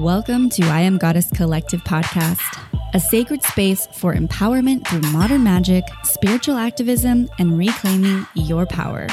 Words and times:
Welcome 0.00 0.48
to 0.52 0.62
I 0.62 0.80
Am 0.80 0.96
Goddess 0.96 1.28
Collective 1.28 1.82
podcast, 1.82 2.58
a 2.94 2.98
sacred 2.98 3.42
space 3.42 3.86
for 3.98 4.14
empowerment 4.14 4.88
through 4.88 5.02
modern 5.12 5.44
magic, 5.44 5.84
spiritual 6.04 6.56
activism, 6.56 7.28
and 7.38 7.58
reclaiming 7.58 8.26
your 8.32 8.64
power. 8.64 9.08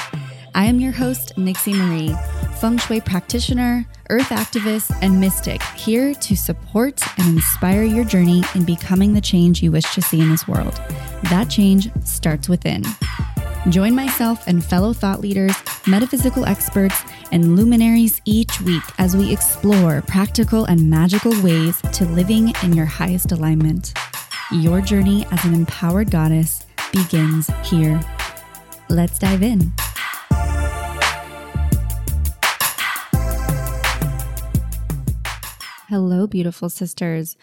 I 0.56 0.64
am 0.64 0.80
your 0.80 0.94
host, 0.94 1.38
Nixie 1.38 1.74
Marie, 1.74 2.16
feng 2.62 2.78
shui 2.78 3.02
practitioner, 3.02 3.86
earth 4.10 4.30
activist, 4.30 4.98
and 5.02 5.20
mystic, 5.20 5.62
here 5.62 6.14
to 6.14 6.38
support 6.38 7.02
and 7.20 7.36
inspire 7.36 7.84
your 7.84 8.06
journey 8.06 8.46
in 8.56 8.64
becoming 8.64 9.14
the 9.14 9.20
change 9.20 9.62
you 9.62 9.74
wish 9.74 9.94
to 9.94 10.02
see 10.02 10.22
in 10.22 10.30
this 10.30 10.48
world. 10.48 10.80
That 11.24 11.50
change 11.50 11.90
starts 12.06 12.48
within. 12.48 12.86
Join 13.68 13.94
myself 13.94 14.48
and 14.48 14.64
fellow 14.64 14.94
thought 14.94 15.20
leaders, 15.20 15.54
metaphysical 15.86 16.46
experts, 16.46 17.04
and 17.32 17.56
luminaries 17.56 18.22
each 18.26 18.62
week 18.62 18.84
as 18.98 19.16
we 19.16 19.32
explore 19.32 20.02
practical 20.02 20.66
and 20.66 20.90
magical 20.90 21.32
ways 21.42 21.82
to 21.94 22.06
living 22.06 22.54
in 22.64 22.74
your 22.74 22.86
highest 22.86 23.32
alignment. 23.32 23.94
Your 24.52 24.82
journey 24.82 25.26
as 25.32 25.44
an 25.46 25.54
empowered 25.54 26.12
goddess 26.12 26.66
begins 26.92 27.50
here. 27.64 28.00
Let's 28.90 29.20
dive 29.20 29.44
in. 29.44 29.74
Hello, 35.90 36.28
beautiful 36.28 36.70
sisters. 36.70 37.38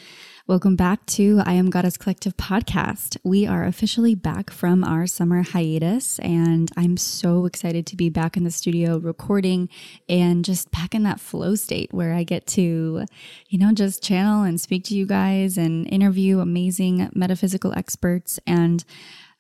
Welcome 0.46 0.76
back 0.76 1.06
to 1.06 1.40
I 1.46 1.54
Am 1.54 1.70
Goddess 1.70 1.96
Collective 1.96 2.36
podcast. 2.36 3.16
We 3.24 3.46
are 3.46 3.64
officially 3.64 4.14
back 4.14 4.50
from 4.50 4.84
our 4.84 5.06
summer 5.06 5.42
hiatus, 5.42 6.19
and 6.19 6.70
I'm 6.77 6.98
so 6.98 7.46
excited 7.46 7.86
to 7.86 7.96
be 7.96 8.10
back 8.10 8.36
in 8.36 8.44
the 8.44 8.50
studio 8.50 8.98
recording 8.98 9.70
and 10.06 10.44
just 10.44 10.70
back 10.70 10.94
in 10.94 11.02
that 11.04 11.19
flow 11.19 11.54
state 11.54 11.94
where 11.94 12.12
I 12.12 12.24
get 12.24 12.46
to, 12.48 13.06
you 13.48 13.58
know, 13.58 13.72
just 13.72 14.02
channel 14.02 14.42
and 14.42 14.60
speak 14.60 14.84
to 14.84 14.94
you 14.94 15.06
guys 15.06 15.56
and 15.56 15.91
interview 15.91 16.41
amazing 16.41 17.08
metaphysical 17.14 17.72
experts 17.74 18.38
and 18.47 18.84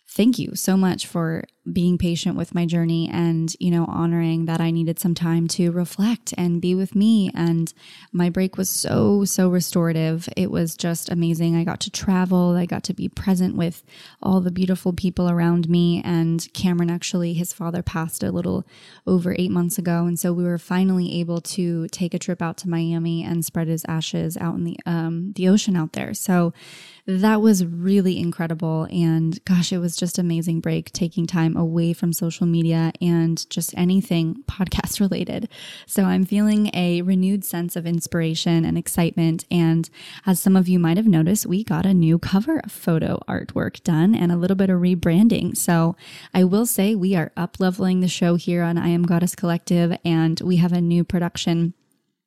thank 0.08 0.38
you 0.38 0.54
so 0.54 0.74
much 0.74 1.06
for 1.06 1.44
being 1.72 1.96
patient 1.96 2.36
with 2.36 2.54
my 2.54 2.66
journey 2.66 3.08
and, 3.10 3.54
you 3.58 3.70
know, 3.70 3.86
honoring 3.86 4.44
that 4.44 4.60
I 4.60 4.70
needed 4.70 4.98
some 4.98 5.14
time 5.14 5.48
to 5.48 5.70
reflect 5.70 6.34
and 6.36 6.60
be 6.60 6.74
with 6.74 6.94
me. 6.94 7.30
And 7.34 7.72
my 8.12 8.28
break 8.28 8.58
was 8.58 8.68
so, 8.68 9.24
so 9.24 9.48
restorative. 9.48 10.28
It 10.36 10.50
was 10.50 10.76
just 10.76 11.08
amazing. 11.08 11.56
I 11.56 11.64
got 11.64 11.80
to 11.80 11.90
travel, 11.90 12.54
I 12.56 12.66
got 12.66 12.84
to 12.84 12.94
be 12.94 13.08
present 13.08 13.56
with 13.56 13.82
all 14.22 14.40
the 14.40 14.50
beautiful 14.50 14.92
people 14.92 15.30
around 15.30 15.68
me. 15.68 16.02
And 16.04 16.46
Cameron 16.52 16.90
actually, 16.90 17.32
his 17.32 17.52
father 17.52 17.82
passed 17.82 18.22
a 18.22 18.32
little 18.32 18.66
over 19.06 19.34
eight 19.38 19.50
months 19.50 19.78
ago. 19.78 20.04
And 20.04 20.20
so 20.20 20.32
we 20.32 20.44
were 20.44 20.58
finally 20.58 21.18
able 21.20 21.40
to 21.40 21.88
take 21.88 22.12
a 22.12 22.18
trip 22.18 22.42
out 22.42 22.58
to 22.58 22.68
Miami 22.68 23.24
and 23.24 23.44
spread 23.44 23.68
his 23.68 23.84
ashes 23.88 24.36
out 24.36 24.54
in 24.54 24.64
the, 24.64 24.78
um, 24.84 25.32
the 25.32 25.48
ocean 25.48 25.76
out 25.76 25.94
there. 25.94 26.12
So 26.12 26.52
that 27.06 27.40
was 27.40 27.64
really 27.64 28.18
incredible. 28.18 28.86
And 28.90 29.42
gosh, 29.44 29.72
it 29.72 29.78
was 29.78 29.96
just 29.96 30.18
amazing 30.18 30.60
break 30.60 30.92
taking 30.92 31.26
time 31.26 31.53
time 31.54 31.60
away 31.60 31.92
from 31.92 32.12
social 32.12 32.46
media 32.46 32.92
and 33.00 33.48
just 33.50 33.74
anything 33.76 34.42
podcast 34.48 35.00
related. 35.00 35.48
So 35.86 36.04
I'm 36.04 36.24
feeling 36.24 36.70
a 36.74 37.02
renewed 37.02 37.44
sense 37.44 37.76
of 37.76 37.86
inspiration 37.86 38.64
and 38.64 38.76
excitement. 38.76 39.44
And 39.50 39.88
as 40.26 40.40
some 40.40 40.56
of 40.56 40.68
you 40.68 40.78
might 40.78 40.96
have 40.96 41.06
noticed, 41.06 41.46
we 41.46 41.64
got 41.64 41.86
a 41.86 41.94
new 41.94 42.18
cover 42.18 42.60
photo 42.68 43.20
artwork 43.28 43.82
done 43.82 44.14
and 44.14 44.30
a 44.32 44.36
little 44.36 44.56
bit 44.56 44.70
of 44.70 44.80
rebranding. 44.80 45.56
So 45.56 45.96
I 46.32 46.44
will 46.44 46.66
say 46.66 46.94
we 46.94 47.14
are 47.14 47.32
up 47.36 47.58
leveling 47.58 48.00
the 48.00 48.08
show 48.08 48.36
here 48.36 48.62
on 48.62 48.78
I 48.78 48.88
Am 48.88 49.02
Goddess 49.02 49.34
Collective, 49.34 49.96
and 50.04 50.40
we 50.40 50.56
have 50.56 50.72
a 50.72 50.80
new 50.80 51.04
production 51.04 51.74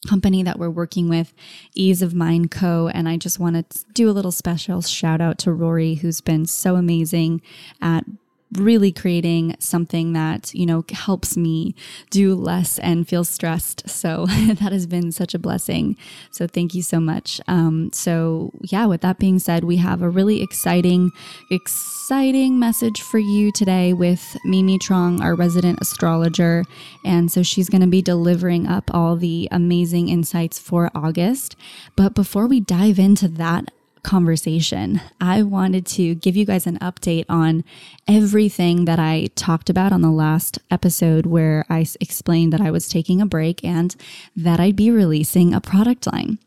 company 0.08 0.44
that 0.44 0.60
we're 0.60 0.70
working 0.70 1.10
with, 1.10 1.34
Ease 1.74 2.02
of 2.02 2.14
Mind 2.14 2.52
Co. 2.52 2.88
And 2.88 3.10
I 3.10 3.18
just 3.18 3.40
want 3.40 3.56
to 3.72 3.86
do 3.94 4.10
a 4.10 4.14
little 4.14 4.32
special 4.32 4.82
shout 4.82 5.22
out 5.22 5.38
to 5.40 5.52
Rory, 5.52 5.96
who's 5.96 6.22
been 6.22 6.46
so 6.46 6.76
amazing 6.76 7.42
at 7.82 8.06
really 8.53 8.91
creating 8.91 9.56
something 9.59 10.13
that, 10.13 10.53
you 10.53 10.66
know, 10.66 10.84
helps 10.91 11.35
me 11.35 11.75
do 12.09 12.34
less 12.34 12.80
and 12.80 13.08
feel 13.08 13.24
stressed. 13.24 13.90
So 13.90 14.25
that 14.30 14.72
has 14.72 14.88
been 14.88 15.12
such 15.12 15.34
a 15.34 15.40
blessing. 15.40 15.97
So 16.31 16.47
thank 16.47 16.74
you 16.74 16.81
so 16.81 17.00
much. 17.00 17.41
Um, 17.47 17.91
so, 17.94 18.52
yeah, 18.62 18.86
with 18.86 19.02
that 19.02 19.19
being 19.19 19.40
said, 19.40 19.63
we 19.63 19.78
have 19.78 20.02
a 20.02 20.09
really 20.09 20.41
exciting, 20.41 21.12
exciting 21.52 22.57
message 22.59 23.02
for 23.02 23.19
you 23.19 23.52
today 23.52 23.94
with 23.94 24.38
Mimi 24.46 24.80
Trong, 24.80 25.22
our 25.22 25.36
resident 25.36 25.80
astrologer. 25.81 26.63
And 27.03 27.31
so 27.31 27.44
she's 27.44 27.69
going 27.69 27.81
to 27.81 27.88
be 27.88 28.02
delivering 28.02 28.68
up 28.68 28.90
all 28.94 29.16
the 29.18 29.50
amazing 29.52 30.07
insights 30.07 30.57
for 30.57 30.90
August. 30.96 31.56
But 31.96 32.13
before 32.13 32.47
we 32.47 32.59
dive 32.59 33.00
into 33.00 33.28
that, 33.28 33.72
conversation, 34.07 35.01
I 35.19 35.44
wanted 35.44 35.85
to 35.88 36.16
give 36.16 36.38
you 36.38 36.45
guys 36.45 36.66
an 36.66 36.79
update 36.79 37.25
on 37.28 37.66
everything 38.07 38.85
that 38.85 39.00
I 39.00 39.28
talked 39.35 39.69
about 39.69 39.91
on 39.91 40.01
the 40.01 40.09
last 40.09 40.59
episode 40.72 41.25
where 41.25 41.66
I 41.69 41.85
explained 42.00 42.53
that 42.53 42.62
I 42.62 42.72
was 42.72 42.88
taking 42.88 43.22
a 43.22 43.25
break 43.25 43.63
and 43.66 43.94
that 44.35 44.62
I'd 44.62 44.78
be 44.78 44.90
releasing 44.90 45.53
a 45.53 45.59
product 45.59 46.07
line. 46.07 46.40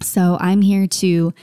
So 0.00 0.38
I'm 0.40 0.62
here 0.62 0.86
to 0.86 1.34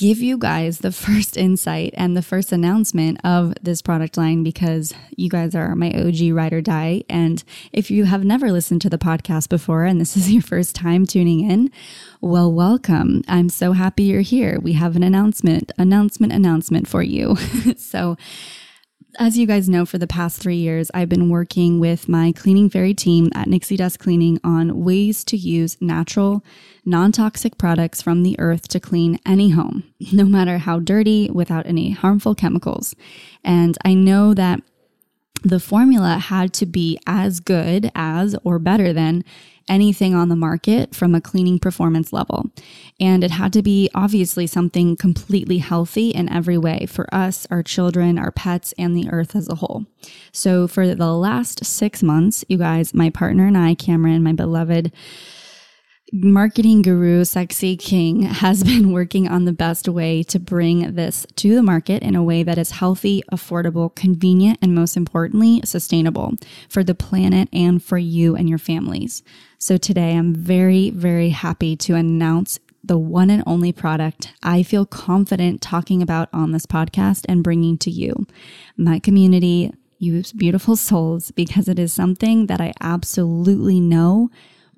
give 0.00 0.18
you 0.18 0.38
guys 0.38 0.78
the 0.78 0.90
first 0.92 1.36
insight 1.36 1.92
and 1.94 2.16
the 2.16 2.22
first 2.22 2.52
announcement 2.52 3.20
of 3.22 3.52
this 3.62 3.82
product 3.82 4.16
line 4.16 4.42
because 4.42 4.94
you 5.14 5.28
guys 5.28 5.54
are 5.54 5.76
my 5.76 5.92
OG 5.92 6.32
ride 6.32 6.54
or 6.54 6.62
die. 6.62 7.02
And 7.10 7.44
if 7.70 7.90
you 7.90 8.04
have 8.04 8.24
never 8.24 8.50
listened 8.50 8.80
to 8.80 8.90
the 8.90 8.96
podcast 8.96 9.50
before 9.50 9.84
and 9.84 10.00
this 10.00 10.16
is 10.16 10.32
your 10.32 10.42
first 10.42 10.74
time 10.74 11.04
tuning 11.04 11.48
in, 11.48 11.70
well, 12.22 12.50
welcome. 12.50 13.22
I'm 13.28 13.50
so 13.50 13.72
happy 13.72 14.04
you're 14.04 14.22
here. 14.22 14.58
We 14.58 14.72
have 14.72 14.96
an 14.96 15.02
announcement, 15.02 15.70
announcement, 15.76 16.32
announcement 16.32 16.88
for 16.88 17.02
you. 17.02 17.36
so, 17.76 18.16
as 19.18 19.36
you 19.36 19.46
guys 19.46 19.68
know, 19.68 19.84
for 19.84 19.98
the 19.98 20.06
past 20.06 20.40
three 20.40 20.56
years, 20.56 20.90
I've 20.94 21.08
been 21.08 21.28
working 21.28 21.80
with 21.80 22.08
my 22.08 22.32
cleaning 22.32 22.70
fairy 22.70 22.94
team 22.94 23.30
at 23.34 23.48
Nixie 23.48 23.76
Dust 23.76 23.98
Cleaning 23.98 24.38
on 24.44 24.84
ways 24.84 25.24
to 25.24 25.36
use 25.36 25.76
natural, 25.80 26.44
non 26.84 27.12
toxic 27.12 27.58
products 27.58 28.00
from 28.00 28.22
the 28.22 28.38
earth 28.38 28.68
to 28.68 28.80
clean 28.80 29.18
any 29.26 29.50
home, 29.50 29.84
no 30.12 30.24
matter 30.24 30.58
how 30.58 30.78
dirty, 30.78 31.30
without 31.30 31.66
any 31.66 31.90
harmful 31.90 32.34
chemicals. 32.34 32.94
And 33.42 33.76
I 33.84 33.94
know 33.94 34.34
that 34.34 34.60
the 35.42 35.60
formula 35.60 36.18
had 36.18 36.52
to 36.54 36.66
be 36.66 36.98
as 37.06 37.40
good 37.40 37.90
as 37.94 38.36
or 38.44 38.58
better 38.58 38.92
than 38.92 39.24
anything 39.70 40.14
on 40.14 40.28
the 40.28 40.36
market 40.36 40.94
from 40.94 41.14
a 41.14 41.20
cleaning 41.20 41.58
performance 41.58 42.12
level. 42.12 42.50
And 42.98 43.24
it 43.24 43.30
had 43.30 43.52
to 43.54 43.62
be 43.62 43.88
obviously 43.94 44.46
something 44.46 44.96
completely 44.96 45.58
healthy 45.58 46.10
in 46.10 46.28
every 46.28 46.58
way 46.58 46.84
for 46.86 47.06
us, 47.14 47.46
our 47.50 47.62
children, 47.62 48.18
our 48.18 48.32
pets, 48.32 48.74
and 48.76 48.94
the 48.94 49.08
earth 49.10 49.34
as 49.34 49.48
a 49.48 49.54
whole. 49.54 49.86
So 50.32 50.68
for 50.68 50.94
the 50.94 51.14
last 51.14 51.64
six 51.64 52.02
months, 52.02 52.44
you 52.48 52.58
guys, 52.58 52.92
my 52.92 53.08
partner 53.08 53.46
and 53.46 53.56
I, 53.56 53.74
Cameron, 53.74 54.22
my 54.22 54.32
beloved, 54.32 54.92
marketing 56.12 56.82
guru 56.82 57.24
Sexy 57.24 57.76
King 57.76 58.22
has 58.22 58.64
been 58.64 58.92
working 58.92 59.28
on 59.28 59.44
the 59.44 59.52
best 59.52 59.88
way 59.88 60.22
to 60.24 60.38
bring 60.38 60.94
this 60.94 61.26
to 61.36 61.54
the 61.54 61.62
market 61.62 62.02
in 62.02 62.14
a 62.14 62.22
way 62.22 62.42
that 62.42 62.58
is 62.58 62.72
healthy, 62.72 63.22
affordable, 63.32 63.94
convenient, 63.94 64.58
and 64.60 64.74
most 64.74 64.96
importantly, 64.96 65.60
sustainable 65.64 66.34
for 66.68 66.82
the 66.82 66.94
planet 66.94 67.48
and 67.52 67.82
for 67.82 67.98
you 67.98 68.34
and 68.34 68.48
your 68.48 68.58
families. 68.58 69.22
So 69.58 69.76
today 69.76 70.16
I'm 70.16 70.34
very, 70.34 70.90
very 70.90 71.30
happy 71.30 71.76
to 71.76 71.94
announce 71.94 72.58
the 72.82 72.98
one 72.98 73.28
and 73.28 73.42
only 73.46 73.72
product 73.72 74.32
I 74.42 74.62
feel 74.62 74.86
confident 74.86 75.60
talking 75.60 76.00
about 76.02 76.30
on 76.32 76.52
this 76.52 76.64
podcast 76.64 77.26
and 77.28 77.44
bringing 77.44 77.76
to 77.78 77.90
you, 77.90 78.26
my 78.76 78.98
community, 78.98 79.72
you 79.98 80.22
beautiful 80.34 80.76
souls, 80.76 81.30
because 81.30 81.68
it 81.68 81.78
is 81.78 81.92
something 81.92 82.46
that 82.46 82.60
I 82.60 82.72
absolutely 82.80 83.80
know 83.80 84.30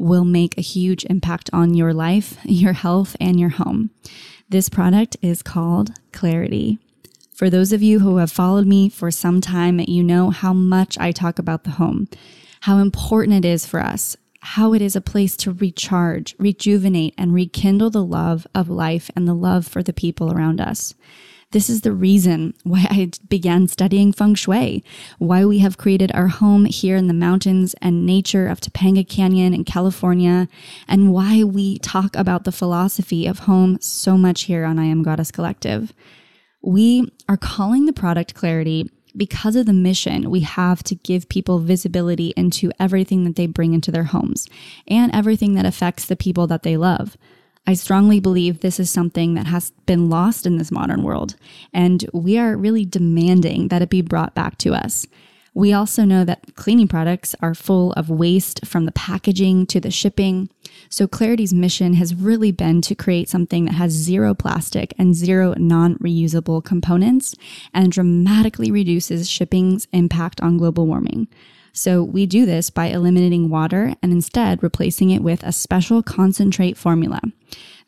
will 0.02 0.24
make 0.24 0.58
a 0.58 0.62
huge 0.62 1.04
impact 1.04 1.48
on 1.52 1.74
your 1.74 1.94
life, 1.94 2.36
your 2.44 2.72
health, 2.72 3.16
and 3.20 3.38
your 3.38 3.50
home. 3.50 3.90
This 4.48 4.68
product 4.68 5.16
is 5.22 5.42
called 5.42 5.92
Clarity. 6.12 6.78
For 7.32 7.48
those 7.48 7.72
of 7.72 7.82
you 7.82 8.00
who 8.00 8.16
have 8.16 8.30
followed 8.30 8.66
me 8.66 8.88
for 8.88 9.10
some 9.10 9.40
time, 9.40 9.80
you 9.80 10.02
know 10.02 10.30
how 10.30 10.52
much 10.52 10.98
I 10.98 11.12
talk 11.12 11.38
about 11.38 11.64
the 11.64 11.70
home, 11.70 12.08
how 12.62 12.78
important 12.78 13.44
it 13.44 13.48
is 13.48 13.64
for 13.64 13.80
us, 13.80 14.16
how 14.40 14.74
it 14.74 14.82
is 14.82 14.96
a 14.96 15.00
place 15.00 15.36
to 15.38 15.52
recharge, 15.52 16.34
rejuvenate, 16.38 17.14
and 17.16 17.32
rekindle 17.32 17.90
the 17.90 18.04
love 18.04 18.46
of 18.54 18.68
life 18.68 19.08
and 19.14 19.26
the 19.26 19.34
love 19.34 19.66
for 19.66 19.82
the 19.82 19.92
people 19.92 20.32
around 20.32 20.60
us. 20.60 20.94
This 21.52 21.68
is 21.68 21.82
the 21.82 21.92
reason 21.92 22.54
why 22.64 22.86
I 22.90 23.10
began 23.28 23.68
studying 23.68 24.12
feng 24.14 24.34
shui, 24.34 24.82
why 25.18 25.44
we 25.44 25.58
have 25.58 25.76
created 25.76 26.10
our 26.14 26.28
home 26.28 26.64
here 26.64 26.96
in 26.96 27.08
the 27.08 27.14
mountains 27.14 27.74
and 27.82 28.06
nature 28.06 28.48
of 28.48 28.58
Topanga 28.58 29.06
Canyon 29.06 29.52
in 29.52 29.64
California, 29.64 30.48
and 30.88 31.12
why 31.12 31.44
we 31.44 31.78
talk 31.78 32.16
about 32.16 32.44
the 32.44 32.52
philosophy 32.52 33.26
of 33.26 33.40
home 33.40 33.78
so 33.82 34.16
much 34.16 34.44
here 34.44 34.64
on 34.64 34.78
I 34.78 34.86
Am 34.86 35.02
Goddess 35.02 35.30
Collective. 35.30 35.92
We 36.62 37.12
are 37.28 37.36
calling 37.36 37.84
the 37.84 37.92
product 37.92 38.34
clarity 38.34 38.90
because 39.14 39.54
of 39.54 39.66
the 39.66 39.74
mission 39.74 40.30
we 40.30 40.40
have 40.40 40.82
to 40.84 40.94
give 40.94 41.28
people 41.28 41.58
visibility 41.58 42.32
into 42.34 42.72
everything 42.80 43.24
that 43.24 43.36
they 43.36 43.46
bring 43.46 43.74
into 43.74 43.90
their 43.90 44.04
homes 44.04 44.48
and 44.88 45.14
everything 45.14 45.52
that 45.52 45.66
affects 45.66 46.06
the 46.06 46.16
people 46.16 46.46
that 46.46 46.62
they 46.62 46.78
love 46.78 47.18
I 47.66 47.74
strongly 47.74 48.18
believe 48.18 48.60
this 48.60 48.80
is 48.80 48.90
something 48.90 49.34
that 49.34 49.46
has 49.46 49.70
been 49.86 50.10
lost 50.10 50.46
in 50.46 50.58
this 50.58 50.72
modern 50.72 51.02
world, 51.02 51.36
and 51.72 52.04
we 52.12 52.36
are 52.36 52.56
really 52.56 52.84
demanding 52.84 53.68
that 53.68 53.82
it 53.82 53.88
be 53.88 54.02
brought 54.02 54.34
back 54.34 54.58
to 54.58 54.74
us. 54.74 55.06
We 55.54 55.72
also 55.72 56.04
know 56.04 56.24
that 56.24 56.54
cleaning 56.56 56.88
products 56.88 57.36
are 57.40 57.54
full 57.54 57.92
of 57.92 58.08
waste 58.08 58.64
from 58.64 58.86
the 58.86 58.92
packaging 58.92 59.66
to 59.66 59.80
the 59.80 59.90
shipping. 59.90 60.48
So, 60.88 61.06
Clarity's 61.06 61.52
mission 61.52 61.94
has 61.94 62.14
really 62.14 62.52
been 62.52 62.80
to 62.82 62.94
create 62.94 63.28
something 63.28 63.66
that 63.66 63.74
has 63.74 63.92
zero 63.92 64.34
plastic 64.34 64.94
and 64.98 65.14
zero 65.14 65.54
non 65.58 65.96
reusable 65.98 66.64
components 66.64 67.34
and 67.74 67.92
dramatically 67.92 68.70
reduces 68.70 69.28
shipping's 69.28 69.86
impact 69.92 70.40
on 70.40 70.56
global 70.56 70.86
warming. 70.86 71.28
So, 71.72 72.02
we 72.02 72.26
do 72.26 72.44
this 72.44 72.68
by 72.68 72.86
eliminating 72.86 73.48
water 73.48 73.94
and 74.02 74.12
instead 74.12 74.62
replacing 74.62 75.10
it 75.10 75.22
with 75.22 75.42
a 75.42 75.52
special 75.52 76.02
concentrate 76.02 76.76
formula. 76.76 77.20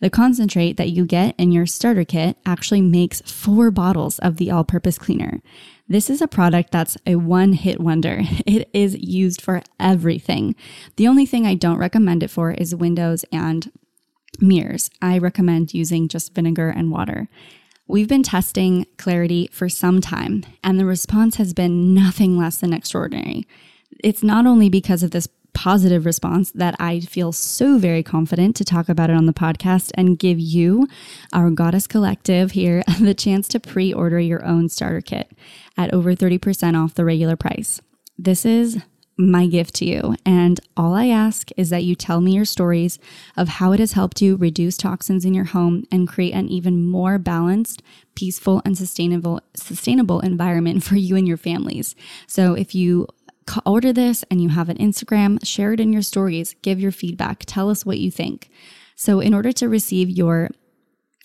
The 0.00 0.10
concentrate 0.10 0.76
that 0.76 0.90
you 0.90 1.04
get 1.04 1.34
in 1.38 1.52
your 1.52 1.66
starter 1.66 2.04
kit 2.04 2.36
actually 2.44 2.80
makes 2.80 3.20
four 3.22 3.70
bottles 3.70 4.18
of 4.18 4.36
the 4.36 4.50
all 4.50 4.64
purpose 4.64 4.98
cleaner. 4.98 5.40
This 5.88 6.08
is 6.08 6.22
a 6.22 6.28
product 6.28 6.72
that's 6.72 6.96
a 7.06 7.16
one 7.16 7.52
hit 7.52 7.80
wonder. 7.80 8.22
It 8.46 8.68
is 8.72 8.96
used 8.96 9.40
for 9.40 9.62
everything. 9.78 10.54
The 10.96 11.08
only 11.08 11.26
thing 11.26 11.46
I 11.46 11.54
don't 11.54 11.78
recommend 11.78 12.22
it 12.22 12.28
for 12.30 12.52
is 12.52 12.74
windows 12.74 13.24
and 13.32 13.70
mirrors. 14.40 14.90
I 15.00 15.18
recommend 15.18 15.74
using 15.74 16.08
just 16.08 16.34
vinegar 16.34 16.68
and 16.70 16.90
water. 16.90 17.28
We've 17.86 18.08
been 18.08 18.22
testing 18.22 18.86
Clarity 18.96 19.50
for 19.52 19.68
some 19.68 20.00
time, 20.00 20.44
and 20.62 20.78
the 20.78 20.86
response 20.86 21.36
has 21.36 21.52
been 21.52 21.92
nothing 21.94 22.38
less 22.38 22.56
than 22.56 22.72
extraordinary. 22.72 23.46
It's 24.02 24.22
not 24.22 24.46
only 24.46 24.68
because 24.68 25.02
of 25.02 25.10
this 25.10 25.28
positive 25.54 26.04
response 26.04 26.50
that 26.50 26.74
I 26.78 27.00
feel 27.00 27.32
so 27.32 27.78
very 27.78 28.02
confident 28.02 28.56
to 28.56 28.64
talk 28.64 28.88
about 28.88 29.08
it 29.08 29.16
on 29.16 29.26
the 29.26 29.32
podcast 29.32 29.92
and 29.94 30.18
give 30.18 30.38
you, 30.38 30.88
our 31.32 31.50
Goddess 31.50 31.86
Collective 31.86 32.50
here, 32.50 32.82
the 33.00 33.14
chance 33.14 33.48
to 33.48 33.60
pre 33.60 33.92
order 33.92 34.18
your 34.18 34.44
own 34.44 34.68
starter 34.68 35.00
kit 35.00 35.32
at 35.76 35.94
over 35.94 36.14
30% 36.14 36.82
off 36.82 36.94
the 36.94 37.04
regular 37.04 37.36
price. 37.36 37.80
This 38.18 38.44
is 38.44 38.82
my 39.16 39.46
gift 39.46 39.74
to 39.76 39.84
you. 39.84 40.16
And 40.26 40.58
all 40.76 40.94
I 40.94 41.06
ask 41.06 41.50
is 41.56 41.70
that 41.70 41.84
you 41.84 41.94
tell 41.94 42.20
me 42.20 42.32
your 42.32 42.44
stories 42.44 42.98
of 43.36 43.48
how 43.48 43.72
it 43.72 43.80
has 43.80 43.92
helped 43.92 44.20
you 44.20 44.36
reduce 44.36 44.76
toxins 44.76 45.24
in 45.24 45.34
your 45.34 45.44
home 45.44 45.84
and 45.92 46.08
create 46.08 46.34
an 46.34 46.48
even 46.48 46.84
more 46.84 47.18
balanced, 47.18 47.82
peaceful, 48.14 48.60
and 48.64 48.76
sustainable 48.76 49.40
sustainable 49.54 50.20
environment 50.20 50.82
for 50.84 50.96
you 50.96 51.16
and 51.16 51.28
your 51.28 51.36
families. 51.36 51.94
So 52.26 52.54
if 52.54 52.74
you 52.74 53.06
order 53.64 53.92
this 53.92 54.24
and 54.30 54.40
you 54.40 54.50
have 54.50 54.68
an 54.68 54.78
Instagram, 54.78 55.44
share 55.44 55.72
it 55.72 55.80
in 55.80 55.92
your 55.92 56.02
stories, 56.02 56.54
give 56.62 56.80
your 56.80 56.92
feedback, 56.92 57.44
tell 57.46 57.70
us 57.70 57.84
what 57.84 57.98
you 57.98 58.10
think. 58.10 58.50
So, 58.96 59.20
in 59.20 59.34
order 59.34 59.52
to 59.52 59.68
receive 59.68 60.08
your 60.08 60.50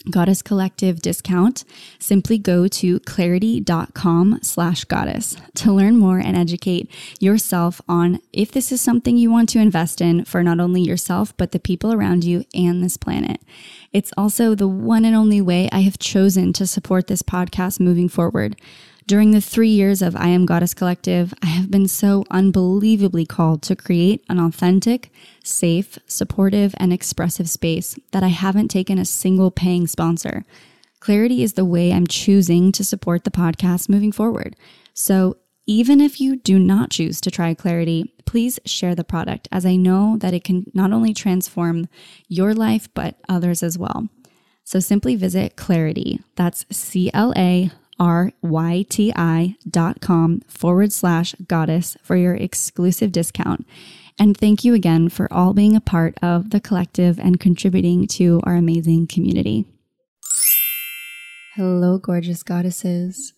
Goddess 0.10 0.42
Collective 0.42 1.02
discount, 1.02 1.66
simply 2.00 2.38
go 2.38 2.68
to 2.68 3.00
clarity.com 3.02 4.40
slash 4.42 4.86
goddess 4.86 5.36
to 5.56 5.74
learn 5.74 5.98
more 5.98 6.20
and 6.20 6.38
educate 6.38 6.90
yourself 7.20 7.82
on 7.88 8.20
if 8.32 8.52
this 8.52 8.72
is 8.72 8.80
something 8.80 9.18
you 9.18 9.30
want 9.30 9.50
to 9.50 9.60
invest 9.60 10.00
in 10.00 10.24
for 10.24 10.42
not 10.42 10.60
only 10.60 10.82
yourself, 10.82 11.36
but 11.36 11.52
the 11.52 11.60
people 11.60 11.92
around 11.92 12.24
you 12.24 12.46
and 12.54 12.82
this 12.82 12.96
planet. 12.96 13.42
It's 13.92 14.14
also 14.18 14.56
the 14.56 14.68
one 14.68 15.04
and 15.04 15.16
only 15.16 15.42
way 15.42 15.68
I 15.72 15.82
have 15.82 16.00
chosen 16.00 16.54
to 16.54 16.66
support 16.66 17.08
this 17.08 17.22
podcast 17.22 17.80
moving 17.80 18.08
forward. 18.08 18.56
During 19.10 19.32
the 19.32 19.42
three 19.42 19.70
years 19.70 20.04
of 20.04 20.16
I 20.16 20.28
Am 20.28 20.46
Goddess 20.46 20.76
Collective, 20.76 21.34
I 21.42 21.48
have 21.48 21.72
been 21.72 21.88
so 21.88 22.26
unbelievably 22.30 23.26
called 23.26 23.64
to 23.64 23.76
create 23.76 24.24
an 24.30 24.40
authentic, 24.40 25.12
safe, 25.44 25.98
supportive, 26.06 26.76
and 26.78 26.94
expressive 26.94 27.50
space 27.50 27.98
that 28.12 28.22
I 28.22 28.28
haven't 28.28 28.68
taken 28.68 29.00
a 29.00 29.06
single 29.06 29.50
paying 29.50 29.88
sponsor. 29.88 30.46
Clarity 31.00 31.42
is 31.42 31.54
the 31.54 31.66
way 31.66 31.92
I'm 31.92 32.06
choosing 32.06 32.72
to 32.72 32.84
support 32.84 33.24
the 33.24 33.32
podcast 33.32 33.90
moving 33.90 34.12
forward. 34.12 34.56
So 34.94 35.38
even 35.66 36.02
if 36.02 36.22
you 36.22 36.36
do 36.36 36.60
not 36.60 36.92
choose 36.92 37.20
to 37.22 37.32
try 37.32 37.56
Clarity, 37.56 38.14
please 38.26 38.60
share 38.64 38.94
the 38.94 39.04
product 39.04 39.48
as 39.52 39.66
I 39.66 39.76
know 39.76 40.18
that 40.20 40.36
it 40.36 40.44
can 40.44 40.70
not 40.76 40.94
only 40.94 41.16
transform 41.16 41.88
your 42.28 42.54
life, 42.54 42.88
but 42.94 43.16
others 43.28 43.64
as 43.64 43.76
well. 43.76 44.08
So 44.64 44.80
simply 44.80 45.16
visit 45.16 45.56
Clarity. 45.56 46.22
That's 46.36 46.64
C 46.70 47.10
L 47.12 47.34
A 47.36 47.72
R-Y-T-I 48.00 49.56
dot 49.70 50.02
com 50.02 50.42
forward 50.42 50.94
slash 50.94 51.36
goddess 51.48 51.98
for 52.02 52.16
your 52.16 52.36
exclusive 52.36 53.12
discount. 53.12 53.68
And 54.18 54.36
thank 54.36 54.66
you 54.66 54.74
again 54.74 55.10
for 55.10 55.32
all 55.32 55.54
being 55.54 55.76
a 55.76 55.82
part 55.82 56.18
of 56.22 56.50
the 56.50 56.60
collective 56.60 57.20
and 57.20 57.40
contributing 57.40 58.08
to 58.08 58.42
our 58.44 58.56
amazing 58.56 59.08
community. 59.08 59.66
Hello, 61.56 61.98
gorgeous 61.98 62.44
goddesses. 62.44 63.34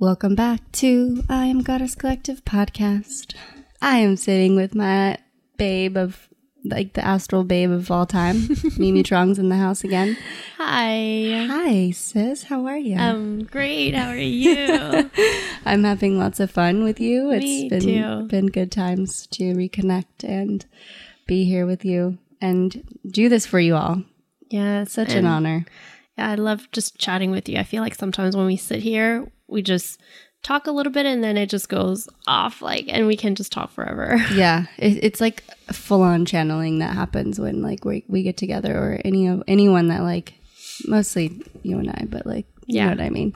Welcome 0.00 0.34
back 0.34 0.70
to 0.72 1.22
I 1.28 1.46
Am 1.46 1.62
Goddess 1.62 1.94
Collective 1.94 2.44
podcast. 2.44 3.34
I 3.80 3.98
am 3.98 4.16
sitting 4.16 4.54
with 4.54 4.74
my 4.74 5.18
babe 5.56 5.96
of 5.96 6.28
like 6.64 6.94
the 6.94 7.04
astral 7.04 7.44
babe 7.44 7.70
of 7.70 7.90
all 7.90 8.04
time. 8.06 8.48
Mimi 8.78 9.02
Trong's 9.04 9.38
in 9.38 9.48
the 9.48 9.56
house 9.56 9.84
again. 9.84 10.16
Hi. 10.56 11.46
Hi, 11.48 11.90
sis. 11.92 12.44
How 12.44 12.66
are 12.66 12.76
you? 12.76 12.96
I'm 12.96 13.44
great. 13.44 13.94
How 13.94 14.08
are 14.08 14.16
you? 14.16 15.10
I'm 15.64 15.84
having 15.84 16.18
lots 16.18 16.40
of 16.40 16.50
fun 16.50 16.82
with 16.84 17.00
you. 17.00 17.30
It's 17.30 17.44
Me 17.44 17.68
been 17.68 17.80
too. 17.80 18.22
been 18.28 18.46
good 18.46 18.72
times 18.72 19.26
to 19.28 19.54
reconnect 19.54 20.24
and 20.24 20.66
be 21.26 21.44
here 21.44 21.64
with 21.66 21.84
you 21.84 22.18
and 22.40 22.82
do 23.10 23.28
this 23.28 23.46
for 23.46 23.60
you 23.60 23.76
all. 23.76 24.02
yeah, 24.50 24.84
such 24.84 25.12
an 25.14 25.26
honor. 25.26 25.64
Yeah, 26.16 26.30
I 26.30 26.34
love 26.34 26.68
just 26.72 26.98
chatting 26.98 27.30
with 27.30 27.48
you. 27.48 27.58
I 27.58 27.62
feel 27.64 27.82
like 27.82 27.94
sometimes 27.94 28.36
when 28.36 28.46
we 28.46 28.56
sit 28.56 28.80
here, 28.82 29.30
we 29.46 29.62
just 29.62 30.00
talk 30.48 30.66
a 30.66 30.70
little 30.70 30.90
bit 30.92 31.04
and 31.06 31.22
then 31.22 31.36
it 31.36 31.48
just 31.50 31.68
goes 31.68 32.08
off 32.26 32.62
like 32.62 32.86
and 32.88 33.06
we 33.06 33.16
can 33.16 33.34
just 33.34 33.52
talk 33.52 33.70
forever. 33.70 34.16
Yeah, 34.32 34.64
it, 34.78 35.04
it's 35.04 35.20
like 35.20 35.42
full 35.72 36.02
on 36.02 36.24
channeling 36.24 36.78
that 36.78 36.94
happens 36.94 37.38
when 37.38 37.60
like 37.62 37.84
we 37.84 38.04
we 38.08 38.22
get 38.22 38.36
together 38.38 38.74
or 38.76 39.00
any 39.04 39.26
of 39.28 39.42
anyone 39.46 39.88
that 39.88 40.02
like 40.02 40.32
mostly 40.86 41.42
you 41.62 41.78
and 41.78 41.90
I, 41.90 42.04
but 42.08 42.24
like 42.26 42.46
you 42.66 42.80
know 42.80 42.84
Yeah. 42.86 42.90
what 42.90 43.00
I 43.00 43.10
mean. 43.10 43.34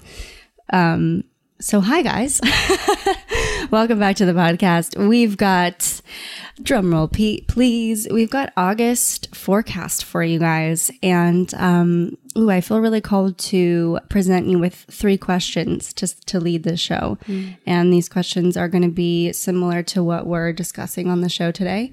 Um, 0.73 1.25
so 1.61 1.81
hi 1.81 2.02
guys, 2.02 2.40
welcome 3.73 3.99
back 3.99 4.14
to 4.14 4.26
the 4.26 4.35
podcast. 4.35 4.99
We've 5.09 5.38
got 5.38 5.79
drumroll, 6.61 7.11
Pete, 7.11 7.49
please. 7.49 8.07
We've 8.11 8.29
got 8.29 8.52
August 8.55 9.35
forecast 9.35 10.05
for 10.05 10.23
you 10.23 10.38
guys, 10.38 10.91
and 11.02 11.52
um, 11.55 12.19
ooh, 12.37 12.50
I 12.50 12.61
feel 12.61 12.81
really 12.81 13.00
called 13.00 13.38
to 13.38 13.99
present 14.11 14.47
you 14.47 14.59
with 14.59 14.75
three 14.91 15.17
questions 15.17 15.95
to 15.95 16.07
to 16.26 16.38
lead 16.38 16.64
the 16.64 16.76
show, 16.76 17.17
and 17.67 17.91
these 17.91 18.11
questions 18.11 18.59
are 18.59 18.69
going 18.69 18.85
to 18.85 18.91
be 18.91 19.33
similar 19.33 19.83
to 19.85 20.05
what 20.05 20.26
we're 20.26 20.52
discussing 20.52 21.09
on 21.09 21.23
the 21.23 21.31
show 21.31 21.50
today. 21.50 21.93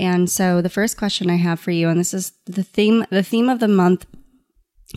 And 0.00 0.28
so, 0.28 0.60
the 0.60 0.70
first 0.70 0.96
question 0.96 1.30
I 1.30 1.36
have 1.36 1.60
for 1.60 1.70
you, 1.70 1.88
and 1.88 2.00
this 2.00 2.12
is 2.12 2.32
the 2.46 2.64
theme, 2.64 3.06
the 3.10 3.22
theme 3.22 3.48
of 3.48 3.60
the 3.60 3.68
month 3.68 4.06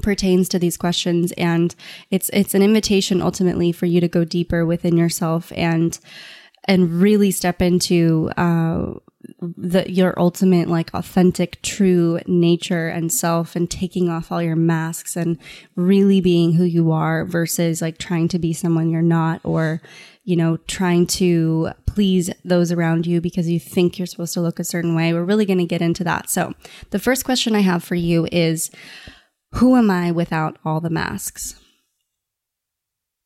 pertains 0.01 0.49
to 0.49 0.59
these 0.59 0.77
questions 0.77 1.31
and 1.33 1.75
it's 2.09 2.29
it's 2.33 2.53
an 2.53 2.61
invitation 2.61 3.21
ultimately 3.21 3.71
for 3.71 3.85
you 3.85 4.01
to 4.01 4.07
go 4.07 4.23
deeper 4.23 4.65
within 4.65 4.97
yourself 4.97 5.51
and 5.55 5.99
and 6.65 7.01
really 7.01 7.31
step 7.31 7.61
into 7.61 8.31
uh 8.37 8.93
the 9.39 9.89
your 9.89 10.13
ultimate 10.19 10.67
like 10.67 10.93
authentic 10.93 11.61
true 11.61 12.19
nature 12.27 12.87
and 12.87 13.11
self 13.11 13.55
and 13.55 13.69
taking 13.69 14.09
off 14.09 14.31
all 14.31 14.41
your 14.41 14.55
masks 14.55 15.15
and 15.15 15.37
really 15.75 16.19
being 16.19 16.53
who 16.53 16.63
you 16.63 16.91
are 16.91 17.23
versus 17.23 17.81
like 17.81 17.97
trying 17.97 18.27
to 18.27 18.39
be 18.39 18.51
someone 18.51 18.89
you're 18.89 19.01
not 19.01 19.39
or 19.43 19.81
you 20.23 20.35
know 20.35 20.57
trying 20.67 21.05
to 21.07 21.71
please 21.93 22.29
those 22.43 22.71
around 22.71 23.05
you 23.05 23.21
because 23.21 23.49
you 23.49 23.59
think 23.59 23.97
you're 23.97 24.05
supposed 24.05 24.33
to 24.33 24.41
look 24.41 24.59
a 24.59 24.63
certain 24.63 24.95
way. 24.95 25.13
We're 25.13 25.23
really 25.23 25.45
going 25.45 25.59
to 25.59 25.65
get 25.65 25.81
into 25.81 26.03
that. 26.05 26.29
So 26.29 26.53
the 26.89 26.99
first 26.99 27.23
question 27.23 27.55
i 27.55 27.59
have 27.59 27.83
for 27.83 27.95
you 27.95 28.27
is 28.31 28.71
who 29.53 29.75
am 29.75 29.91
I 29.91 30.11
without 30.11 30.57
all 30.65 30.81
the 30.81 30.89
masks? 30.89 31.55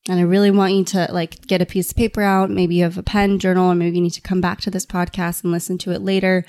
And 0.09 0.19
I 0.19 0.23
really 0.23 0.51
want 0.51 0.73
you 0.73 0.83
to 0.85 1.07
like 1.11 1.45
get 1.47 1.61
a 1.61 1.65
piece 1.65 1.91
of 1.91 1.97
paper 1.97 2.21
out. 2.21 2.49
Maybe 2.49 2.75
you 2.75 2.83
have 2.83 2.97
a 2.97 3.03
pen, 3.03 3.39
journal, 3.39 3.71
or 3.71 3.75
maybe 3.75 3.97
you 3.97 4.01
need 4.01 4.11
to 4.11 4.21
come 4.21 4.41
back 4.41 4.61
to 4.61 4.71
this 4.71 4.85
podcast 4.85 5.43
and 5.43 5.51
listen 5.51 5.77
to 5.79 5.91
it 5.91 6.01
later. 6.01 6.45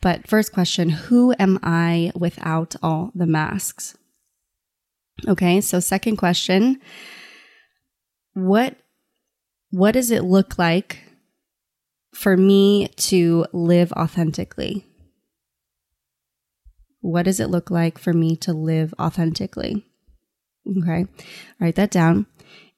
But 0.00 0.28
first 0.28 0.52
question 0.52 0.90
Who 0.90 1.34
am 1.38 1.58
I 1.62 2.12
without 2.14 2.76
all 2.82 3.12
the 3.14 3.26
masks? 3.26 3.96
Okay, 5.26 5.60
so 5.60 5.80
second 5.80 6.16
question 6.16 6.80
What 8.34 8.76
what 9.70 9.92
does 9.92 10.10
it 10.10 10.24
look 10.24 10.58
like 10.58 11.02
for 12.14 12.36
me 12.36 12.88
to 12.96 13.46
live 13.52 13.92
authentically? 13.92 14.86
What 17.06 17.24
does 17.24 17.38
it 17.38 17.50
look 17.50 17.70
like 17.70 17.98
for 17.98 18.12
me 18.12 18.34
to 18.38 18.52
live 18.52 18.92
authentically? 18.98 19.86
Okay, 20.82 21.06
write 21.60 21.76
that 21.76 21.92
down. 21.92 22.26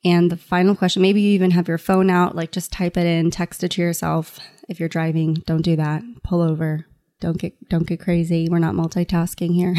And 0.04 0.30
the 0.30 0.36
final 0.36 0.76
question 0.76 1.00
maybe 1.00 1.22
you 1.22 1.30
even 1.30 1.52
have 1.52 1.66
your 1.66 1.78
phone 1.78 2.10
out, 2.10 2.36
like 2.36 2.52
just 2.52 2.70
type 2.70 2.98
it 2.98 3.06
in, 3.06 3.30
text 3.30 3.64
it 3.64 3.70
to 3.72 3.80
yourself. 3.80 4.38
If 4.68 4.78
you're 4.78 4.88
driving, 4.90 5.34
don't 5.46 5.62
do 5.62 5.76
that. 5.76 6.02
Pull 6.22 6.42
over, 6.42 6.84
Don't 7.20 7.38
get 7.38 7.54
don't 7.70 7.86
get 7.86 8.00
crazy. 8.00 8.48
We're 8.50 8.58
not 8.58 8.74
multitasking 8.74 9.54
here. 9.54 9.74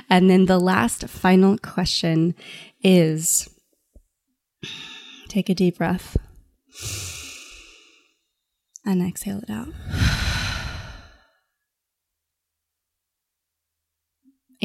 and 0.10 0.28
then 0.28 0.44
the 0.44 0.60
last 0.60 1.08
final 1.08 1.56
question 1.56 2.34
is 2.82 3.48
take 5.28 5.48
a 5.48 5.54
deep 5.54 5.78
breath 5.78 6.18
and 8.84 9.02
exhale 9.02 9.38
it 9.38 9.50
out. 9.50 9.68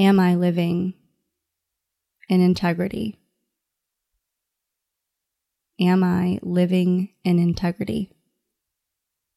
Am 0.01 0.19
I 0.19 0.33
living 0.33 0.95
in 2.27 2.41
integrity? 2.41 3.19
Am 5.79 6.03
I 6.03 6.39
living 6.41 7.09
in 7.23 7.37
integrity? 7.37 8.09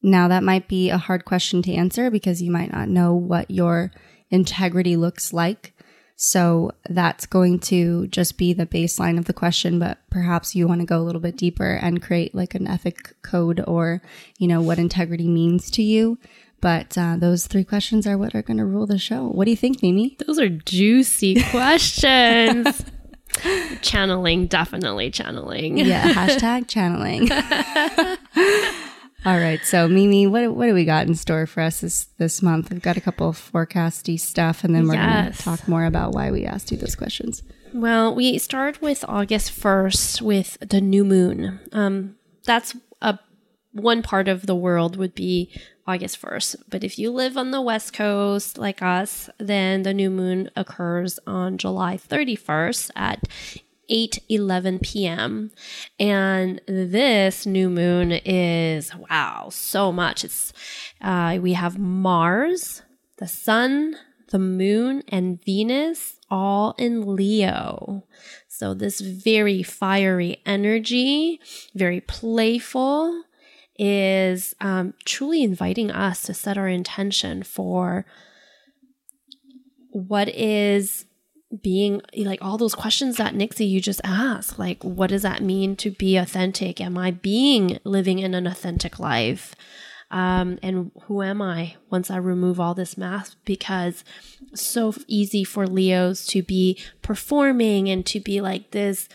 Now, 0.01 0.27
that 0.27 0.41
might 0.41 0.67
be 0.67 0.89
a 0.89 0.97
hard 0.97 1.23
question 1.23 1.61
to 1.61 1.73
answer 1.75 2.09
because 2.09 2.41
you 2.41 2.49
might 2.49 2.71
not 2.71 2.89
know 2.89 3.13
what 3.13 3.51
your 3.51 3.91
integrity 4.31 4.95
looks 4.95 5.31
like. 5.31 5.73
So 6.15 6.71
that's 6.89 7.27
going 7.27 7.59
to 7.59 8.07
just 8.07 8.35
be 8.35 8.51
the 8.51 8.65
baseline 8.65 9.19
of 9.19 9.25
the 9.25 9.33
question, 9.33 9.77
but 9.77 9.99
perhaps 10.09 10.55
you 10.55 10.67
want 10.67 10.81
to 10.81 10.87
go 10.87 10.99
a 10.99 11.05
little 11.05 11.21
bit 11.21 11.37
deeper 11.37 11.73
and 11.73 12.01
create 12.01 12.33
like 12.33 12.55
an 12.55 12.65
ethic 12.65 13.13
code 13.21 13.63
or, 13.67 14.01
you 14.39 14.47
know, 14.47 14.61
what 14.61 14.79
integrity 14.79 15.27
means 15.27 15.69
to 15.71 15.83
you. 15.83 16.17
But 16.61 16.97
uh, 16.97 17.17
those 17.17 17.47
three 17.47 17.63
questions 17.63 18.07
are 18.07 18.17
what 18.17 18.33
are 18.33 18.41
going 18.41 18.57
to 18.57 18.65
rule 18.65 18.87
the 18.87 18.97
show. 18.97 19.27
What 19.27 19.45
do 19.45 19.51
you 19.51 19.57
think, 19.57 19.81
Mimi? 19.83 20.17
Those 20.25 20.39
are 20.39 20.49
juicy 20.49 21.43
questions. 21.51 22.83
channeling, 23.81 24.47
definitely 24.47 25.11
channeling. 25.11 25.77
Yeah, 25.77 26.13
hashtag 26.13 26.67
channeling. 26.67 27.29
All 29.25 29.39
right, 29.39 29.59
so 29.63 29.87
Mimi, 29.87 30.27
what 30.27 30.55
what 30.55 30.67
do 30.67 30.73
we 30.73 30.85
got 30.85 31.07
in 31.07 31.15
store 31.15 31.47
for 31.47 31.61
us 31.61 31.81
this 31.81 32.05
this 32.17 32.41
month? 32.43 32.69
We've 32.69 32.81
got 32.81 32.95
a 32.95 33.01
couple 33.01 33.27
of 33.27 33.37
forecasty 33.37 34.19
stuff, 34.19 34.63
and 34.63 34.75
then 34.75 34.87
we're 34.87 34.93
yes. 34.93 35.23
going 35.23 35.33
to 35.33 35.43
talk 35.43 35.67
more 35.67 35.85
about 35.85 36.13
why 36.13 36.29
we 36.29 36.45
asked 36.45 36.71
you 36.71 36.77
those 36.77 36.95
questions. 36.95 37.41
Well, 37.73 38.13
we 38.13 38.37
start 38.37 38.81
with 38.81 39.03
August 39.07 39.51
first 39.51 40.21
with 40.21 40.57
the 40.61 40.79
new 40.79 41.03
moon. 41.03 41.59
Um, 41.71 42.15
that's 42.45 42.75
one 43.75 44.01
part 44.01 44.27
of 44.27 44.45
the 44.45 44.55
world 44.55 44.95
would 44.95 45.13
be 45.13 45.51
August 45.85 46.21
1st. 46.21 46.55
But 46.69 46.83
if 46.83 46.97
you 46.97 47.11
live 47.11 47.37
on 47.37 47.51
the 47.51 47.61
West 47.61 47.93
Coast 47.93 48.57
like 48.57 48.81
us, 48.81 49.29
then 49.37 49.83
the 49.83 49.93
new 49.93 50.09
moon 50.09 50.49
occurs 50.55 51.19
on 51.27 51.57
July 51.57 51.97
31st 51.97 52.91
at 52.95 53.23
8 53.89 54.23
11 54.29 54.79
p.m. 54.79 55.51
And 55.99 56.61
this 56.67 57.45
new 57.45 57.69
moon 57.69 58.13
is 58.13 58.95
wow, 58.95 59.49
so 59.51 59.91
much. 59.91 60.23
It's 60.23 60.53
uh, 61.01 61.37
we 61.41 61.53
have 61.53 61.77
Mars, 61.77 62.81
the 63.17 63.27
sun, 63.27 63.97
the 64.29 64.39
moon, 64.39 65.03
and 65.09 65.43
Venus 65.43 66.15
all 66.31 66.75
in 66.77 67.15
Leo. 67.15 68.05
So 68.47 68.73
this 68.73 69.01
very 69.01 69.61
fiery 69.61 70.41
energy, 70.45 71.39
very 71.75 72.01
playful, 72.01 73.24
is 73.77 74.55
um, 74.61 74.93
truly 75.05 75.43
inviting 75.43 75.91
us 75.91 76.21
to 76.23 76.33
set 76.33 76.57
our 76.57 76.67
intention 76.67 77.43
for 77.43 78.05
what 79.91 80.29
is 80.29 81.05
being 81.61 82.01
like 82.17 82.41
all 82.41 82.57
those 82.57 82.75
questions 82.75 83.17
that 83.17 83.35
Nixie 83.35 83.65
you 83.65 83.79
just 83.79 84.01
asked 84.03 84.59
like 84.59 84.83
what 84.83 85.09
does 85.09 85.21
that 85.21 85.41
mean 85.41 85.75
to 85.77 85.91
be 85.91 86.17
authentic? 86.17 86.81
Am 86.81 86.97
I 86.97 87.11
being 87.11 87.79
living 87.83 88.19
in 88.19 88.33
an 88.33 88.47
authentic 88.47 88.99
life? 88.99 89.55
Um, 90.11 90.59
and 90.61 90.91
who 91.03 91.23
am 91.23 91.41
I 91.41 91.75
once 91.89 92.11
I 92.11 92.17
remove 92.17 92.59
all 92.59 92.73
this 92.73 92.97
mask? 92.97 93.37
Because 93.43 94.03
so 94.53 94.93
easy 95.07 95.43
for 95.43 95.65
Leos 95.65 96.25
to 96.27 96.43
be 96.43 96.79
performing 97.01 97.89
and 97.89 98.05
to 98.05 98.19
be 98.19 98.39
like 98.39 98.71
this 98.71 99.09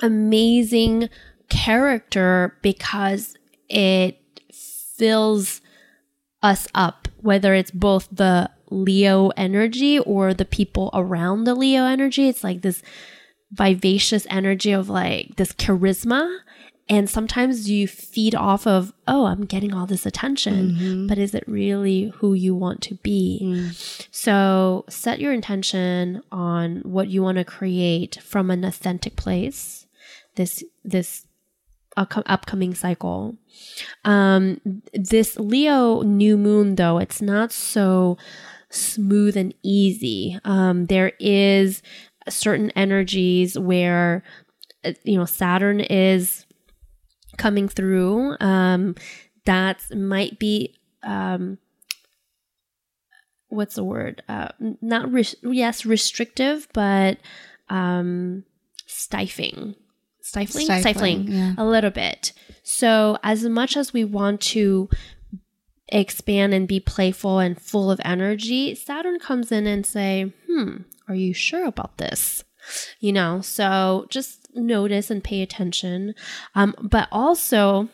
amazing 0.00 1.08
character 1.48 2.56
because 2.62 3.36
it 3.68 4.18
fills 4.52 5.60
us 6.42 6.66
up, 6.74 7.08
whether 7.20 7.54
it's 7.54 7.70
both 7.70 8.08
the 8.10 8.50
Leo 8.70 9.28
energy 9.36 9.98
or 9.98 10.34
the 10.34 10.44
people 10.44 10.90
around 10.92 11.44
the 11.44 11.54
Leo 11.54 11.84
energy. 11.84 12.28
It's 12.28 12.44
like 12.44 12.62
this 12.62 12.82
vivacious 13.52 14.26
energy 14.28 14.72
of 14.72 14.88
like 14.88 15.36
this 15.36 15.52
charisma. 15.52 16.38
And 16.88 17.10
sometimes 17.10 17.68
you 17.68 17.88
feed 17.88 18.36
off 18.36 18.64
of, 18.64 18.92
oh, 19.08 19.26
I'm 19.26 19.44
getting 19.44 19.74
all 19.74 19.86
this 19.86 20.06
attention, 20.06 20.70
mm-hmm. 20.70 21.06
but 21.08 21.18
is 21.18 21.34
it 21.34 21.42
really 21.48 22.12
who 22.18 22.32
you 22.32 22.54
want 22.54 22.80
to 22.82 22.94
be? 22.96 23.40
Mm. 23.42 24.06
So 24.12 24.84
set 24.88 25.18
your 25.18 25.32
intention 25.32 26.22
on 26.30 26.82
what 26.84 27.08
you 27.08 27.22
want 27.22 27.38
to 27.38 27.44
create 27.44 28.22
from 28.22 28.52
an 28.52 28.64
authentic 28.64 29.16
place. 29.16 29.86
This, 30.36 30.62
this 30.84 31.26
upcoming 31.96 32.74
cycle. 32.74 33.36
Um, 34.04 34.60
this 34.92 35.36
Leo 35.38 36.02
new 36.02 36.36
moon, 36.36 36.74
though, 36.74 36.98
it's 36.98 37.22
not 37.22 37.52
so 37.52 38.18
smooth 38.68 39.36
and 39.36 39.54
easy. 39.62 40.38
Um, 40.44 40.86
there 40.86 41.12
is 41.18 41.82
certain 42.28 42.70
energies 42.70 43.58
where, 43.58 44.22
uh, 44.84 44.92
you 45.04 45.16
know, 45.16 45.24
Saturn 45.24 45.80
is 45.80 46.44
coming 47.38 47.68
through. 47.68 48.36
Um, 48.40 48.94
that 49.44 49.82
might 49.94 50.38
be, 50.38 50.74
um, 51.02 51.58
what's 53.48 53.76
the 53.76 53.84
word? 53.84 54.22
Uh, 54.28 54.48
not, 54.80 55.12
res- 55.12 55.36
yes, 55.42 55.86
restrictive, 55.86 56.68
but 56.72 57.18
um, 57.68 58.44
stifling 58.86 59.76
stifling, 60.26 60.64
stifling, 60.64 60.82
stifling 60.82 61.28
yeah. 61.28 61.54
a 61.56 61.64
little 61.64 61.90
bit. 61.90 62.32
So, 62.62 63.18
as 63.22 63.44
much 63.44 63.76
as 63.76 63.92
we 63.92 64.04
want 64.04 64.40
to 64.42 64.88
expand 65.88 66.52
and 66.52 66.66
be 66.66 66.80
playful 66.80 67.38
and 67.38 67.60
full 67.60 67.90
of 67.90 68.00
energy, 68.04 68.74
Saturn 68.74 69.18
comes 69.20 69.52
in 69.52 69.66
and 69.66 69.86
say, 69.86 70.32
"Hmm, 70.48 70.78
are 71.08 71.14
you 71.14 71.32
sure 71.32 71.64
about 71.64 71.98
this?" 71.98 72.44
You 72.98 73.12
know, 73.12 73.40
so 73.40 74.06
just 74.10 74.48
notice 74.54 75.10
and 75.10 75.22
pay 75.22 75.42
attention. 75.42 76.14
Um, 76.54 76.74
but 76.80 77.08
also, 77.12 77.88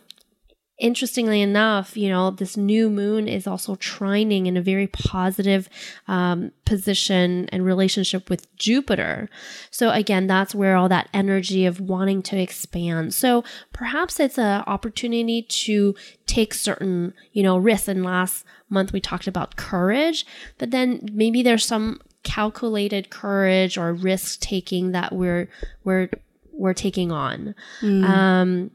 interestingly 0.79 1.41
enough, 1.41 1.97
you 1.97 2.09
know, 2.09 2.31
this 2.31 2.57
new 2.57 2.91
moon 2.91 3.29
is 3.29 3.47
also 3.47 3.77
trining 3.77 4.47
in 4.47 4.57
a 4.57 4.63
very 4.63 4.87
positive 4.87 5.69
um, 6.09 6.51
position 6.65 7.49
and 7.51 7.65
relationship 7.65 8.29
with 8.29 8.55
Jupiter. 8.57 9.29
So 9.71 9.91
again, 9.91 10.27
that's 10.27 10.55
where 10.55 10.77
all 10.77 10.89
that 10.89 11.09
energy 11.15 11.67
of 11.67 11.81
wanting 11.81 12.23
to 12.25 12.39
expand. 12.39 13.15
So 13.15 13.45
perhaps 13.73 14.19
it's 14.19 14.39
an 14.39 14.65
opportunity 14.67 15.43
to 15.43 15.95
take 16.27 16.55
certain, 16.55 17.15
you 17.33 17.43
know, 17.43 17.59
risks. 17.59 17.89
And 17.89 18.05
last 18.05 18.45
month 18.69 18.93
we 18.93 19.01
talked 19.01 19.27
about 19.27 19.57
courage, 19.57 20.27
but 20.59 20.71
then 20.71 21.09
maybe 21.13 21.43
there's 21.43 21.65
some 21.65 22.01
calculated 22.23 23.11
courage 23.11 23.77
or 23.77 23.93
risk 23.93 24.41
taking 24.41 24.93
that 24.93 25.13
we're 25.13 25.49
we're 25.85 26.09
we're 26.53 26.75
taking 26.75 27.11
on. 27.11 27.55
Mm. 27.81 28.05
Um, 28.05 28.71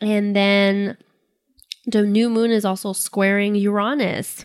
and 0.00 0.36
then 0.36 0.96
the 1.86 2.02
new 2.02 2.28
moon 2.28 2.50
is 2.50 2.64
also 2.64 2.92
squaring 2.92 3.54
Uranus. 3.54 4.44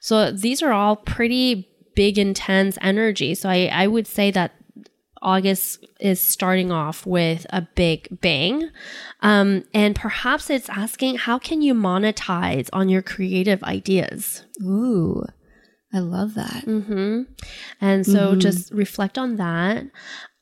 So 0.00 0.30
these 0.30 0.62
are 0.62 0.72
all 0.72 0.96
pretty 0.96 1.68
big, 1.94 2.18
intense 2.18 2.76
energy. 2.80 3.34
So 3.34 3.48
I, 3.48 3.70
I 3.72 3.86
would 3.86 4.06
say 4.06 4.30
that 4.32 4.52
August 5.22 5.84
is 5.98 6.20
starting 6.20 6.70
off 6.70 7.06
with 7.06 7.46
a 7.50 7.62
big 7.74 8.20
bang. 8.20 8.70
Um, 9.20 9.64
and 9.72 9.96
perhaps 9.96 10.50
it's 10.50 10.68
asking, 10.68 11.16
how 11.16 11.38
can 11.38 11.62
you 11.62 11.74
monetize 11.74 12.68
on 12.72 12.88
your 12.88 13.02
creative 13.02 13.62
ideas? 13.64 14.44
Ooh. 14.62 15.24
I 15.92 16.00
love 16.00 16.34
that. 16.34 16.64
Mm-hmm. 16.66 17.22
And 17.80 18.04
so 18.04 18.30
mm-hmm. 18.30 18.40
just 18.40 18.72
reflect 18.72 19.16
on 19.16 19.36
that. 19.36 19.84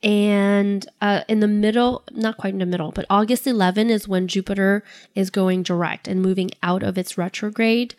And 0.05 0.87
uh, 1.01 1.21
in 1.27 1.39
the 1.39 1.47
middle, 1.47 2.03
not 2.11 2.37
quite 2.37 2.53
in 2.53 2.59
the 2.59 2.65
middle, 2.67 2.91
but 2.91 3.07
August 3.09 3.47
11 3.47 3.89
is 3.89 4.07
when 4.07 4.27
Jupiter 4.27 4.83
is 5.15 5.31
going 5.31 5.63
direct 5.63 6.07
and 6.07 6.21
moving 6.21 6.51
out 6.61 6.83
of 6.83 6.95
its 6.95 7.17
retrograde 7.17 7.95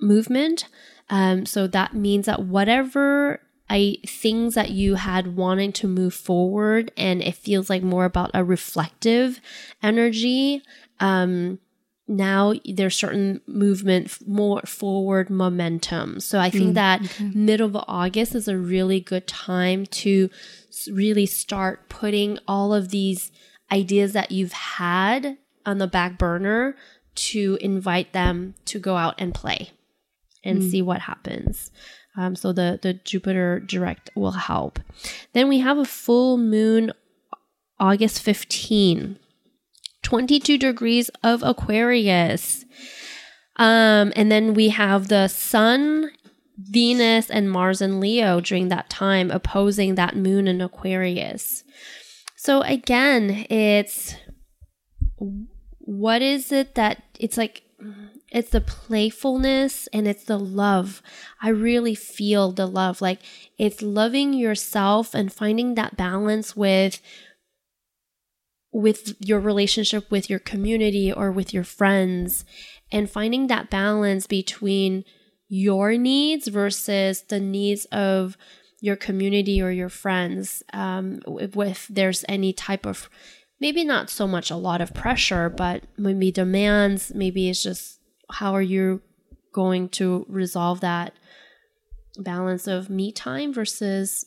movement. 0.00 0.66
Um, 1.10 1.44
so 1.44 1.66
that 1.66 1.92
means 1.92 2.24
that 2.24 2.44
whatever 2.44 3.42
I 3.68 3.98
things 4.06 4.54
that 4.54 4.70
you 4.70 4.94
had 4.94 5.36
wanting 5.36 5.72
to 5.74 5.86
move 5.86 6.14
forward, 6.14 6.92
and 6.96 7.22
it 7.22 7.36
feels 7.36 7.68
like 7.68 7.82
more 7.82 8.06
about 8.06 8.30
a 8.32 8.42
reflective 8.42 9.40
energy. 9.82 10.62
Um, 10.98 11.60
now 12.08 12.52
there's 12.64 12.96
certain 12.96 13.40
movement 13.46 14.18
more 14.26 14.62
forward 14.62 15.30
momentum 15.30 16.18
so 16.18 16.40
i 16.40 16.50
think 16.50 16.72
mm, 16.72 16.74
that 16.74 17.00
okay. 17.02 17.30
middle 17.32 17.68
of 17.68 17.84
august 17.86 18.34
is 18.34 18.48
a 18.48 18.58
really 18.58 18.98
good 18.98 19.28
time 19.28 19.86
to 19.86 20.28
really 20.92 21.26
start 21.26 21.88
putting 21.88 22.38
all 22.46 22.72
of 22.74 22.90
these 22.90 23.30
ideas 23.72 24.12
that 24.12 24.30
you've 24.30 24.52
had 24.52 25.38
on 25.66 25.78
the 25.78 25.86
back 25.86 26.18
burner 26.18 26.76
to 27.14 27.58
invite 27.60 28.12
them 28.12 28.54
to 28.64 28.78
go 28.78 28.96
out 28.96 29.14
and 29.18 29.34
play 29.34 29.70
and 30.44 30.62
mm. 30.62 30.70
see 30.70 30.82
what 30.82 31.02
happens. 31.02 31.70
Um, 32.16 32.34
so 32.34 32.52
the 32.52 32.78
the 32.82 32.94
Jupiter 32.94 33.60
direct 33.60 34.10
will 34.14 34.32
help. 34.32 34.80
Then 35.32 35.48
we 35.48 35.60
have 35.60 35.78
a 35.78 35.84
full 35.84 36.36
moon 36.36 36.92
August 37.78 38.20
15. 38.22 39.18
22 40.02 40.58
degrees 40.58 41.10
of 41.22 41.42
Aquarius. 41.42 42.64
Um, 43.56 44.12
and 44.16 44.32
then 44.32 44.54
we 44.54 44.70
have 44.70 45.08
the 45.08 45.28
Sun, 45.28 46.10
Venus, 46.68 47.30
and 47.30 47.50
Mars 47.50 47.80
and 47.80 48.00
Leo 48.00 48.40
during 48.40 48.68
that 48.68 48.90
time 48.90 49.30
opposing 49.30 49.94
that 49.94 50.16
moon 50.16 50.46
in 50.46 50.60
Aquarius. 50.60 51.64
So 52.36 52.62
again, 52.62 53.46
it's 53.50 54.14
what 55.80 56.22
is 56.22 56.52
it 56.52 56.74
that 56.74 57.02
it's 57.18 57.36
like 57.36 57.62
it's 58.30 58.50
the 58.50 58.60
playfulness 58.60 59.88
and 59.92 60.06
it's 60.06 60.24
the 60.24 60.38
love. 60.38 61.02
I 61.42 61.48
really 61.48 61.94
feel 61.94 62.52
the 62.52 62.66
love. 62.66 63.00
Like 63.00 63.20
it's 63.58 63.82
loving 63.82 64.32
yourself 64.32 65.14
and 65.14 65.32
finding 65.32 65.74
that 65.74 65.96
balance 65.96 66.56
with 66.56 67.00
with 68.72 69.16
your 69.18 69.40
relationship 69.40 70.10
with 70.10 70.30
your 70.30 70.38
community 70.38 71.12
or 71.12 71.32
with 71.32 71.52
your 71.52 71.64
friends 71.64 72.44
and 72.92 73.10
finding 73.10 73.48
that 73.48 73.68
balance 73.68 74.28
between 74.28 75.04
your 75.50 75.98
needs 75.98 76.48
versus 76.48 77.22
the 77.22 77.40
needs 77.40 77.84
of 77.86 78.38
your 78.80 78.96
community 78.96 79.60
or 79.60 79.70
your 79.70 79.90
friends 79.90 80.62
um, 80.72 81.20
if, 81.38 81.54
if 81.56 81.88
there's 81.88 82.24
any 82.28 82.52
type 82.52 82.86
of 82.86 83.10
maybe 83.60 83.84
not 83.84 84.08
so 84.08 84.26
much 84.26 84.50
a 84.50 84.56
lot 84.56 84.80
of 84.80 84.94
pressure 84.94 85.50
but 85.50 85.82
maybe 85.98 86.30
demands 86.32 87.12
maybe 87.14 87.50
it's 87.50 87.62
just 87.62 87.98
how 88.30 88.54
are 88.54 88.62
you 88.62 89.02
going 89.52 89.88
to 89.88 90.24
resolve 90.28 90.80
that 90.80 91.12
balance 92.18 92.66
of 92.66 92.88
me 92.88 93.12
time 93.12 93.52
versus 93.52 94.26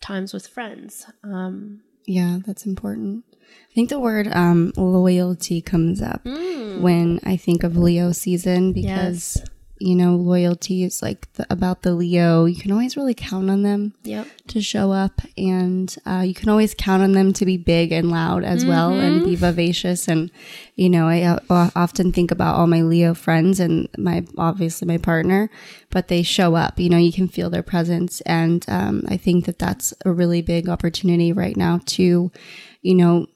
times 0.00 0.32
with 0.32 0.46
friends? 0.46 1.06
Um, 1.22 1.82
yeah 2.06 2.38
that's 2.46 2.66
important. 2.66 3.24
I 3.70 3.74
think 3.74 3.90
the 3.90 4.00
word 4.00 4.28
um, 4.32 4.72
loyalty 4.76 5.60
comes 5.60 6.00
up 6.00 6.24
mm. 6.24 6.80
when 6.80 7.20
I 7.24 7.36
think 7.36 7.64
of 7.64 7.76
Leo 7.76 8.12
season 8.12 8.72
because 8.72 9.36
yes 9.38 9.48
you 9.82 9.96
know, 9.96 10.14
loyalty 10.14 10.84
is 10.84 11.02
like 11.02 11.32
the, 11.34 11.46
about 11.50 11.82
the 11.82 11.92
Leo. 11.92 12.44
You 12.44 12.54
can 12.54 12.70
always 12.70 12.96
really 12.96 13.14
count 13.14 13.50
on 13.50 13.62
them 13.62 13.94
yep. 14.04 14.26
to 14.48 14.62
show 14.62 14.92
up, 14.92 15.20
and 15.36 15.94
uh, 16.06 16.22
you 16.24 16.34
can 16.34 16.48
always 16.48 16.74
count 16.74 17.02
on 17.02 17.12
them 17.12 17.32
to 17.34 17.44
be 17.44 17.56
big 17.56 17.90
and 17.90 18.10
loud 18.10 18.44
as 18.44 18.60
mm-hmm. 18.60 18.70
well 18.70 18.92
and 18.92 19.24
be 19.24 19.34
vivacious. 19.34 20.06
And 20.06 20.30
you 20.76 20.88
know, 20.88 21.08
I 21.08 21.22
uh, 21.22 21.70
often 21.74 22.12
think 22.12 22.30
about 22.30 22.54
all 22.54 22.66
my 22.66 22.82
Leo 22.82 23.12
friends 23.12 23.58
and 23.58 23.88
my 23.98 24.24
obviously 24.38 24.86
my 24.86 24.98
partner, 24.98 25.50
but 25.90 26.08
they 26.08 26.22
show 26.22 26.54
up. 26.54 26.78
You 26.78 26.88
know, 26.88 26.98
you 26.98 27.12
can 27.12 27.26
feel 27.26 27.50
their 27.50 27.64
presence, 27.64 28.20
and 28.22 28.64
um, 28.68 29.04
I 29.08 29.16
think 29.16 29.46
that 29.46 29.58
that's 29.58 29.92
a 30.04 30.12
really 30.12 30.42
big 30.42 30.68
opportunity 30.68 31.32
right 31.32 31.56
now 31.56 31.80
to, 31.86 32.30
you 32.82 32.94
know, 32.94 33.26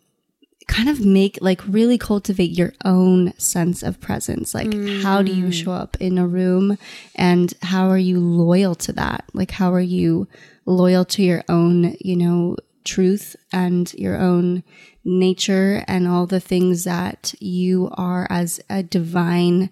kind 0.66 0.88
of 0.88 1.04
make 1.04 1.38
like 1.40 1.62
really 1.66 1.96
cultivate 1.96 2.50
your 2.50 2.72
own 2.84 3.32
sense 3.38 3.82
of 3.82 4.00
presence. 4.00 4.54
Like, 4.54 4.68
mm. 4.68 5.02
how 5.02 5.22
do 5.22 5.32
you 5.32 5.52
show 5.52 5.72
up 5.72 5.96
in 6.00 6.18
a 6.18 6.26
room 6.26 6.76
and 7.14 7.54
how 7.62 7.88
are 7.88 7.98
you 7.98 8.18
loyal 8.18 8.74
to 8.76 8.92
that? 8.92 9.24
Like, 9.32 9.52
how 9.52 9.72
are 9.72 9.80
you 9.80 10.26
loyal 10.64 11.04
to 11.06 11.22
your 11.22 11.44
own, 11.48 11.96
you 12.00 12.16
know, 12.16 12.56
truth 12.84 13.36
and 13.52 13.92
your 13.94 14.16
own 14.16 14.64
nature 15.04 15.84
and 15.86 16.08
all 16.08 16.26
the 16.26 16.40
things 16.40 16.84
that 16.84 17.34
you 17.38 17.88
are 17.94 18.26
as 18.28 18.60
a 18.68 18.82
divine, 18.82 19.70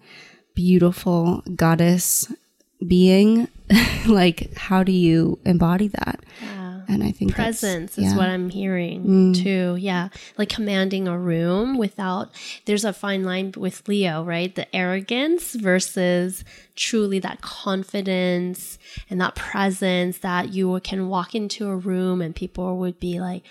beautiful 0.55 1.43
goddess 1.57 2.33
being? 2.87 3.49
like, 4.07 4.57
how 4.57 4.85
do 4.85 4.93
you 4.93 5.41
embody 5.45 5.89
that? 5.89 6.21
Yeah 6.41 6.64
and 6.89 7.03
I 7.03 7.13
think 7.13 7.35
presence 7.35 7.99
is 7.99 8.15
what 8.15 8.29
I'm 8.29 8.51
hearing 8.51 9.05
mm. 9.05 9.43
too. 9.43 9.77
Yeah, 9.77 10.09
like 10.39 10.49
commanding 10.49 11.09
a 11.09 11.19
room 11.19 11.79
without. 11.79 12.31
There's 12.65 12.85
a 12.85 12.93
fine 12.93 13.25
line 13.25 13.53
with 13.57 13.87
Leo, 13.89 14.23
right? 14.25 14.55
The 14.55 14.75
arrogance 14.75 15.55
versus 15.55 16.45
truly 16.77 17.19
that 17.21 17.41
confidence 17.41 18.79
and 19.09 19.21
that 19.21 19.35
presence 19.35 20.19
that 20.19 20.53
you 20.53 20.81
can 20.81 21.09
walk 21.09 21.35
into 21.35 21.69
a 21.69 21.77
room 21.77 22.21
and 22.21 22.35
people 22.35 22.79
would 22.79 22.99
be 22.99 23.21
like, 23.21 23.43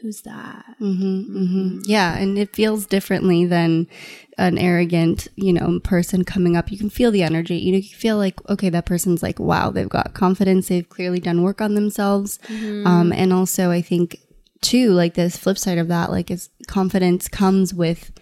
who's 0.00 0.22
that? 0.22 0.64
Mm-hmm, 0.80 1.38
mm-hmm. 1.38 1.78
Yeah, 1.84 2.16
and 2.16 2.38
it 2.38 2.54
feels 2.54 2.86
differently 2.86 3.44
than 3.44 3.86
an 4.38 4.58
arrogant, 4.58 5.28
you 5.36 5.52
know, 5.52 5.80
person 5.80 6.24
coming 6.24 6.56
up. 6.56 6.70
You 6.70 6.78
can 6.78 6.90
feel 6.90 7.10
the 7.10 7.22
energy. 7.22 7.56
You 7.56 7.72
know, 7.72 7.78
you 7.78 7.94
feel 7.94 8.16
like, 8.16 8.40
okay, 8.48 8.70
that 8.70 8.86
person's 8.86 9.22
like, 9.22 9.38
wow, 9.38 9.70
they've 9.70 9.88
got 9.88 10.14
confidence. 10.14 10.68
They've 10.68 10.88
clearly 10.88 11.20
done 11.20 11.42
work 11.42 11.60
on 11.60 11.74
themselves. 11.74 12.38
Mm-hmm. 12.46 12.86
Um, 12.86 13.12
and 13.12 13.32
also, 13.32 13.70
I 13.70 13.82
think 13.82 14.18
too, 14.60 14.92
like 14.92 15.14
this 15.14 15.36
flip 15.36 15.58
side 15.58 15.78
of 15.78 15.88
that, 15.88 16.10
like, 16.10 16.30
is 16.30 16.50
confidence 16.66 17.28
comes 17.28 17.74
with 17.74 18.12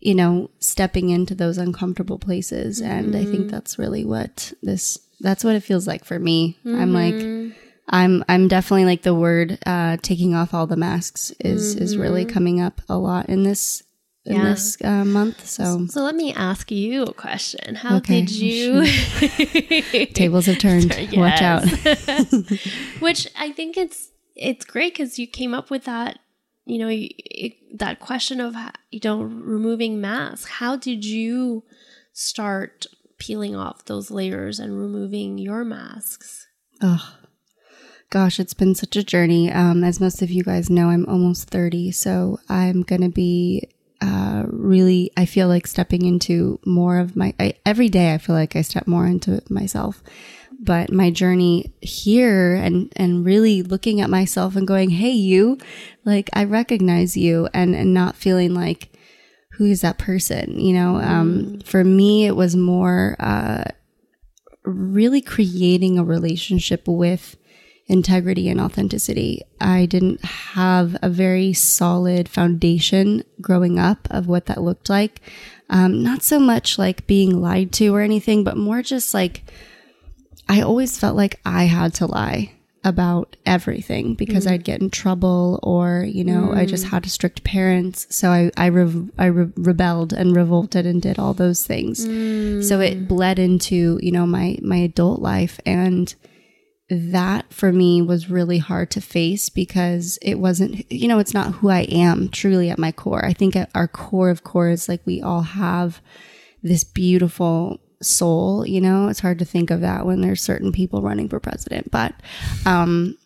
you 0.00 0.14
know 0.14 0.48
stepping 0.60 1.08
into 1.08 1.34
those 1.34 1.58
uncomfortable 1.58 2.18
places 2.20 2.80
and 2.80 3.16
i 3.16 3.24
think 3.24 3.40
mm-hmm. 3.40 3.48
that's 3.48 3.80
really 3.80 4.04
what 4.04 4.52
this 4.62 4.98
that's 5.18 5.42
what 5.42 5.56
it 5.56 5.62
feels 5.62 5.88
like 5.88 6.04
for 6.04 6.20
me 6.20 6.56
i'm 6.64 6.92
like 6.92 7.14
mm-hmm. 7.14 7.67
I'm 7.88 8.24
I'm 8.28 8.48
definitely 8.48 8.84
like 8.84 9.02
the 9.02 9.14
word 9.14 9.58
uh, 9.66 9.96
taking 10.02 10.34
off 10.34 10.54
all 10.54 10.66
the 10.66 10.76
masks 10.76 11.32
is 11.40 11.74
mm-hmm. 11.74 11.84
is 11.84 11.96
really 11.96 12.24
mm-hmm. 12.24 12.34
coming 12.34 12.60
up 12.60 12.80
a 12.88 12.98
lot 12.98 13.28
in 13.28 13.42
this 13.42 13.82
in 14.24 14.36
yeah. 14.36 14.44
this 14.44 14.76
uh, 14.84 15.04
month. 15.04 15.46
So 15.46 15.86
so 15.86 16.02
let 16.02 16.14
me 16.14 16.32
ask 16.34 16.70
you 16.70 17.04
a 17.04 17.12
question. 17.12 17.76
How 17.76 17.96
okay. 17.96 18.20
did 18.20 18.30
you? 18.30 18.86
Tables 20.12 20.46
have 20.46 20.58
turned. 20.58 20.90
Watch 21.12 21.42
out. 21.42 21.64
Which 23.00 23.28
I 23.36 23.52
think 23.52 23.76
it's 23.76 24.10
it's 24.36 24.64
great 24.64 24.94
because 24.94 25.18
you 25.18 25.26
came 25.26 25.54
up 25.54 25.70
with 25.70 25.84
that. 25.84 26.18
You 26.66 26.78
know 26.78 26.88
it, 26.90 27.78
that 27.78 28.00
question 28.00 28.40
of 28.40 28.54
you 28.90 29.00
know 29.02 29.22
removing 29.22 30.00
masks. 30.00 30.50
How 30.50 30.76
did 30.76 31.04
you 31.04 31.64
start 32.12 32.86
peeling 33.18 33.56
off 33.56 33.86
those 33.86 34.10
layers 34.10 34.58
and 34.58 34.78
removing 34.78 35.38
your 35.38 35.64
masks? 35.64 36.46
Oh, 36.82 37.17
Gosh, 38.10 38.40
it's 38.40 38.54
been 38.54 38.74
such 38.74 38.96
a 38.96 39.04
journey. 39.04 39.52
Um, 39.52 39.84
as 39.84 40.00
most 40.00 40.22
of 40.22 40.30
you 40.30 40.42
guys 40.42 40.70
know, 40.70 40.88
I'm 40.88 41.06
almost 41.06 41.50
30, 41.50 41.92
so 41.92 42.40
I'm 42.48 42.82
going 42.82 43.02
to 43.02 43.10
be 43.10 43.68
uh, 44.00 44.44
really, 44.46 45.10
I 45.16 45.26
feel 45.26 45.46
like 45.46 45.66
stepping 45.66 46.06
into 46.06 46.58
more 46.64 46.98
of 46.98 47.16
my, 47.16 47.34
I, 47.38 47.54
every 47.66 47.90
day 47.90 48.14
I 48.14 48.18
feel 48.18 48.34
like 48.34 48.56
I 48.56 48.62
step 48.62 48.86
more 48.86 49.06
into 49.06 49.42
myself. 49.50 50.02
But 50.58 50.90
my 50.90 51.10
journey 51.10 51.74
here 51.82 52.54
and, 52.54 52.90
and 52.96 53.26
really 53.26 53.62
looking 53.62 54.00
at 54.00 54.08
myself 54.08 54.56
and 54.56 54.66
going, 54.66 54.90
hey, 54.90 55.10
you, 55.12 55.58
like, 56.06 56.30
I 56.32 56.44
recognize 56.44 57.14
you 57.14 57.48
and, 57.52 57.74
and 57.74 57.92
not 57.92 58.16
feeling 58.16 58.54
like, 58.54 58.88
who 59.52 59.66
is 59.66 59.82
that 59.82 59.98
person? 59.98 60.58
You 60.58 60.72
know, 60.72 60.96
um, 60.96 61.42
mm. 61.42 61.62
for 61.62 61.84
me, 61.84 62.26
it 62.26 62.36
was 62.36 62.56
more, 62.56 63.16
uh, 63.20 63.64
really 64.64 65.20
creating 65.20 65.98
a 65.98 66.04
relationship 66.04 66.86
with 66.86 67.36
integrity 67.88 68.48
and 68.48 68.60
authenticity. 68.60 69.42
I 69.60 69.86
didn't 69.86 70.24
have 70.24 70.96
a 71.02 71.08
very 71.08 71.52
solid 71.54 72.28
foundation 72.28 73.24
growing 73.40 73.78
up 73.78 74.06
of 74.10 74.26
what 74.26 74.46
that 74.46 74.62
looked 74.62 74.88
like. 74.88 75.20
Um, 75.70 76.02
not 76.02 76.22
so 76.22 76.38
much 76.38 76.78
like 76.78 77.06
being 77.06 77.40
lied 77.40 77.72
to 77.72 77.94
or 77.94 78.00
anything, 78.00 78.44
but 78.44 78.56
more 78.56 78.82
just 78.82 79.12
like 79.14 79.42
I 80.48 80.62
always 80.62 80.98
felt 80.98 81.16
like 81.16 81.40
I 81.44 81.64
had 81.64 81.94
to 81.94 82.06
lie 82.06 82.52
about 82.84 83.36
everything 83.44 84.14
because 84.14 84.46
mm. 84.46 84.52
I'd 84.52 84.64
get 84.64 84.80
in 84.80 84.88
trouble 84.88 85.60
or, 85.62 86.04
you 86.08 86.24
know, 86.24 86.48
mm. 86.48 86.56
I 86.56 86.64
just 86.64 86.86
mm. 86.86 86.90
had 86.90 87.06
strict 87.06 87.44
parents. 87.44 88.06
So 88.08 88.30
I, 88.30 88.50
I, 88.56 88.66
re- 88.66 89.08
I 89.18 89.26
re- 89.26 89.52
rebelled 89.56 90.12
and 90.12 90.34
revolted 90.34 90.86
and 90.86 91.02
did 91.02 91.18
all 91.18 91.34
those 91.34 91.66
things. 91.66 92.06
Mm. 92.06 92.64
So 92.64 92.80
it 92.80 92.98
mm. 92.98 93.08
bled 93.08 93.38
into, 93.38 93.98
you 94.02 94.12
know, 94.12 94.26
my, 94.26 94.58
my 94.62 94.76
adult 94.76 95.20
life. 95.20 95.60
And 95.66 96.14
that 96.90 97.52
for 97.52 97.72
me 97.72 98.00
was 98.00 98.30
really 98.30 98.58
hard 98.58 98.90
to 98.92 99.00
face 99.00 99.48
because 99.50 100.18
it 100.22 100.36
wasn't, 100.36 100.90
you 100.90 101.06
know, 101.06 101.18
it's 101.18 101.34
not 101.34 101.54
who 101.56 101.68
I 101.68 101.80
am 101.80 102.28
truly 102.28 102.70
at 102.70 102.78
my 102.78 102.92
core. 102.92 103.24
I 103.24 103.34
think 103.34 103.54
at 103.56 103.70
our 103.74 103.88
core 103.88 104.30
of 104.30 104.42
core 104.42 104.70
is 104.70 104.88
like 104.88 105.02
we 105.04 105.20
all 105.20 105.42
have 105.42 106.00
this 106.62 106.84
beautiful 106.84 107.78
soul, 108.00 108.66
you 108.66 108.80
know, 108.80 109.08
it's 109.08 109.20
hard 109.20 109.38
to 109.40 109.44
think 109.44 109.70
of 109.70 109.82
that 109.82 110.06
when 110.06 110.22
there's 110.22 110.40
certain 110.40 110.72
people 110.72 111.02
running 111.02 111.28
for 111.28 111.40
president, 111.40 111.90
but, 111.90 112.14
um, 112.64 113.16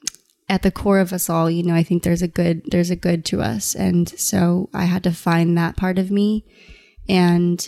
at 0.48 0.62
the 0.62 0.70
core 0.70 0.98
of 0.98 1.12
us 1.12 1.30
all, 1.30 1.50
you 1.50 1.62
know, 1.62 1.74
I 1.74 1.82
think 1.82 2.02
there's 2.02 2.20
a 2.20 2.28
good, 2.28 2.62
there's 2.66 2.90
a 2.90 2.96
good 2.96 3.24
to 3.26 3.40
us. 3.40 3.74
And 3.74 4.08
so 4.18 4.68
I 4.74 4.84
had 4.84 5.04
to 5.04 5.12
find 5.12 5.56
that 5.56 5.76
part 5.76 5.98
of 5.98 6.10
me 6.10 6.44
and 7.08 7.66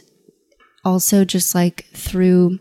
also 0.85 1.25
just 1.25 1.55
like 1.55 1.87
through 1.95 2.59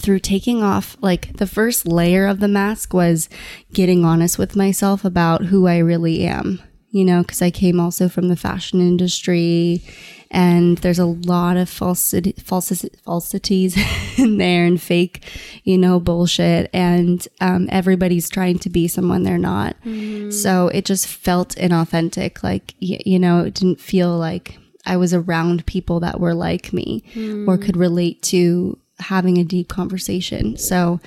through 0.00 0.20
taking 0.20 0.62
off 0.62 0.96
like 1.00 1.36
the 1.36 1.46
first 1.46 1.86
layer 1.86 2.26
of 2.26 2.40
the 2.40 2.48
mask 2.48 2.94
was 2.94 3.28
getting 3.72 4.04
honest 4.04 4.38
with 4.38 4.56
myself 4.56 5.04
about 5.04 5.46
who 5.46 5.66
I 5.66 5.78
really 5.78 6.24
am 6.24 6.60
you 6.90 7.04
know, 7.04 7.22
because 7.22 7.42
I 7.42 7.50
came 7.50 7.78
also 7.80 8.08
from 8.08 8.28
the 8.28 8.36
fashion 8.36 8.80
industry 8.80 9.82
and 10.30 10.78
there's 10.78 10.98
a 10.98 11.06
lot 11.06 11.56
of 11.56 11.68
falsity, 11.68 12.34
falsities 12.42 13.76
in 14.18 14.38
there 14.38 14.64
and 14.64 14.80
fake, 14.80 15.24
you 15.64 15.78
know, 15.78 16.00
bullshit. 16.00 16.70
And 16.72 17.26
um, 17.40 17.68
everybody's 17.70 18.28
trying 18.28 18.58
to 18.60 18.70
be 18.70 18.88
someone 18.88 19.22
they're 19.22 19.38
not. 19.38 19.76
Mm. 19.84 20.32
So 20.32 20.68
it 20.68 20.84
just 20.84 21.06
felt 21.06 21.54
inauthentic. 21.56 22.42
Like, 22.42 22.74
y- 22.80 23.00
you 23.04 23.18
know, 23.18 23.40
it 23.40 23.54
didn't 23.54 23.80
feel 23.80 24.16
like 24.16 24.58
I 24.86 24.96
was 24.96 25.12
around 25.12 25.66
people 25.66 26.00
that 26.00 26.20
were 26.20 26.34
like 26.34 26.72
me 26.72 27.02
mm. 27.14 27.46
or 27.46 27.58
could 27.58 27.76
relate 27.76 28.22
to 28.24 28.78
having 29.00 29.38
a 29.38 29.44
deep 29.44 29.68
conversation. 29.68 30.56
So 30.56 31.00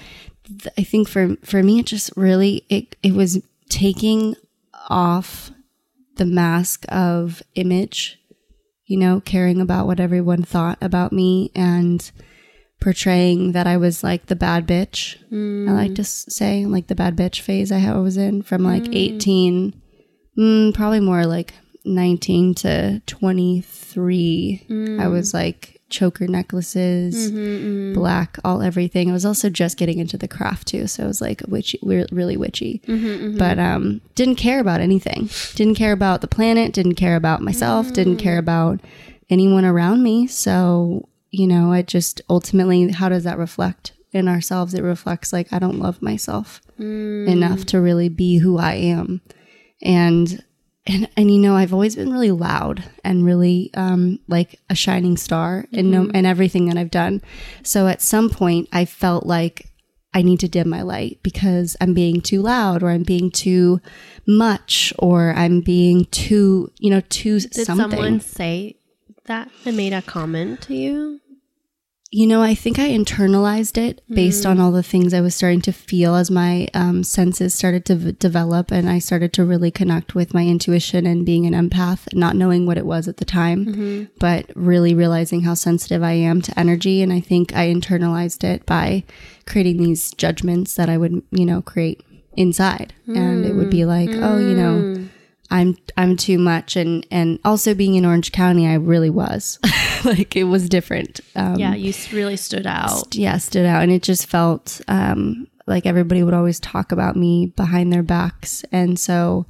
th- 0.47 0.73
I 0.77 0.83
think 0.83 1.07
for, 1.07 1.35
for 1.43 1.63
me, 1.63 1.79
it 1.79 1.85
just 1.85 2.11
really, 2.15 2.65
it, 2.69 2.95
it 3.03 3.13
was 3.13 3.41
taking 3.69 4.35
off 4.89 5.51
the 6.17 6.25
mask 6.25 6.85
of 6.89 7.41
image, 7.55 8.19
you 8.85 8.97
know, 8.97 9.21
caring 9.21 9.61
about 9.61 9.87
what 9.87 9.99
everyone 9.99 10.43
thought 10.43 10.77
about 10.81 11.11
me 11.11 11.51
and 11.55 12.11
portraying 12.81 13.53
that 13.53 13.67
I 13.67 13.77
was 13.77 14.03
like 14.03 14.25
the 14.25 14.35
bad 14.35 14.67
bitch. 14.67 15.17
Mm. 15.31 15.69
I 15.69 15.73
like 15.73 15.95
to 15.95 16.03
say, 16.03 16.65
like 16.65 16.87
the 16.87 16.95
bad 16.95 17.15
bitch 17.15 17.39
phase 17.39 17.71
I 17.71 17.95
was 17.97 18.17
in 18.17 18.41
from 18.41 18.63
like 18.63 18.83
mm. 18.83 18.95
18, 18.95 19.81
mm, 20.37 20.73
probably 20.73 20.99
more 20.99 21.25
like 21.25 21.53
19 21.85 22.55
to 22.55 23.01
23. 23.05 24.65
I 24.69 24.71
mm. 24.71 25.11
was 25.11 25.33
like 25.33 25.81
choker 25.89 26.25
necklaces, 26.27 27.31
mm-hmm, 27.31 27.37
mm-hmm. 27.37 27.93
black, 27.93 28.37
all 28.43 28.61
everything. 28.61 29.09
I 29.09 29.13
was 29.13 29.25
also 29.25 29.49
just 29.49 29.77
getting 29.77 29.99
into 29.99 30.17
the 30.17 30.27
craft 30.27 30.69
too, 30.69 30.87
so 30.87 31.03
it 31.03 31.07
was 31.07 31.21
like 31.21 31.41
witchy, 31.47 31.79
really 31.83 32.37
witchy. 32.37 32.81
Mm-hmm, 32.87 33.05
mm-hmm, 33.05 33.37
but 33.37 33.59
um, 33.59 34.01
didn't 34.15 34.37
care 34.37 34.59
about 34.59 34.79
anything. 34.79 35.29
Didn't 35.55 35.75
care 35.75 35.91
about 35.91 36.21
the 36.21 36.27
planet. 36.27 36.73
Didn't 36.73 36.95
care 36.95 37.15
about 37.15 37.41
myself. 37.41 37.91
Didn't 37.93 38.17
care 38.17 38.37
mm. 38.37 38.39
about 38.39 38.79
anyone 39.29 39.65
around 39.65 40.01
me. 40.01 40.27
So 40.27 41.07
you 41.31 41.47
know, 41.47 41.71
I 41.71 41.81
just 41.81 42.21
ultimately, 42.29 42.91
how 42.91 43.09
does 43.09 43.23
that 43.23 43.37
reflect 43.37 43.93
in 44.11 44.27
ourselves? 44.27 44.73
It 44.73 44.83
reflects 44.83 45.31
like 45.31 45.51
I 45.51 45.59
don't 45.59 45.79
love 45.79 46.01
myself 46.01 46.61
mm. 46.79 47.27
enough 47.27 47.65
to 47.67 47.81
really 47.81 48.09
be 48.09 48.37
who 48.37 48.57
I 48.57 48.73
am, 48.73 49.21
and 49.81 50.43
and 50.87 51.09
and 51.15 51.31
you 51.31 51.39
know 51.39 51.55
I've 51.55 51.73
always 51.73 51.95
been 51.95 52.11
really 52.11 52.31
loud 52.31 52.83
and 53.03 53.25
really 53.25 53.69
um, 53.75 54.19
like 54.27 54.59
a 54.69 54.75
shining 54.75 55.17
star 55.17 55.63
mm-hmm. 55.63 55.77
in 55.77 55.91
no, 55.91 56.05
in 56.05 56.25
everything 56.25 56.67
that 56.67 56.77
I've 56.77 56.91
done. 56.91 57.21
So 57.63 57.87
at 57.87 58.01
some 58.01 58.29
point 58.29 58.67
I 58.71 58.85
felt 58.85 59.25
like 59.25 59.67
I 60.13 60.21
need 60.21 60.39
to 60.41 60.49
dim 60.49 60.69
my 60.69 60.81
light 60.81 61.19
because 61.23 61.77
I'm 61.79 61.93
being 61.93 62.19
too 62.21 62.41
loud 62.41 62.83
or 62.83 62.89
I'm 62.89 63.03
being 63.03 63.31
too 63.31 63.79
much 64.27 64.91
or 64.99 65.33
I'm 65.33 65.61
being 65.61 66.05
too 66.05 66.71
you 66.79 66.89
know 66.89 67.01
too 67.09 67.39
Did 67.39 67.65
something. 67.65 67.91
someone 67.91 68.19
say 68.19 68.77
that 69.25 69.49
and 69.65 69.77
made 69.77 69.93
a 69.93 70.01
comment 70.01 70.61
to 70.63 70.75
you? 70.75 71.21
You 72.13 72.27
know, 72.27 72.41
I 72.41 72.55
think 72.55 72.77
I 72.77 72.89
internalized 72.89 73.77
it 73.77 74.01
based 74.09 74.43
mm. 74.43 74.49
on 74.49 74.59
all 74.59 74.73
the 74.73 74.83
things 74.83 75.13
I 75.13 75.21
was 75.21 75.33
starting 75.33 75.61
to 75.61 75.71
feel 75.71 76.15
as 76.15 76.29
my 76.29 76.67
um, 76.73 77.05
senses 77.05 77.53
started 77.53 77.85
to 77.85 77.95
v- 77.95 78.11
develop 78.11 78.69
and 78.69 78.89
I 78.89 78.99
started 78.99 79.31
to 79.33 79.45
really 79.45 79.71
connect 79.71 80.13
with 80.13 80.33
my 80.33 80.45
intuition 80.45 81.05
and 81.05 81.25
being 81.25 81.45
an 81.45 81.53
empath, 81.53 82.13
not 82.13 82.35
knowing 82.35 82.65
what 82.65 82.77
it 82.77 82.85
was 82.85 83.07
at 83.07 83.15
the 83.15 83.25
time, 83.25 83.65
mm-hmm. 83.65 84.03
but 84.19 84.45
really 84.55 84.93
realizing 84.93 85.43
how 85.43 85.53
sensitive 85.53 86.03
I 86.03 86.11
am 86.11 86.41
to 86.41 86.59
energy. 86.59 87.01
And 87.01 87.13
I 87.13 87.21
think 87.21 87.55
I 87.55 87.67
internalized 87.67 88.43
it 88.43 88.65
by 88.65 89.05
creating 89.45 89.77
these 89.77 90.11
judgments 90.11 90.75
that 90.75 90.89
I 90.89 90.97
would, 90.97 91.23
you 91.31 91.45
know, 91.45 91.61
create 91.61 92.01
inside. 92.35 92.93
Mm. 93.07 93.17
And 93.17 93.45
it 93.45 93.53
would 93.53 93.69
be 93.69 93.85
like, 93.85 94.09
mm. 94.09 94.21
oh, 94.21 94.37
you 94.37 94.53
know, 94.53 94.97
mm. 94.97 95.09
I'm 95.51 95.77
I'm 95.97 96.15
too 96.15 96.39
much. 96.39 96.75
And 96.75 97.05
and 97.11 97.39
also 97.45 97.75
being 97.75 97.95
in 97.95 98.05
Orange 98.05 98.31
County 98.31 98.67
I 98.67 98.75
really 98.75 99.09
was. 99.09 99.59
Like 100.03 100.35
it 100.35 100.45
was 100.45 100.67
different. 100.67 101.19
Um, 101.35 101.59
yeah 101.59 101.75
you 101.75 101.93
really 102.11 102.35
stood 102.35 102.65
out. 102.65 102.89
st- 102.89 103.15
yeah 103.17 103.37
stood 103.37 103.67
out. 103.67 103.83
And 103.83 103.91
it 103.91 104.01
just 104.01 104.25
felt 104.25 104.81
um, 104.87 105.47
like 105.67 105.85
everybody 105.85 106.23
would 106.23 106.33
always 106.33 106.59
talk 106.59 106.91
about 106.91 107.15
me 107.15 107.53
behind 107.55 107.93
their 107.93 108.01
backs. 108.01 108.65
And 108.71 108.97
so 108.97 109.45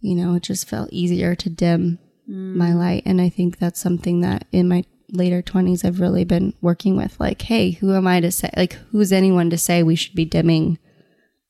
you 0.00 0.14
know 0.14 0.36
it 0.36 0.44
just 0.44 0.68
felt 0.68 0.92
easier 0.92 1.34
to 1.34 1.50
dim 1.50 1.98
mm. 2.30 2.54
my 2.54 2.72
light. 2.72 3.02
And 3.04 3.20
I 3.20 3.30
think 3.30 3.58
that's 3.58 3.80
something 3.80 4.20
that 4.20 4.46
in 4.52 4.68
my 4.68 4.84
later 5.10 5.42
20s 5.42 5.84
I've 5.84 5.98
really 5.98 6.22
been 6.22 6.54
working 6.60 6.96
with 6.96 7.18
like 7.18 7.42
hey 7.42 7.72
who 7.72 7.92
am 7.96 8.06
I 8.06 8.20
to 8.20 8.30
say 8.30 8.48
like 8.56 8.74
who's 8.92 9.10
anyone 9.10 9.50
to 9.50 9.58
say 9.58 9.82
we 9.82 9.96
should 9.96 10.14
be 10.14 10.24
dimming 10.24 10.78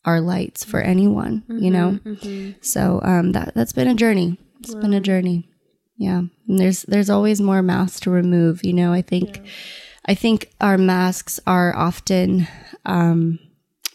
our 0.05 0.21
lights 0.21 0.65
for 0.65 0.81
anyone, 0.81 1.43
mm-hmm, 1.43 1.59
you 1.59 1.71
know? 1.71 1.99
Mm-hmm. 2.05 2.59
So 2.63 3.01
um, 3.03 3.33
that, 3.33 3.55
that's 3.55 3.73
been 3.73 3.89
a 3.89 3.95
journey. 3.95 4.39
It's 4.61 4.75
wow. 4.75 4.81
been 4.81 4.95
a 4.95 5.01
journey. 5.01 5.49
Yeah. 5.97 6.23
And 6.49 6.59
there's, 6.59 6.83
there's 6.85 7.11
always 7.11 7.41
more 7.41 7.63
masks 7.63 8.01
to 8.01 8.11
remove, 8.11 8.65
you 8.65 8.73
know? 8.73 8.93
I 8.93 9.03
think, 9.03 9.37
yeah. 9.37 9.43
I 10.07 10.15
think 10.15 10.51
our 10.61 10.79
masks 10.79 11.39
are 11.47 11.77
often, 11.77 12.49
um, 12.87 13.39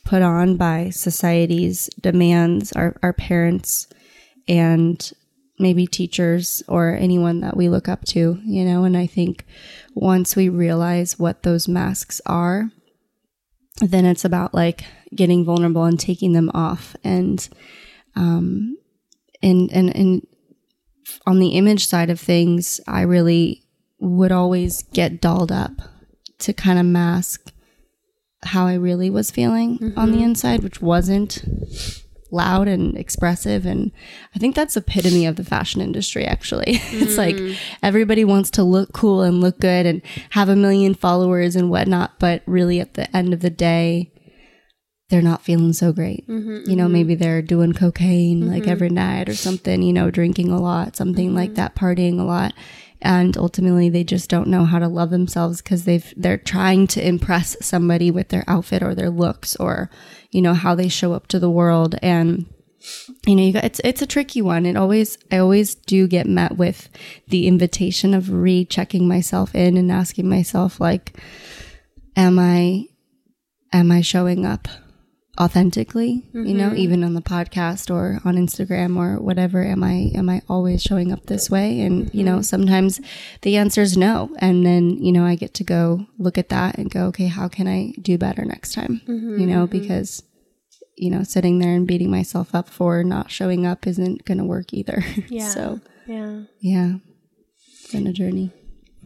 put 0.03 0.21
on 0.21 0.55
by 0.55 0.91
society's 0.91 1.89
demands, 1.99 2.71
our, 2.73 2.95
our 3.01 3.13
parents 3.13 3.87
and 4.47 5.11
maybe 5.57 5.87
teachers 5.87 6.61
or 6.67 6.95
anyone 6.95 7.39
that 7.39 7.57
we 7.57 7.69
look 7.69 7.89
up 7.89 8.05
to, 8.05 8.39
you 8.45 8.63
know? 8.63 8.83
And 8.83 8.95
I 8.95 9.07
think 9.07 9.43
once 9.95 10.35
we 10.35 10.47
realize 10.49 11.17
what 11.17 11.41
those 11.41 11.67
masks 11.67 12.21
are, 12.27 12.69
then 13.81 14.05
it's 14.05 14.25
about 14.25 14.53
like 14.53 14.85
getting 15.13 15.43
vulnerable 15.43 15.83
and 15.83 15.99
taking 15.99 16.33
them 16.33 16.49
off 16.53 16.95
and 17.03 17.49
um 18.15 18.77
and 19.43 19.71
and 19.71 19.95
and 19.95 20.27
on 21.25 21.39
the 21.39 21.49
image 21.49 21.85
side 21.85 22.09
of 22.09 22.19
things 22.19 22.79
i 22.87 23.01
really 23.01 23.63
would 23.99 24.31
always 24.31 24.83
get 24.93 25.21
dolled 25.21 25.51
up 25.51 25.73
to 26.39 26.53
kind 26.53 26.79
of 26.79 26.85
mask 26.85 27.51
how 28.43 28.65
i 28.65 28.73
really 28.73 29.09
was 29.09 29.31
feeling 29.31 29.77
mm-hmm. 29.77 29.99
on 29.99 30.11
the 30.11 30.17
mm-hmm. 30.17 30.25
inside 30.25 30.63
which 30.63 30.81
wasn't 30.81 31.43
loud 32.31 32.67
and 32.67 32.97
expressive 32.97 33.65
and 33.65 33.91
i 34.35 34.39
think 34.39 34.55
that's 34.55 34.75
epitome 34.75 35.25
of 35.25 35.35
the 35.35 35.43
fashion 35.43 35.81
industry 35.81 36.25
actually 36.25 36.75
mm. 36.75 37.01
it's 37.01 37.17
like 37.17 37.35
mm. 37.35 37.55
everybody 37.83 38.25
wants 38.25 38.49
to 38.49 38.63
look 38.63 38.91
cool 38.93 39.21
and 39.21 39.41
look 39.41 39.59
good 39.59 39.85
and 39.85 40.01
have 40.31 40.49
a 40.49 40.55
million 40.55 40.93
followers 40.93 41.55
and 41.55 41.69
whatnot 41.69 42.19
but 42.19 42.41
really 42.45 42.79
at 42.79 42.95
the 42.95 43.15
end 43.15 43.33
of 43.33 43.41
the 43.41 43.49
day 43.49 44.11
they're 45.09 45.21
not 45.21 45.43
feeling 45.43 45.71
so 45.71 45.93
great 45.93 46.27
mm-hmm, 46.27 46.69
you 46.69 46.75
know 46.75 46.85
mm-hmm. 46.85 46.93
maybe 46.93 47.15
they're 47.15 47.41
doing 47.41 47.73
cocaine 47.73 48.41
mm-hmm. 48.41 48.51
like 48.51 48.67
every 48.67 48.89
night 48.89 49.29
or 49.29 49.35
something 49.35 49.81
you 49.81 49.93
know 49.93 50.09
drinking 50.09 50.49
a 50.49 50.59
lot 50.59 50.95
something 50.95 51.35
like 51.35 51.49
mm-hmm. 51.49 51.55
that 51.55 51.75
partying 51.75 52.19
a 52.19 52.23
lot 52.23 52.53
and 53.05 53.37
ultimately 53.37 53.87
they 53.87 54.03
just 54.03 54.31
don't 54.31 54.47
know 54.47 54.65
how 54.65 54.79
to 54.79 54.87
love 54.87 55.11
themselves 55.11 55.61
because 55.61 55.85
they've 55.85 56.11
they're 56.17 56.39
trying 56.39 56.87
to 56.87 57.07
impress 57.07 57.55
somebody 57.63 58.09
with 58.09 58.29
their 58.29 58.43
outfit 58.47 58.81
or 58.81 58.95
their 58.95 59.11
looks 59.11 59.55
or 59.57 59.91
you 60.31 60.41
know 60.41 60.55
how 60.55 60.73
they 60.73 60.89
show 60.89 61.13
up 61.13 61.27
to 61.27 61.39
the 61.39 61.49
world. 61.49 61.95
And 62.01 62.47
you 63.27 63.35
know 63.35 63.43
you 63.43 63.53
got, 63.53 63.63
it's 63.63 63.79
it's 63.83 64.01
a 64.01 64.07
tricky 64.07 64.41
one. 64.41 64.65
It 64.65 64.75
always 64.75 65.19
i 65.31 65.37
always 65.37 65.75
do 65.75 66.07
get 66.07 66.25
met 66.25 66.57
with 66.57 66.89
the 67.27 67.47
invitation 67.47 68.15
of 68.15 68.31
rechecking 68.31 69.07
myself 69.07 69.53
in 69.53 69.77
and 69.77 69.91
asking 69.91 70.27
myself 70.27 70.79
like 70.79 71.13
am 72.15 72.39
i 72.39 72.85
am 73.71 73.91
i 73.91 74.01
showing 74.01 74.45
up 74.45 74.67
authentically 75.39 76.23
mm-hmm. 76.29 76.45
you 76.45 76.53
know 76.53 76.67
mm-hmm. 76.67 76.77
even 76.77 77.03
on 77.03 77.13
the 77.13 77.21
podcast 77.21 77.93
or 77.93 78.21
on 78.23 78.35
instagram 78.35 78.97
or 78.97 79.19
whatever 79.21 79.63
am 79.63 79.83
i 79.83 80.09
am 80.15 80.29
i 80.29 80.41
always 80.47 80.81
showing 80.81 81.11
up 81.11 81.25
this 81.25 81.49
way 81.49 81.81
and 81.81 82.05
mm-hmm. 82.05 82.17
you 82.17 82.23
know 82.23 82.35
mm-hmm. 82.35 82.41
sometimes 82.41 83.01
the 83.41 83.57
answer 83.57 83.81
is 83.81 83.97
no 83.97 84.33
and 84.39 84.65
then 84.65 84.91
you 84.91 85.11
know 85.11 85.25
i 85.25 85.35
get 85.35 85.53
to 85.53 85.63
go 85.63 86.05
look 86.17 86.37
at 86.37 86.49
that 86.49 86.77
and 86.77 86.89
go 86.89 87.05
okay 87.07 87.27
how 87.27 87.47
can 87.47 87.67
i 87.67 87.91
do 88.01 88.17
better 88.17 88.45
next 88.45 88.73
time 88.73 89.01
mm-hmm. 89.05 89.37
you 89.37 89.45
know 89.45 89.67
mm-hmm. 89.67 89.77
because 89.77 90.23
you 90.95 91.09
know 91.09 91.23
sitting 91.23 91.59
there 91.59 91.75
and 91.75 91.87
beating 91.87 92.09
myself 92.09 92.55
up 92.55 92.69
for 92.69 93.03
not 93.03 93.29
showing 93.29 93.65
up 93.65 93.85
isn't 93.85 94.23
going 94.23 94.37
to 94.37 94.45
work 94.45 94.73
either 94.73 95.03
yeah 95.27 95.49
so 95.49 95.81
yeah 96.07 96.41
yeah 96.61 96.93
it's 97.71 97.91
been 97.91 98.07
a 98.07 98.13
journey 98.13 98.53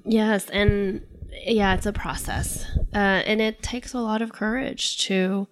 yes 0.05 0.47
and 0.51 1.01
yeah 1.45 1.73
it's 1.73 1.87
a 1.87 1.93
process 1.93 2.65
uh, 2.93 3.21
and 3.25 3.41
it 3.41 3.63
takes 3.63 3.93
a 3.93 3.99
lot 3.99 4.21
of 4.21 4.31
courage 4.31 4.97
to 4.97 5.47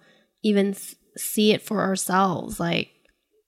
even 0.48 0.74
see 1.16 1.52
it 1.52 1.62
for 1.62 1.80
ourselves 1.80 2.58
like 2.60 2.90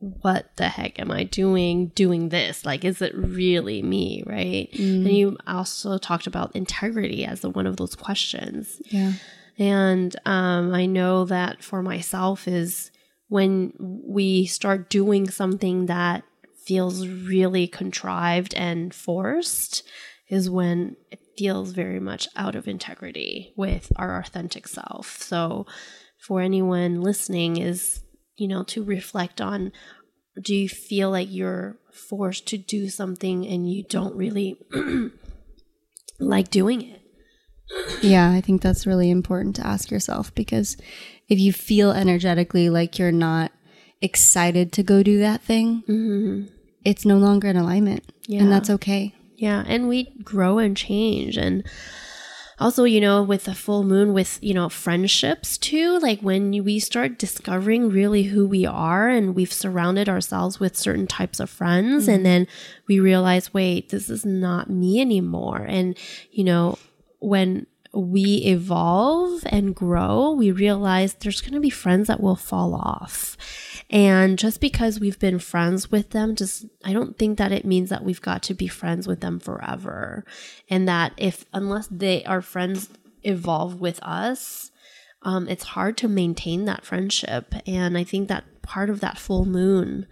what 0.01 0.57
the 0.57 0.69
heck 0.69 0.99
am 0.99 1.11
i 1.11 1.25
doing 1.25 1.89
doing 1.89 2.31
this? 2.31 2.65
Like 2.65 2.85
is 2.85 3.03
it 3.03 3.15
really 3.15 3.83
me 3.83 4.23
right? 4.27 4.69
Mm. 4.73 5.05
and 5.07 5.13
you 5.13 5.37
also 5.47 5.99
talked 5.99 6.27
about 6.27 6.57
integrity 6.57 7.25
as 7.25 7.41
the 7.41 7.51
one 7.51 7.67
of 7.67 7.77
those 7.77 7.95
questions. 7.95 8.81
Yeah. 8.87 9.13
And 9.59 10.17
um, 10.25 10.73
i 10.75 10.87
know 10.87 11.25
that 11.27 11.63
for 11.63 11.83
myself 11.83 12.49
is 12.49 12.91
when 13.29 13.73
we 13.79 14.47
start 14.47 14.91
doing 14.91 15.29
something 15.31 15.87
that 15.87 16.25
feels 16.65 17.07
really 17.07 17.67
contrived 17.67 18.55
and 18.55 18.95
forced 18.95 19.83
is 20.29 20.49
when 20.49 20.97
it 21.11 21.21
feels 21.37 21.73
very 21.73 22.01
much 22.01 22.29
out 22.37 22.55
of 22.55 22.69
integrity 22.69 23.53
with 23.57 23.91
our 23.97 24.19
authentic 24.19 24.69
self. 24.69 25.17
So 25.19 25.67
for 26.21 26.41
anyone 26.41 27.01
listening 27.01 27.57
is, 27.57 28.01
you 28.37 28.49
know, 28.49 28.63
to 28.65 28.85
reflect 28.85 29.41
on 29.41 29.73
do 30.41 30.55
you 30.55 30.69
feel 30.69 31.11
like 31.11 31.29
you're 31.31 31.77
forced 31.93 32.47
to 32.49 32.59
do 32.59 32.89
something 32.89 33.47
and 33.47 33.71
you 33.71 33.83
don't 33.83 34.15
really 34.15 34.57
like 36.19 36.51
doing 36.51 36.83
it? 36.83 37.03
Yeah, 38.03 38.31
I 38.33 38.41
think 38.41 38.63
that's 38.63 38.87
really 38.87 39.11
important 39.11 39.57
to 39.57 39.67
ask 39.67 39.91
yourself 39.91 40.35
because 40.35 40.77
if 41.29 41.39
you 41.39 41.53
feel 41.53 41.93
energetically 41.93 42.69
like 42.69 42.99
you're 42.99 43.13
not 43.13 43.53
excited 44.01 44.73
to 44.73 44.83
go 44.83 45.03
do 45.03 45.19
that 45.21 45.43
thing, 45.43 45.83
mm-hmm. 45.83 46.47
it's 46.85 47.05
no 47.05 47.17
longer 47.17 47.49
in 47.49 47.57
alignment. 47.57 48.05
Yeah. 48.27 48.43
And 48.43 48.53
that's 48.53 48.71
okay. 48.71 49.15
Yeah. 49.37 49.63
And 49.67 49.89
we 49.89 50.05
grow 50.25 50.59
and 50.59 50.77
change. 50.77 51.37
And 51.37 51.65
also, 52.61 52.85
you 52.85 53.01
know, 53.01 53.23
with 53.23 53.45
the 53.45 53.55
full 53.55 53.83
moon, 53.83 54.13
with, 54.13 54.39
you 54.43 54.53
know, 54.53 54.69
friendships 54.69 55.57
too, 55.57 55.99
like 56.01 56.21
when 56.21 56.63
we 56.63 56.79
start 56.79 57.19
discovering 57.19 57.89
really 57.89 58.25
who 58.25 58.47
we 58.47 58.67
are 58.67 59.09
and 59.09 59.35
we've 59.35 59.53
surrounded 59.53 60.09
ourselves 60.09 60.61
with 60.61 60.77
certain 60.77 61.07
types 61.07 61.41
of 61.41 61.49
friends, 61.49 62.05
mm-hmm. 62.05 62.13
and 62.13 62.27
then 62.27 62.47
we 62.87 63.01
realize, 63.01 63.55
wait, 63.55 63.89
this 63.89 64.11
is 64.11 64.27
not 64.27 64.69
me 64.69 65.01
anymore. 65.01 65.65
And, 65.67 65.97
you 66.31 66.45
know, 66.45 66.79
when 67.21 67.67
we 67.93 68.37
evolve 68.47 69.43
and 69.47 69.75
grow, 69.75 70.33
we 70.33 70.53
realize 70.53 71.15
there's 71.15 71.41
going 71.41 71.55
to 71.55 71.61
be 71.61 71.71
friends 71.71 72.07
that 72.07 72.21
will 72.21 72.37
fall 72.37 72.75
off. 72.75 73.37
And 73.91 74.39
just 74.39 74.61
because 74.61 75.01
we've 75.01 75.19
been 75.19 75.41
friends 75.41 75.91
with 75.91 76.11
them, 76.11 76.37
just 76.37 76.67
I 76.85 76.93
don't 76.93 77.19
think 77.19 77.39
that 77.39 77.51
it 77.51 77.65
means 77.65 77.91
that 77.91 78.05
we've 78.05 78.21
got 78.21 78.43
to 78.45 78.55
be 78.55 78.69
friends 78.69 79.09
with 79.09 79.21
them 79.21 79.41
forever. 79.41 80.25
And 80.69 80.87
that 80.87 81.13
if 81.17 81.45
unless 81.53 81.89
they 81.89 82.23
our 82.25 82.43
friends 82.43 82.89
evolve 83.25 83.81
with 83.81 83.99
us, 84.03 84.71
um, 85.23 85.49
it's 85.49 85.65
hard 85.65 85.97
to 85.99 86.09
maintain 86.09 86.67
that 86.67 86.85
friendship. 86.85 87.55
And 87.67 87.99
I 87.99 88.05
think 88.05 88.29
that 88.29 88.45
part 88.63 88.89
of 88.89 89.01
that 89.01 89.19
full 89.19 89.45
moon 89.45 90.07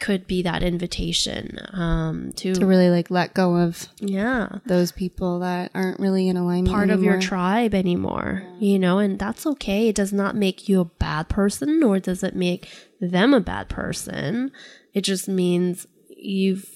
could 0.00 0.26
be 0.26 0.42
that 0.42 0.62
invitation 0.62 1.58
um, 1.74 2.32
to 2.32 2.54
to 2.54 2.66
really 2.66 2.88
like 2.88 3.10
let 3.10 3.34
go 3.34 3.56
of 3.56 3.86
yeah. 4.00 4.48
those 4.66 4.90
people 4.90 5.40
that 5.40 5.70
aren't 5.74 6.00
really 6.00 6.26
in 6.26 6.36
alignment 6.36 6.70
part 6.70 6.88
anymore. 6.88 6.96
of 6.96 7.04
your 7.04 7.20
tribe 7.20 7.74
anymore 7.74 8.42
yeah. 8.58 8.68
you 8.72 8.78
know 8.78 8.98
and 8.98 9.18
that's 9.18 9.46
okay. 9.46 9.88
It 9.88 9.94
does 9.94 10.12
not 10.12 10.34
make 10.34 10.68
you 10.68 10.80
a 10.80 10.86
bad 10.86 11.28
person 11.28 11.78
nor 11.78 12.00
does 12.00 12.24
it 12.24 12.34
make 12.34 12.68
them 13.00 13.34
a 13.34 13.40
bad 13.40 13.68
person. 13.68 14.50
It 14.94 15.02
just 15.02 15.28
means 15.28 15.86
you've 16.08 16.66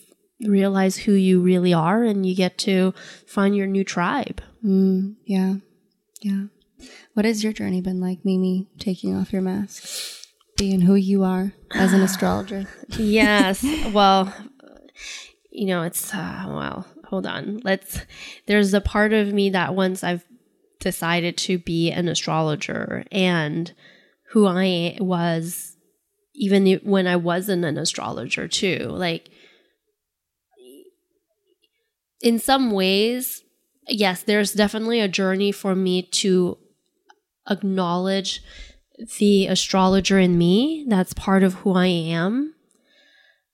realized 0.40 1.00
who 1.00 1.12
you 1.12 1.40
really 1.40 1.72
are 1.72 2.04
and 2.04 2.26
you 2.26 2.36
get 2.36 2.58
to 2.58 2.92
find 3.26 3.56
your 3.56 3.66
new 3.66 3.84
tribe. 3.84 4.42
Mm, 4.64 5.16
yeah. 5.24 5.54
Yeah. 6.20 6.44
What 7.14 7.24
has 7.24 7.42
your 7.42 7.52
journey 7.52 7.80
been 7.80 8.00
like 8.00 8.24
mimi 8.24 8.68
taking 8.78 9.16
off 9.16 9.32
your 9.32 9.42
mask 9.42 10.13
being 10.56 10.80
who 10.80 10.94
you 10.94 11.24
are 11.24 11.52
as 11.72 11.92
an 11.92 12.02
astrologer. 12.02 12.66
yes. 12.88 13.64
Well, 13.92 14.32
you 15.50 15.66
know, 15.66 15.82
it's, 15.82 16.12
uh, 16.12 16.44
well, 16.48 16.86
hold 17.04 17.26
on. 17.26 17.60
Let's, 17.64 18.00
there's 18.46 18.74
a 18.74 18.80
part 18.80 19.12
of 19.12 19.32
me 19.32 19.50
that 19.50 19.74
once 19.74 20.02
I've 20.04 20.24
decided 20.80 21.36
to 21.38 21.58
be 21.58 21.90
an 21.90 22.08
astrologer 22.08 23.04
and 23.10 23.72
who 24.30 24.46
I 24.46 24.96
was, 25.00 25.76
even 26.34 26.66
when 26.82 27.06
I 27.06 27.16
wasn't 27.16 27.64
an 27.64 27.78
astrologer, 27.78 28.48
too. 28.48 28.86
Like, 28.88 29.30
in 32.20 32.38
some 32.38 32.70
ways, 32.70 33.42
yes, 33.88 34.22
there's 34.22 34.52
definitely 34.52 35.00
a 35.00 35.08
journey 35.08 35.52
for 35.52 35.74
me 35.74 36.02
to 36.02 36.58
acknowledge 37.48 38.42
the 39.18 39.46
astrologer 39.46 40.18
in 40.18 40.38
me. 40.38 40.84
That's 40.88 41.14
part 41.14 41.42
of 41.42 41.54
who 41.54 41.74
I 41.74 41.86
am. 41.86 42.54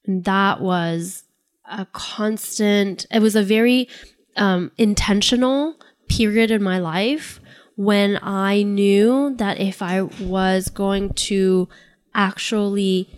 And 0.07 0.25
that 0.25 0.61
was 0.61 1.25
a 1.71 1.87
constant, 1.87 3.07
it 3.11 3.21
was 3.21 3.37
a 3.37 3.43
very 3.43 3.89
um, 4.37 4.73
intentional 4.77 5.77
period 6.09 6.51
in 6.51 6.63
my 6.63 6.79
life 6.79 7.41
when 7.77 8.19
I 8.23 8.63
knew 8.63 9.35
that 9.37 9.61
if 9.61 9.81
I 9.81 10.03
was 10.03 10.69
going 10.69 11.15
to 11.15 11.69
actually 12.15 13.09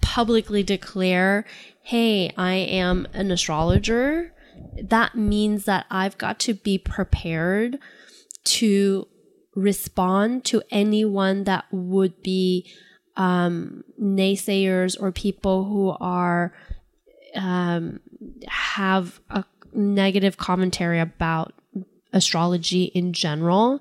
publicly 0.00 0.62
declare, 0.62 1.44
hey, 1.82 2.32
I 2.36 2.54
am 2.54 3.08
an 3.12 3.30
astrologer, 3.30 4.32
that 4.80 5.14
means 5.14 5.64
that 5.64 5.86
I've 5.90 6.18
got 6.18 6.38
to 6.40 6.54
be 6.54 6.78
prepared 6.78 7.78
to 8.44 9.08
respond 9.54 10.44
to 10.46 10.62
anyone 10.70 11.44
that 11.44 11.66
would 11.70 12.22
be 12.22 12.66
um, 13.16 13.84
naysayers 14.00 15.00
or 15.00 15.12
people 15.12 15.64
who 15.64 15.90
are 16.00 16.52
um, 17.34 18.00
have 18.46 19.20
a 19.30 19.44
negative 19.74 20.36
commentary 20.36 21.00
about 21.00 21.52
astrology 22.12 22.84
in 22.84 23.12
general. 23.12 23.80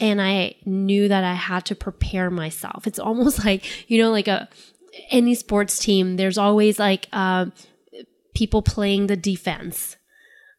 And 0.00 0.22
i 0.22 0.54
knew 0.64 1.08
that 1.08 1.24
i 1.24 1.34
had 1.34 1.64
to 1.66 1.74
prepare 1.74 2.30
myself. 2.30 2.86
It's 2.86 2.98
almost 2.98 3.44
like 3.44 3.90
you 3.90 4.00
know 4.00 4.10
like 4.10 4.28
a 4.28 4.48
any 5.10 5.34
sports 5.34 5.78
team 5.78 6.16
there's 6.16 6.38
always 6.38 6.78
like 6.78 7.06
uh, 7.12 7.46
people 8.34 8.62
playing 8.62 9.06
the 9.06 9.16
defense 9.16 9.96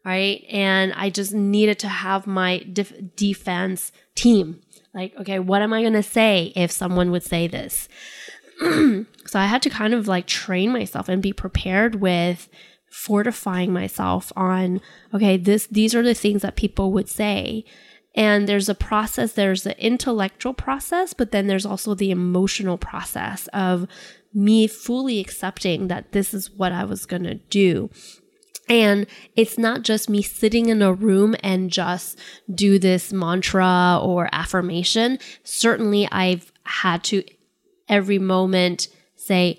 right 0.05 0.45
and 0.49 0.93
i 0.93 1.09
just 1.09 1.33
needed 1.33 1.77
to 1.79 1.87
have 1.87 2.25
my 2.25 2.65
def- 2.71 2.93
defense 3.15 3.91
team. 4.19 4.61
Like, 4.93 5.15
okay, 5.19 5.39
what 5.39 5.61
am 5.61 5.73
I 5.73 5.81
going 5.81 5.93
to 5.93 6.03
say 6.03 6.51
if 6.55 6.71
someone 6.71 7.11
would 7.11 7.23
say 7.23 7.47
this? 7.47 7.87
so 8.59 9.05
I 9.35 9.45
had 9.45 9.61
to 9.63 9.69
kind 9.69 9.93
of 9.93 10.07
like 10.07 10.27
train 10.27 10.71
myself 10.71 11.07
and 11.07 11.21
be 11.21 11.33
prepared 11.33 11.95
with 11.95 12.49
fortifying 12.91 13.71
myself 13.71 14.33
on 14.35 14.81
okay 15.13 15.37
this 15.37 15.67
these 15.67 15.93
are 15.93 16.01
the 16.01 16.15
things 16.15 16.41
that 16.41 16.55
people 16.55 16.91
would 16.91 17.07
say 17.07 17.63
and 18.15 18.49
there's 18.49 18.67
a 18.67 18.73
process 18.73 19.33
there's 19.33 19.61
the 19.61 19.79
intellectual 19.79 20.55
process 20.55 21.13
but 21.13 21.29
then 21.29 21.45
there's 21.45 21.67
also 21.67 21.93
the 21.93 22.09
emotional 22.09 22.79
process 22.79 23.47
of 23.53 23.85
me 24.33 24.65
fully 24.65 25.19
accepting 25.19 25.87
that 25.87 26.13
this 26.13 26.33
is 26.33 26.49
what 26.49 26.71
I 26.71 26.83
was 26.83 27.05
going 27.05 27.25
to 27.25 27.35
do 27.35 27.91
and 28.69 29.07
it's 29.35 29.57
not 29.57 29.81
just 29.81 30.09
me 30.09 30.21
sitting 30.21 30.69
in 30.69 30.83
a 30.83 30.93
room 30.93 31.35
and 31.43 31.71
just 31.71 32.17
do 32.53 32.77
this 32.77 33.11
mantra 33.11 33.99
or 34.01 34.29
affirmation. 34.31 35.17
Certainly, 35.43 36.07
I've 36.11 36.53
had 36.63 37.03
to 37.05 37.23
every 37.89 38.19
moment 38.19 38.87
say, 39.15 39.57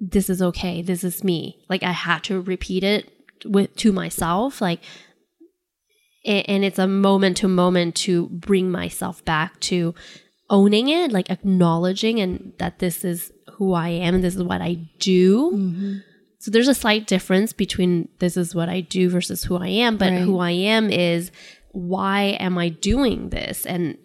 this 0.00 0.30
is 0.30 0.40
okay. 0.40 0.80
This 0.80 1.02
is 1.02 1.24
me. 1.24 1.64
Like 1.68 1.82
I 1.82 1.90
had 1.90 2.22
to 2.24 2.40
repeat 2.40 2.84
it 2.84 3.10
with 3.44 3.74
to 3.76 3.90
myself. 3.90 4.60
Like, 4.60 4.80
and 6.24 6.64
it's 6.64 6.78
a 6.78 6.86
moment 6.86 7.38
to 7.38 7.48
moment 7.48 7.96
to 7.96 8.28
bring 8.28 8.70
myself 8.70 9.24
back 9.24 9.58
to 9.60 9.96
owning 10.48 10.88
it, 10.88 11.10
like 11.10 11.30
acknowledging 11.30 12.20
and 12.20 12.52
that 12.58 12.78
this 12.78 13.04
is 13.04 13.32
who 13.54 13.72
I 13.72 13.88
am 13.88 14.14
and 14.14 14.22
this 14.22 14.36
is 14.36 14.42
what 14.42 14.60
I 14.60 14.74
do. 15.00 15.50
Mm-hmm 15.52 15.98
so 16.38 16.50
there's 16.50 16.68
a 16.68 16.74
slight 16.74 17.06
difference 17.06 17.52
between 17.52 18.08
this 18.20 18.36
is 18.36 18.54
what 18.54 18.68
I 18.68 18.80
do 18.80 19.10
versus 19.10 19.44
who 19.44 19.56
I 19.56 19.68
am, 19.68 19.96
but 19.96 20.12
right. 20.12 20.20
who 20.20 20.38
I 20.38 20.52
am 20.52 20.90
is 20.90 21.30
why 21.72 22.36
am 22.40 22.56
I 22.56 22.68
doing 22.68 23.30
this? 23.30 23.66
And 23.66 23.98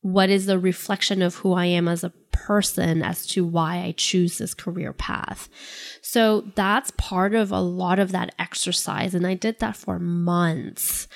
what 0.00 0.30
is 0.30 0.46
the 0.46 0.58
reflection 0.58 1.22
of 1.22 1.36
who 1.36 1.54
I 1.54 1.66
am 1.66 1.88
as 1.88 2.04
a 2.04 2.12
person 2.32 3.02
as 3.02 3.26
to 3.28 3.44
why 3.44 3.76
I 3.76 3.94
choose 3.96 4.36
this 4.36 4.52
career 4.52 4.92
path. 4.92 5.48
So 6.02 6.44
that's 6.56 6.90
part 6.98 7.34
of 7.34 7.50
a 7.50 7.60
lot 7.60 7.98
of 7.98 8.12
that 8.12 8.34
exercise. 8.38 9.14
And 9.14 9.26
I 9.26 9.34
did 9.34 9.60
that 9.60 9.76
for 9.76 9.98
months. 9.98 11.08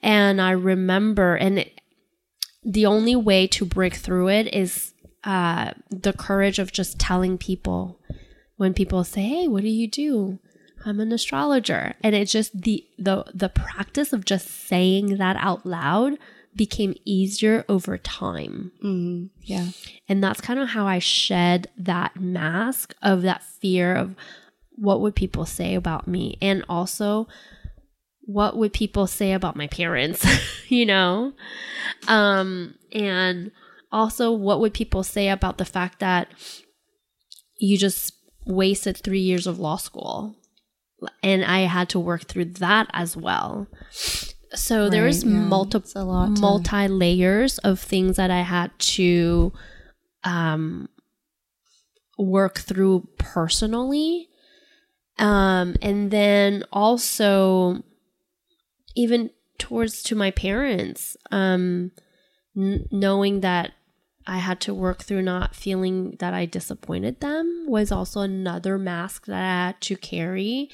And 0.00 0.40
I 0.40 0.52
remember, 0.52 1.34
and 1.34 1.58
it, 1.58 1.80
the 2.64 2.86
only 2.86 3.16
way 3.16 3.46
to 3.48 3.66
break 3.66 3.94
through 3.94 4.28
it 4.28 4.54
is 4.54 4.94
uh, 5.24 5.72
the 5.90 6.12
courage 6.12 6.58
of 6.58 6.72
just 6.72 6.98
telling 6.98 7.36
people 7.36 8.00
when 8.62 8.74
people 8.74 9.02
say, 9.02 9.22
"Hey, 9.22 9.48
what 9.48 9.62
do 9.62 9.68
you 9.68 9.88
do?" 9.88 10.38
I'm 10.84 11.00
an 11.00 11.10
astrologer. 11.10 11.94
And 12.00 12.14
it's 12.14 12.30
just 12.30 12.62
the 12.62 12.86
the 12.96 13.24
the 13.34 13.48
practice 13.48 14.12
of 14.12 14.24
just 14.24 14.48
saying 14.48 15.16
that 15.16 15.36
out 15.36 15.66
loud 15.66 16.16
became 16.54 16.94
easier 17.04 17.64
over 17.68 17.98
time. 17.98 18.70
Mm, 18.84 19.30
yeah. 19.42 19.70
And 20.08 20.22
that's 20.22 20.40
kind 20.40 20.60
of 20.60 20.68
how 20.68 20.86
I 20.86 21.00
shed 21.00 21.70
that 21.76 22.20
mask 22.20 22.94
of 23.02 23.22
that 23.22 23.42
fear 23.42 23.96
of 23.96 24.14
what 24.76 25.00
would 25.00 25.16
people 25.16 25.44
say 25.44 25.74
about 25.74 26.06
me 26.06 26.38
and 26.40 26.64
also 26.68 27.26
what 28.20 28.56
would 28.56 28.72
people 28.72 29.08
say 29.08 29.32
about 29.32 29.56
my 29.56 29.66
parents, 29.66 30.24
you 30.68 30.86
know? 30.86 31.32
Um 32.06 32.76
and 32.92 33.50
also 33.90 34.30
what 34.30 34.60
would 34.60 34.72
people 34.72 35.02
say 35.02 35.30
about 35.30 35.58
the 35.58 35.64
fact 35.64 35.98
that 35.98 36.28
you 37.58 37.76
just 37.76 38.12
wasted 38.46 38.96
three 38.96 39.20
years 39.20 39.46
of 39.46 39.58
law 39.58 39.76
school. 39.76 40.36
And 41.22 41.44
I 41.44 41.60
had 41.60 41.88
to 41.90 41.98
work 41.98 42.24
through 42.24 42.46
that 42.46 42.88
as 42.92 43.16
well. 43.16 43.66
So 44.54 44.82
right, 44.82 44.90
there's 44.90 45.24
yeah. 45.24 45.30
multiple 45.30 46.28
multi 46.28 46.88
layers 46.88 47.58
of 47.58 47.80
things 47.80 48.16
that 48.16 48.30
I 48.30 48.42
had 48.42 48.70
to 48.78 49.52
um 50.24 50.88
work 52.18 52.58
through 52.58 53.08
personally. 53.18 54.28
Um, 55.18 55.76
and 55.82 56.10
then 56.10 56.64
also, 56.72 57.82
even 58.96 59.30
towards 59.58 60.02
to 60.04 60.14
my 60.14 60.30
parents, 60.30 61.16
um, 61.30 61.92
n- 62.56 62.86
knowing 62.90 63.40
that 63.40 63.72
I 64.26 64.38
had 64.38 64.60
to 64.62 64.74
work 64.74 65.02
through 65.02 65.22
not 65.22 65.54
feeling 65.54 66.16
that 66.18 66.34
I 66.34 66.46
disappointed 66.46 67.20
them 67.20 67.66
was 67.66 67.90
also 67.90 68.20
another 68.20 68.78
mask 68.78 69.26
that 69.26 69.42
I 69.42 69.66
had 69.66 69.80
to 69.82 69.96
carry, 69.96 70.70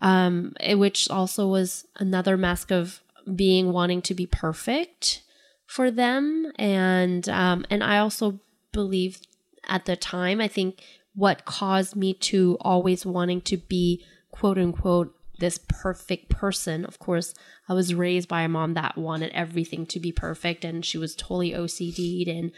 um, 0.00 0.54
which 0.70 1.10
also 1.10 1.48
was 1.48 1.86
another 1.98 2.36
mask 2.36 2.70
of 2.70 3.02
being 3.34 3.72
wanting 3.72 4.02
to 4.02 4.14
be 4.14 4.26
perfect 4.26 5.22
for 5.66 5.90
them, 5.90 6.50
and 6.58 7.28
um, 7.28 7.66
and 7.68 7.84
I 7.84 7.98
also 7.98 8.40
believe 8.72 9.20
at 9.68 9.84
the 9.84 9.96
time 9.96 10.40
I 10.40 10.48
think 10.48 10.82
what 11.14 11.44
caused 11.44 11.94
me 11.94 12.14
to 12.14 12.56
always 12.60 13.04
wanting 13.04 13.40
to 13.42 13.56
be 13.56 14.04
quote 14.30 14.56
unquote 14.56 15.14
this 15.38 15.58
perfect 15.68 16.28
person. 16.30 16.84
Of 16.84 16.98
course, 16.98 17.34
I 17.68 17.74
was 17.74 17.94
raised 17.94 18.28
by 18.28 18.42
a 18.42 18.48
mom 18.48 18.74
that 18.74 18.98
wanted 18.98 19.32
everything 19.32 19.86
to 19.86 20.00
be 20.00 20.12
perfect 20.12 20.64
and 20.64 20.84
she 20.84 20.98
was 20.98 21.14
totally 21.14 21.52
OCD'd 21.52 22.28
and 22.28 22.52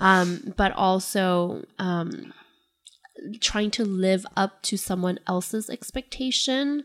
um 0.00 0.54
but 0.56 0.72
also 0.72 1.64
um 1.78 2.32
trying 3.40 3.70
to 3.72 3.84
live 3.84 4.24
up 4.36 4.62
to 4.62 4.76
someone 4.76 5.18
else's 5.26 5.68
expectation 5.68 6.84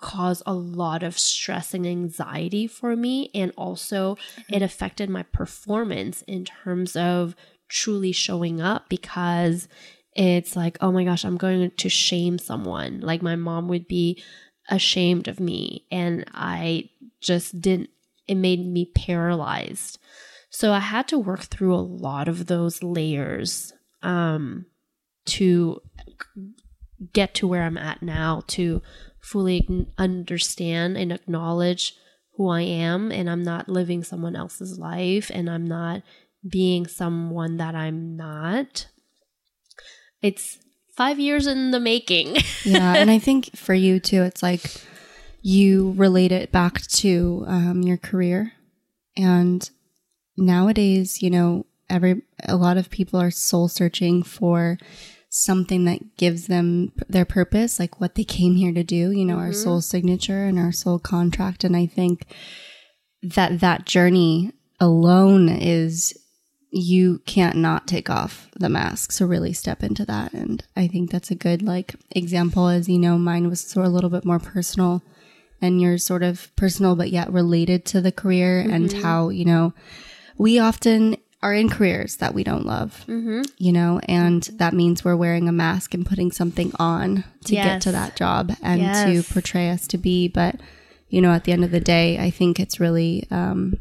caused 0.00 0.42
a 0.44 0.54
lot 0.54 1.02
of 1.02 1.18
stress 1.18 1.72
and 1.72 1.86
anxiety 1.86 2.66
for 2.66 2.94
me 2.94 3.30
and 3.34 3.52
also 3.56 4.16
it 4.50 4.62
affected 4.62 5.08
my 5.08 5.22
performance 5.22 6.22
in 6.22 6.44
terms 6.44 6.94
of 6.94 7.34
truly 7.68 8.12
showing 8.12 8.60
up 8.60 8.88
because 8.88 9.66
it's 10.14 10.56
like 10.56 10.76
oh 10.80 10.92
my 10.92 11.04
gosh 11.04 11.24
i'm 11.24 11.36
going 11.36 11.70
to 11.76 11.88
shame 11.88 12.38
someone 12.38 13.00
like 13.00 13.22
my 13.22 13.34
mom 13.34 13.66
would 13.68 13.88
be 13.88 14.22
ashamed 14.68 15.28
of 15.28 15.40
me 15.40 15.84
and 15.90 16.24
I 16.32 16.90
just 17.20 17.60
didn't 17.60 17.90
it 18.26 18.36
made 18.36 18.66
me 18.66 18.90
paralyzed. 18.94 19.98
So 20.48 20.72
I 20.72 20.78
had 20.78 21.08
to 21.08 21.18
work 21.18 21.42
through 21.42 21.74
a 21.74 21.76
lot 21.76 22.28
of 22.28 22.46
those 22.46 22.82
layers 22.82 23.72
um 24.02 24.66
to 25.26 25.80
get 27.12 27.34
to 27.34 27.46
where 27.46 27.62
I'm 27.62 27.78
at 27.78 28.02
now 28.02 28.42
to 28.48 28.82
fully 29.20 29.86
understand 29.98 30.96
and 30.96 31.12
acknowledge 31.12 31.94
who 32.36 32.48
I 32.48 32.62
am 32.62 33.10
and 33.10 33.30
I'm 33.30 33.42
not 33.42 33.68
living 33.68 34.02
someone 34.02 34.36
else's 34.36 34.78
life 34.78 35.30
and 35.32 35.48
I'm 35.48 35.66
not 35.66 36.02
being 36.46 36.86
someone 36.86 37.56
that 37.56 37.74
I'm 37.74 38.16
not. 38.16 38.86
It's 40.20 40.58
five 40.96 41.18
years 41.18 41.46
in 41.46 41.70
the 41.70 41.80
making. 41.80 42.36
yeah. 42.64 42.94
And 42.94 43.10
I 43.10 43.18
think 43.18 43.56
for 43.56 43.74
you 43.74 44.00
too, 44.00 44.22
it's 44.22 44.42
like 44.42 44.62
you 45.42 45.92
relate 45.96 46.32
it 46.32 46.52
back 46.52 46.80
to 46.82 47.44
um, 47.46 47.82
your 47.82 47.96
career. 47.96 48.52
And 49.16 49.68
nowadays, 50.36 51.22
you 51.22 51.30
know, 51.30 51.66
every, 51.90 52.22
a 52.44 52.56
lot 52.56 52.76
of 52.76 52.90
people 52.90 53.20
are 53.20 53.30
soul 53.30 53.68
searching 53.68 54.22
for 54.22 54.78
something 55.28 55.84
that 55.84 56.16
gives 56.16 56.46
them 56.46 56.92
their 57.08 57.24
purpose, 57.24 57.80
like 57.80 58.00
what 58.00 58.14
they 58.14 58.24
came 58.24 58.54
here 58.54 58.72
to 58.72 58.84
do, 58.84 59.10
you 59.10 59.24
know, 59.24 59.34
mm-hmm. 59.34 59.46
our 59.46 59.52
soul 59.52 59.80
signature 59.80 60.44
and 60.44 60.58
our 60.58 60.72
soul 60.72 60.98
contract. 60.98 61.64
And 61.64 61.76
I 61.76 61.86
think 61.86 62.24
that 63.22 63.60
that 63.60 63.84
journey 63.84 64.52
alone 64.80 65.48
is 65.48 66.16
you 66.74 67.20
can't 67.24 67.56
not 67.56 67.86
take 67.86 68.10
off 68.10 68.48
the 68.58 68.68
mask. 68.68 69.12
So 69.12 69.26
really 69.26 69.52
step 69.52 69.84
into 69.84 70.04
that. 70.06 70.32
And 70.32 70.64
I 70.76 70.88
think 70.88 71.10
that's 71.10 71.30
a 71.30 71.36
good 71.36 71.62
like 71.62 71.94
example 72.10 72.68
as 72.68 72.88
you 72.88 72.98
know, 72.98 73.16
mine 73.16 73.48
was 73.48 73.60
sort 73.60 73.86
of 73.86 73.92
a 73.92 73.94
little 73.94 74.10
bit 74.10 74.24
more 74.24 74.40
personal 74.40 75.00
and 75.62 75.80
yours 75.80 76.04
sort 76.04 76.24
of 76.24 76.54
personal, 76.56 76.96
but 76.96 77.10
yet 77.10 77.32
related 77.32 77.84
to 77.86 78.00
the 78.00 78.10
career 78.10 78.60
mm-hmm. 78.60 78.72
and 78.72 78.92
how, 78.92 79.28
you 79.28 79.44
know, 79.44 79.72
we 80.36 80.58
often 80.58 81.16
are 81.44 81.54
in 81.54 81.68
careers 81.68 82.16
that 82.16 82.34
we 82.34 82.42
don't 82.42 82.66
love, 82.66 83.04
mm-hmm. 83.06 83.42
you 83.56 83.70
know, 83.70 84.00
and 84.08 84.42
that 84.54 84.74
means 84.74 85.04
we're 85.04 85.14
wearing 85.14 85.48
a 85.48 85.52
mask 85.52 85.94
and 85.94 86.04
putting 86.04 86.32
something 86.32 86.72
on 86.80 87.22
to 87.44 87.54
yes. 87.54 87.66
get 87.66 87.82
to 87.82 87.92
that 87.92 88.16
job 88.16 88.50
and 88.62 88.80
yes. 88.80 89.04
to 89.04 89.32
portray 89.32 89.70
us 89.70 89.86
to 89.86 89.96
be. 89.96 90.26
But, 90.26 90.56
you 91.08 91.20
know, 91.20 91.30
at 91.30 91.44
the 91.44 91.52
end 91.52 91.62
of 91.62 91.70
the 91.70 91.80
day, 91.80 92.18
I 92.18 92.30
think 92.30 92.58
it's 92.58 92.80
really, 92.80 93.28
um, 93.30 93.78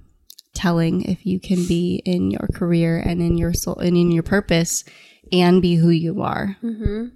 telling 0.53 1.03
if 1.03 1.25
you 1.25 1.39
can 1.39 1.65
be 1.65 2.01
in 2.05 2.31
your 2.31 2.47
career 2.53 2.97
and 2.97 3.21
in 3.21 3.37
your 3.37 3.53
soul 3.53 3.77
and 3.77 3.97
in 3.97 4.11
your 4.11 4.23
purpose 4.23 4.83
and 5.31 5.61
be 5.61 5.75
who 5.75 5.89
you 5.89 6.21
are. 6.21 6.57
Mm-hmm. 6.63 7.07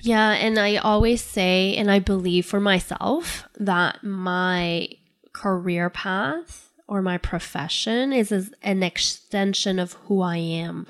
Yeah, 0.00 0.32
and 0.32 0.58
I 0.58 0.76
always 0.76 1.22
say, 1.22 1.76
and 1.76 1.90
I 1.90 2.00
believe 2.00 2.46
for 2.46 2.60
myself 2.60 3.46
that 3.58 4.02
my 4.02 4.88
career 5.32 5.90
path 5.90 6.70
or 6.88 7.02
my 7.02 7.18
profession 7.18 8.12
is 8.12 8.32
an 8.62 8.82
extension 8.82 9.78
of 9.78 9.92
who 10.04 10.20
I 10.20 10.36
am, 10.36 10.86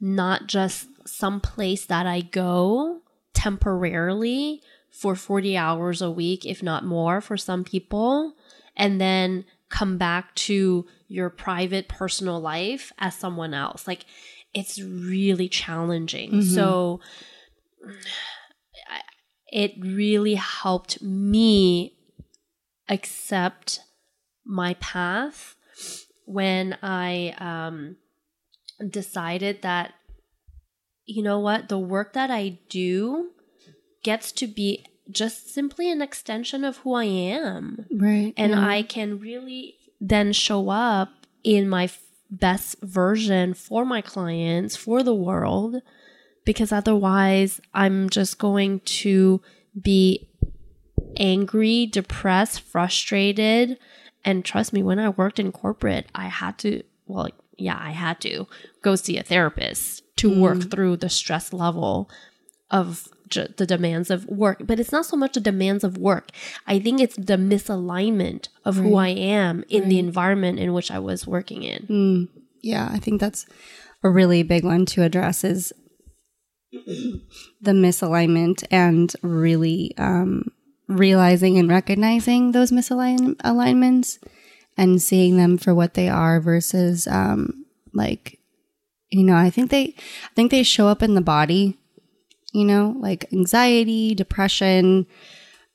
not 0.00 0.46
just 0.46 0.86
some 1.06 1.40
place 1.40 1.86
that 1.86 2.06
I 2.06 2.20
go 2.20 3.00
temporarily 3.32 4.62
for 4.90 5.14
40 5.14 5.56
hours 5.56 6.00
a 6.00 6.10
week, 6.10 6.46
if 6.46 6.62
not 6.62 6.84
more, 6.84 7.20
for 7.20 7.36
some 7.36 7.64
people, 7.64 8.34
and 8.76 9.00
then 9.00 9.44
come 9.68 9.98
back 9.98 10.34
to 10.34 10.86
your 11.08 11.30
private 11.30 11.88
personal 11.88 12.40
life 12.40 12.92
as 12.98 13.14
someone 13.14 13.54
else. 13.54 13.86
Like 13.86 14.04
it's 14.52 14.80
really 14.80 15.48
challenging. 15.48 16.30
Mm-hmm. 16.30 16.54
So 16.54 17.00
it 19.48 19.72
really 19.80 20.34
helped 20.34 21.02
me 21.02 21.96
accept 22.88 23.80
my 24.44 24.74
path 24.74 25.56
when 26.26 26.76
I 26.82 27.34
um, 27.38 27.96
decided 28.90 29.62
that, 29.62 29.94
you 31.06 31.22
know 31.22 31.38
what, 31.38 31.68
the 31.68 31.78
work 31.78 32.14
that 32.14 32.30
I 32.30 32.58
do 32.68 33.30
gets 34.02 34.32
to 34.32 34.46
be 34.46 34.84
just 35.10 35.52
simply 35.52 35.90
an 35.90 36.00
extension 36.00 36.64
of 36.64 36.78
who 36.78 36.94
I 36.94 37.04
am. 37.04 37.86
Right. 37.92 38.32
And 38.36 38.52
yeah. 38.52 38.66
I 38.66 38.82
can 38.82 39.18
really 39.18 39.76
then 40.00 40.32
show 40.32 40.70
up 40.70 41.10
in 41.42 41.68
my 41.68 41.88
best 42.30 42.80
version 42.82 43.54
for 43.54 43.84
my 43.84 44.00
clients, 44.00 44.76
for 44.76 45.02
the 45.02 45.14
world, 45.14 45.76
because 46.44 46.72
otherwise 46.72 47.60
I'm 47.72 48.10
just 48.10 48.38
going 48.38 48.80
to 48.80 49.40
be 49.80 50.28
angry, 51.16 51.86
depressed, 51.86 52.60
frustrated. 52.60 53.78
And 54.24 54.44
trust 54.44 54.72
me, 54.72 54.82
when 54.82 54.98
I 54.98 55.10
worked 55.10 55.38
in 55.38 55.52
corporate, 55.52 56.06
I 56.14 56.26
had 56.28 56.58
to, 56.58 56.82
well, 57.06 57.28
yeah, 57.56 57.78
I 57.80 57.90
had 57.90 58.20
to 58.22 58.46
go 58.82 58.96
see 58.96 59.16
a 59.18 59.22
therapist 59.22 60.02
to 60.16 60.30
mm. 60.30 60.40
work 60.40 60.70
through 60.70 60.96
the 60.96 61.08
stress 61.08 61.52
level 61.52 62.10
of 62.70 63.08
the 63.30 63.66
demands 63.66 64.10
of 64.10 64.26
work, 64.26 64.58
but 64.64 64.78
it's 64.78 64.92
not 64.92 65.06
so 65.06 65.16
much 65.16 65.34
the 65.34 65.40
demands 65.40 65.84
of 65.84 65.98
work. 65.98 66.30
I 66.66 66.78
think 66.78 67.00
it's 67.00 67.16
the 67.16 67.36
misalignment 67.36 68.48
of 68.64 68.78
right. 68.78 68.84
who 68.88 68.96
I 68.96 69.08
am 69.08 69.64
in 69.68 69.82
right. 69.82 69.88
the 69.88 69.98
environment 69.98 70.58
in 70.58 70.72
which 70.72 70.90
I 70.90 70.98
was 70.98 71.26
working 71.26 71.62
in. 71.62 71.86
Mm. 71.86 72.28
Yeah, 72.62 72.88
I 72.90 72.98
think 72.98 73.20
that's 73.20 73.46
a 74.02 74.10
really 74.10 74.42
big 74.42 74.64
one 74.64 74.86
to 74.86 75.02
address 75.02 75.44
is 75.44 75.72
the 76.72 77.72
misalignment 77.72 78.64
and 78.70 79.12
really 79.22 79.94
um, 79.96 80.50
realizing 80.88 81.58
and 81.58 81.68
recognizing 81.68 82.52
those 82.52 82.70
misalignments 82.70 84.18
and 84.76 85.00
seeing 85.00 85.36
them 85.36 85.56
for 85.56 85.74
what 85.74 85.94
they 85.94 86.08
are 86.08 86.40
versus 86.40 87.06
um, 87.06 87.64
like 87.92 88.38
you 89.10 89.22
know 89.22 89.36
i 89.36 89.48
think 89.48 89.70
they 89.70 89.94
i 90.24 90.34
think 90.34 90.50
they 90.50 90.62
show 90.62 90.88
up 90.88 91.02
in 91.02 91.14
the 91.14 91.20
body 91.20 91.78
you 92.54 92.64
know, 92.64 92.96
like 93.00 93.30
anxiety, 93.32 94.14
depression. 94.14 95.06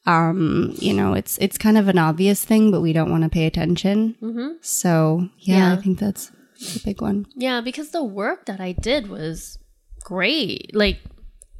Um, 0.05 0.73
you 0.77 0.93
know, 0.93 1.13
it's 1.13 1.37
it's 1.39 1.57
kind 1.57 1.77
of 1.77 1.87
an 1.89 1.99
obvious 1.99 2.43
thing, 2.43 2.71
but 2.71 2.81
we 2.81 2.93
don't 2.93 3.11
want 3.11 3.23
to 3.23 3.29
pay 3.29 3.45
attention. 3.45 4.15
Mm-hmm. 4.21 4.53
So 4.61 5.29
yeah, 5.37 5.57
yeah, 5.57 5.73
I 5.73 5.75
think 5.75 5.99
that's 5.99 6.31
a 6.75 6.79
big 6.83 7.01
one. 7.01 7.27
Yeah, 7.35 7.61
because 7.61 7.91
the 7.91 8.03
work 8.03 8.45
that 8.45 8.61
I 8.61 8.71
did 8.71 9.07
was 9.07 9.59
great. 10.03 10.73
Like, 10.73 10.99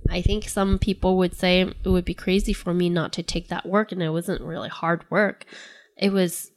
I 0.10 0.22
think 0.22 0.48
some 0.48 0.80
people 0.80 1.18
would 1.18 1.36
say 1.36 1.62
it 1.62 1.90
would 1.90 2.06
be 2.06 2.14
crazy 2.14 2.54
for 2.54 2.74
me 2.74 2.90
not 2.90 3.12
to 3.14 3.24
take 3.24 3.50
that 3.50 3.66
work, 3.66 3.92
and 3.92 4.02
it 4.02 4.10
wasn't 4.10 4.42
really 4.42 4.70
hard 4.70 5.04
work. 5.12 5.46
It 5.98 6.14
was 6.14 6.50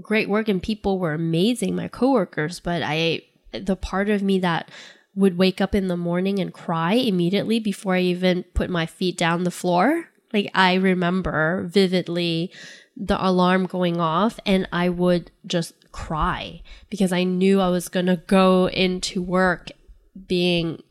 great 0.00 0.30
work, 0.30 0.48
and 0.48 0.62
people 0.62 0.98
were 0.98 1.12
amazing, 1.12 1.76
my 1.76 1.88
coworkers. 1.88 2.58
But 2.58 2.82
I, 2.82 3.20
the 3.52 3.76
part 3.76 4.08
of 4.08 4.22
me 4.22 4.38
that 4.40 4.70
would 5.18 5.36
wake 5.36 5.60
up 5.60 5.74
in 5.74 5.88
the 5.88 5.96
morning 5.96 6.38
and 6.38 6.54
cry 6.54 6.92
immediately 6.92 7.58
before 7.58 7.96
I 7.96 8.02
even 8.02 8.44
put 8.54 8.70
my 8.70 8.86
feet 8.86 9.18
down 9.18 9.42
the 9.42 9.50
floor. 9.50 10.10
Like 10.32 10.48
I 10.54 10.74
remember 10.74 11.64
vividly 11.68 12.52
the 12.96 13.18
alarm 13.24 13.66
going 13.66 14.00
off 14.00 14.38
and 14.46 14.68
I 14.72 14.88
would 14.88 15.32
just 15.44 15.74
cry 15.90 16.62
because 16.88 17.12
I 17.12 17.24
knew 17.24 17.60
I 17.60 17.68
was 17.68 17.88
going 17.88 18.06
to 18.06 18.22
go 18.28 18.68
into 18.68 19.20
work 19.20 19.70
being 20.28 20.84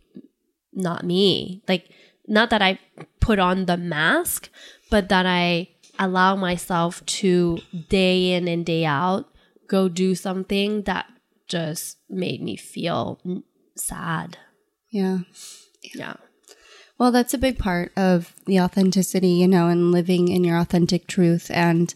not 0.74 1.06
me. 1.06 1.64
Like, 1.66 1.90
not 2.28 2.50
that 2.50 2.62
I 2.62 2.80
put 3.22 3.40
on 3.40 3.66
the 3.66 3.78
mask, 3.78 4.50
but 4.92 5.08
that 5.08 5.26
I 5.26 5.70
allow 6.00 6.36
myself 6.36 7.06
to 7.06 7.60
day 7.88 8.34
in 8.34 8.50
and 8.50 8.66
day 8.66 8.84
out 8.84 9.34
go 9.68 9.88
do 9.88 10.16
something 10.16 10.82
that 10.84 11.06
just 11.48 11.98
made 12.10 12.42
me 12.42 12.58
feel 12.58 13.20
sad. 13.80 14.38
Yeah. 14.90 15.20
Yeah. 15.96 16.16
Well, 16.98 17.12
that's 17.12 17.34
a 17.34 17.38
big 17.38 17.60
part 17.60 17.92
of 17.96 18.34
the 18.46 18.60
authenticity, 18.60 19.30
you 19.30 19.48
know, 19.48 19.68
and 19.68 19.92
living 19.92 20.30
in 20.30 20.44
your 20.44 20.58
authentic 20.58 21.06
truth 21.08 21.52
and 21.52 21.94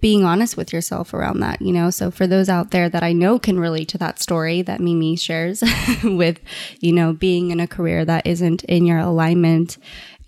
being 0.00 0.22
honest 0.22 0.54
with 0.54 0.70
yourself 0.70 1.14
around 1.14 1.40
that, 1.40 1.62
you 1.62 1.72
know. 1.72 1.88
So 1.88 2.10
for 2.10 2.26
those 2.26 2.50
out 2.50 2.70
there 2.70 2.90
that 2.90 3.02
I 3.02 3.14
know 3.14 3.38
can 3.38 3.58
relate 3.58 3.88
to 3.88 3.98
that 3.98 4.20
story 4.20 4.60
that 4.60 4.80
Mimi 4.80 5.16
shares 5.16 5.62
with, 6.04 6.40
you 6.80 6.92
know, 6.92 7.14
being 7.14 7.50
in 7.50 7.60
a 7.60 7.66
career 7.66 8.04
that 8.04 8.26
isn't 8.26 8.64
in 8.64 8.84
your 8.84 8.98
alignment 8.98 9.78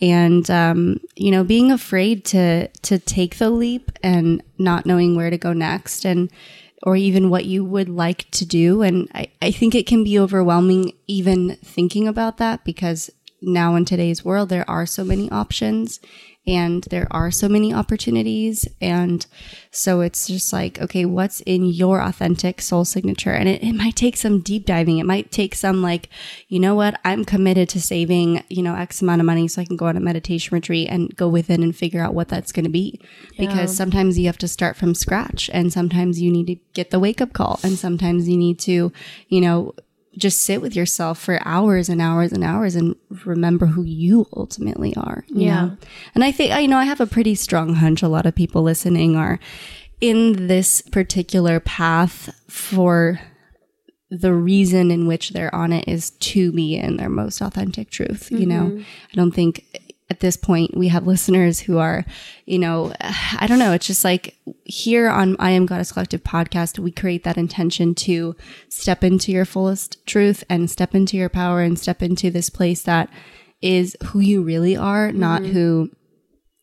and 0.01 0.51
um, 0.51 1.01
you 1.15 1.31
know, 1.31 1.45
being 1.45 1.71
afraid 1.71 2.25
to 2.27 2.69
to 2.69 2.99
take 2.99 3.37
the 3.37 3.51
leap 3.51 3.91
and 4.03 4.43
not 4.59 4.87
knowing 4.87 5.17
where 5.17 5.31
to 5.31 5.39
go 5.39 5.53
next 5.53 6.05
and 6.07 6.31
or 6.83 6.97
even 6.97 7.31
what 7.31 7.45
you 7.45 7.65
would 7.65 7.89
like 7.89 8.31
to 8.33 8.45
do. 8.45 8.83
And 8.83 9.09
I, 9.15 9.29
I 9.41 9.51
think 9.51 9.75
it 9.75 9.87
can 9.87 10.05
be 10.05 10.19
overwhelming 10.19 10.93
even 11.07 11.57
thinking 11.57 12.07
about 12.07 12.37
that 12.39 12.65
because 12.65 13.11
now 13.41 13.77
in 13.77 13.85
today's 13.85 14.25
world, 14.25 14.49
there 14.49 14.69
are 14.69 14.87
so 14.87 15.05
many 15.05 15.31
options 15.31 16.01
and 16.47 16.85
there 16.85 17.09
are 17.11 17.31
so 17.33 17.49
many 17.49 17.75
opportunities. 17.75 18.69
And 18.81 19.27
so 19.73 20.01
it's 20.01 20.29
just 20.29 20.53
like, 20.53 20.81
okay, 20.81 21.05
what's 21.05 21.41
in 21.41 21.65
your 21.65 22.01
authentic 22.01 22.61
soul 22.61 22.85
signature? 22.85 23.33
And 23.33 23.49
it, 23.49 23.63
it 23.65 23.73
might 23.73 23.97
take 23.97 24.17
some 24.17 24.41
deep 24.41 24.65
diving. 24.65 24.99
It 24.99 25.07
might 25.07 25.33
take 25.33 25.57
some 25.57 25.83
like, 25.83 26.09
you 26.49 26.61
know 26.61 26.77
what? 26.77 27.01
I'm 27.05 27.25
committed 27.25 27.69
to 27.71 27.81
saving, 27.81 28.45
you 28.49 28.63
know, 28.63 28.77
X 28.77 29.03
amount 29.03 29.21
of 29.21 29.27
money 29.27 29.49
so 29.49 29.61
I 29.61 29.65
can 29.65 29.77
go 29.77 29.87
on 29.87 29.97
a 29.97 30.01
meditation 30.01 30.55
retreat 30.55 30.89
and 30.89 31.15
go 31.17 31.29
within 31.29 31.65
and 31.65 31.75
figure 31.75 32.01
out 32.01 32.15
what 32.15 32.29
that's 32.29 32.53
going 32.53 32.65
to 32.65 32.71
be. 32.71 33.01
Yeah. 33.33 33.49
Because 33.49 33.77
sometimes 33.77 34.17
you 34.17 34.27
have 34.27 34.39
to 34.39 34.49
start 34.49 34.77
from 34.77 34.95
scratch 34.95 35.51
and 35.53 35.73
sometimes 35.73 36.21
you 36.21 36.31
need 36.31 36.47
to 36.47 36.57
get 36.75 36.91
the 36.91 37.01
wake 37.01 37.21
up 37.21 37.33
call 37.33 37.59
and 37.65 37.77
sometimes 37.77 38.29
you 38.29 38.37
need 38.37 38.61
to, 38.61 38.93
you 39.29 39.41
know, 39.41 39.75
just 40.17 40.43
sit 40.43 40.63
with 40.63 40.75
yourself 40.75 41.19
for 41.19 41.39
hours 41.45 41.89
and 41.89 42.01
hours 42.01 42.33
and 42.33 42.43
hours 42.43 42.75
and 42.75 42.97
remember 43.25 43.67
who 43.67 43.83
you 43.83 44.27
ultimately 44.35 44.95
are. 44.97 45.25
You 45.29 45.43
yeah. 45.43 45.65
Know? 45.67 45.77
And 46.15 46.25
I 46.25 46.33
think, 46.33 46.59
you 46.61 46.69
know, 46.69 46.79
I 46.79 46.85
have 46.85 47.01
a 47.01 47.07
pretty 47.07 47.35
strong 47.35 47.75
hunch 47.75 48.03
a 48.03 48.09
lot 48.09 48.27
of 48.27 48.35
people 48.35 48.63
listening 48.63 49.17
are 49.17 49.39
in 50.01 50.47
this 50.47 50.81
particular 50.83 51.61
path 51.61 52.35
for 52.49 53.21
the 54.11 54.33
reason 54.33 54.91
in 54.91 55.07
which 55.07 55.31
they're 55.31 55.55
on 55.55 55.73
it 55.73 55.87
is 55.89 56.11
to 56.11 56.53
be 56.53 56.77
in 56.77 56.97
their 56.97 57.09
most 57.09 57.41
authentic 57.41 57.91
truth. 57.91 58.25
Mm-hmm. 58.25 58.37
You 58.37 58.47
know, 58.47 58.65
mm-hmm. 58.67 58.83
I 59.13 59.15
don't 59.15 59.33
think 59.33 59.65
at 60.09 60.21
this 60.21 60.37
point 60.37 60.77
we 60.77 60.89
have 60.89 61.07
listeners 61.07 61.61
who 61.61 61.79
are, 61.79 62.05
you 62.45 62.59
know, 62.59 62.93
I 63.01 63.47
don't 63.47 63.59
know. 63.59 63.73
It's 63.73 63.87
just 63.87 64.05
like 64.05 64.37
here 64.65 65.09
on 65.09 65.37
I 65.39 65.51
Am 65.51 65.67
Goddess 65.67 65.93
Collective 65.93 66.23
podcast, 66.23 66.79
we 66.79 66.91
create 66.91 67.25
that 67.25 67.39
intention 67.39 67.95
to 67.97 68.37
step 68.69 69.03
into 69.03 69.33
your 69.33 69.45
fullest 69.45 70.05
truth 70.07 70.45
and 70.49 70.71
step 70.71 70.95
into 70.95 71.17
your 71.17 71.29
power 71.29 71.61
and 71.61 71.79
step 71.79 72.03
into 72.03 72.31
this 72.31 72.51
place 72.51 72.83
that 72.83 73.11
is 73.63 73.97
who 74.07 74.21
you 74.21 74.43
really 74.43 74.77
are, 74.77 75.11
not 75.13 75.43
mm-hmm. 75.43 75.53
who 75.53 75.91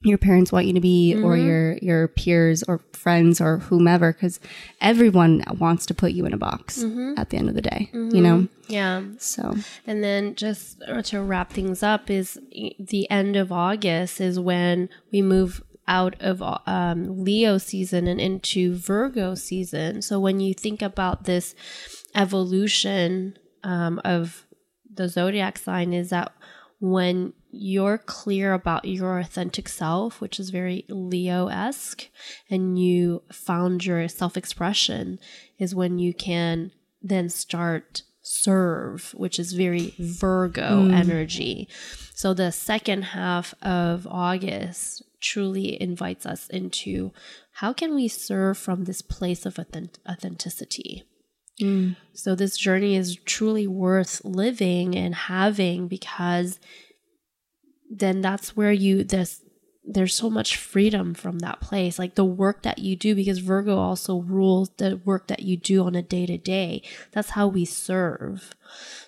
your 0.03 0.17
parents 0.17 0.51
want 0.51 0.65
you 0.65 0.73
to 0.73 0.79
be 0.79 1.13
mm-hmm. 1.15 1.25
or 1.25 1.37
your 1.37 1.77
your 1.77 2.07
peers 2.07 2.63
or 2.63 2.79
friends 2.91 3.39
or 3.39 3.59
whomever 3.59 4.13
because 4.13 4.39
everyone 4.81 5.43
wants 5.59 5.85
to 5.85 5.93
put 5.93 6.11
you 6.11 6.25
in 6.25 6.33
a 6.33 6.37
box 6.37 6.83
mm-hmm. 6.83 7.13
at 7.17 7.29
the 7.29 7.37
end 7.37 7.49
of 7.49 7.55
the 7.55 7.61
day 7.61 7.89
mm-hmm. 7.93 8.15
you 8.15 8.21
know 8.21 8.47
yeah 8.67 9.01
so 9.17 9.55
and 9.87 10.03
then 10.03 10.35
just 10.35 10.81
to 11.03 11.21
wrap 11.21 11.51
things 11.51 11.81
up 11.83 12.09
is 12.09 12.39
the 12.79 13.09
end 13.09 13.35
of 13.35 13.51
august 13.51 14.19
is 14.19 14.39
when 14.39 14.89
we 15.11 15.21
move 15.21 15.63
out 15.87 16.15
of 16.21 16.41
um, 16.65 17.23
leo 17.23 17.57
season 17.57 18.07
and 18.07 18.21
into 18.21 18.75
virgo 18.75 19.35
season 19.35 20.01
so 20.01 20.19
when 20.19 20.39
you 20.39 20.53
think 20.53 20.81
about 20.81 21.25
this 21.25 21.55
evolution 22.15 23.37
um, 23.63 23.99
of 24.05 24.45
the 24.93 25.09
zodiac 25.09 25.57
sign 25.57 25.93
is 25.93 26.09
that 26.09 26.31
when 26.79 27.33
you're 27.53 27.99
clear 27.99 28.53
about 28.53 28.85
your 28.85 29.19
authentic 29.19 29.69
self, 29.69 30.19
which 30.19 30.39
is 30.39 30.49
very 30.49 30.85
Leo 30.89 31.47
esque, 31.47 32.09
and 32.49 32.79
you 32.79 33.21
found 33.31 33.85
your 33.85 34.07
self 34.07 34.35
expression, 34.35 35.19
is 35.59 35.75
when 35.75 35.99
you 35.99 36.13
can 36.13 36.71
then 37.01 37.29
start 37.29 38.01
serve, 38.23 39.13
which 39.15 39.37
is 39.37 39.53
very 39.53 39.93
Virgo 39.99 40.87
mm. 40.87 40.93
energy. 40.93 41.67
So 42.15 42.33
the 42.33 42.51
second 42.51 43.03
half 43.03 43.53
of 43.61 44.07
August 44.09 45.03
truly 45.21 45.79
invites 45.81 46.25
us 46.25 46.47
into 46.49 47.11
how 47.57 47.71
can 47.71 47.93
we 47.93 48.07
serve 48.07 48.57
from 48.57 48.85
this 48.85 49.01
place 49.01 49.45
of 49.45 49.59
authentic- 49.59 49.99
authenticity? 50.09 51.03
Mm. 51.61 51.97
So 52.13 52.33
this 52.33 52.57
journey 52.57 52.95
is 52.95 53.17
truly 53.25 53.67
worth 53.67 54.23
living 54.23 54.95
and 54.95 55.13
having 55.13 55.87
because 55.87 56.59
then 57.99 58.21
that's 58.21 58.55
where 58.55 58.71
you 58.71 59.03
this 59.03 59.41
there's 59.85 60.15
so 60.15 60.29
much 60.29 60.55
freedom 60.55 61.13
from 61.13 61.39
that 61.39 61.59
place 61.59 61.99
like 61.99 62.15
the 62.15 62.23
work 62.23 62.63
that 62.63 62.79
you 62.79 62.95
do 62.95 63.13
because 63.13 63.39
virgo 63.39 63.77
also 63.77 64.21
rules 64.21 64.69
the 64.77 65.01
work 65.03 65.27
that 65.27 65.41
you 65.41 65.57
do 65.57 65.85
on 65.85 65.93
a 65.93 66.01
day 66.01 66.25
to 66.25 66.37
day 66.37 66.81
that's 67.11 67.31
how 67.31 67.47
we 67.47 67.65
serve. 67.65 68.53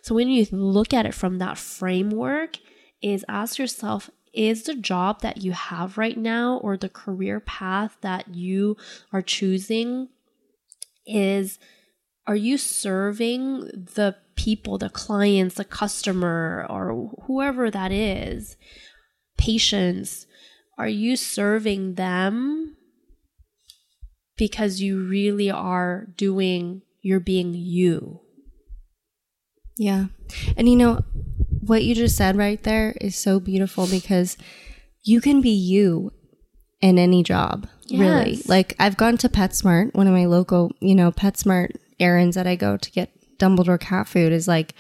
So 0.02 0.16
when 0.16 0.30
you 0.30 0.46
look 0.52 0.94
at 0.94 1.06
it 1.06 1.14
from 1.14 1.40
that 1.40 1.58
framework 1.58 2.58
is 3.02 3.26
ask 3.28 3.58
yourself 3.58 4.10
is 4.34 4.64
the 4.64 4.76
job 4.76 5.22
that 5.22 5.38
you 5.38 5.54
have 5.54 5.98
right 5.98 6.18
now 6.18 6.58
or 6.58 6.76
the 6.78 6.90
career 6.90 7.40
path 7.40 7.98
that 8.02 8.28
you 8.28 8.76
are 9.14 9.22
choosing 9.22 10.10
is 11.06 11.58
are 12.28 12.36
you 12.36 12.58
serving 12.58 13.62
the 13.96 14.16
people, 14.36 14.78
the 14.78 14.90
clients, 14.90 15.56
the 15.56 15.66
customer, 15.66 16.66
or 16.70 17.12
whoever 17.26 17.70
that 17.70 17.92
is, 17.92 18.58
patients? 19.38 20.26
Are 20.78 20.88
you 20.88 21.16
serving 21.16 21.96
them 21.96 22.76
because 24.38 24.82
you 24.82 25.06
really 25.06 25.50
are 25.50 26.08
doing, 26.18 26.82
you're 27.02 27.20
being 27.20 27.54
you? 27.54 28.22
Yeah. 29.78 30.06
And 30.58 30.68
you 30.68 30.76
know, 30.76 31.04
what 31.62 31.84
you 31.84 31.96
just 31.96 32.16
said 32.16 32.36
right 32.36 32.62
there 32.64 32.96
is 33.00 33.16
so 33.16 33.40
beautiful 33.40 33.88
because 33.88 34.38
you 35.04 35.22
can 35.22 35.42
be 35.42 35.50
you 35.50 36.12
in 36.82 36.98
any 36.98 37.24
job, 37.24 37.68
yes. 37.86 38.00
really. 38.00 38.42
Like 38.48 38.76
I've 38.80 38.98
gone 38.98 39.18
to 39.18 39.30
PetSmart, 39.30 39.94
one 39.94 40.08
of 40.08 40.14
my 40.14 40.26
local, 40.26 40.72
you 40.80 40.96
know, 40.96 41.12
PetSmart 41.12 41.76
errands 42.00 42.36
that 42.36 42.48
I 42.48 42.56
go 42.56 42.78
to 42.78 42.92
get 42.92 43.12
Dumbledore 43.38 43.80
cat 43.80 44.08
food 44.08 44.32
is 44.32 44.48
like 44.48 44.74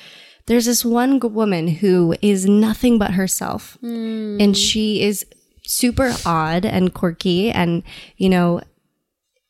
there's 0.47 0.65
this 0.65 0.85
one 0.85 1.19
woman 1.19 1.67
who 1.67 2.15
is 2.21 2.45
nothing 2.45 2.97
but 2.97 3.11
herself 3.11 3.77
mm. 3.83 4.41
and 4.41 4.55
she 4.55 5.01
is 5.01 5.25
super 5.63 6.13
odd 6.25 6.65
and 6.65 6.93
quirky 6.93 7.51
and 7.51 7.83
you 8.17 8.29
know 8.29 8.61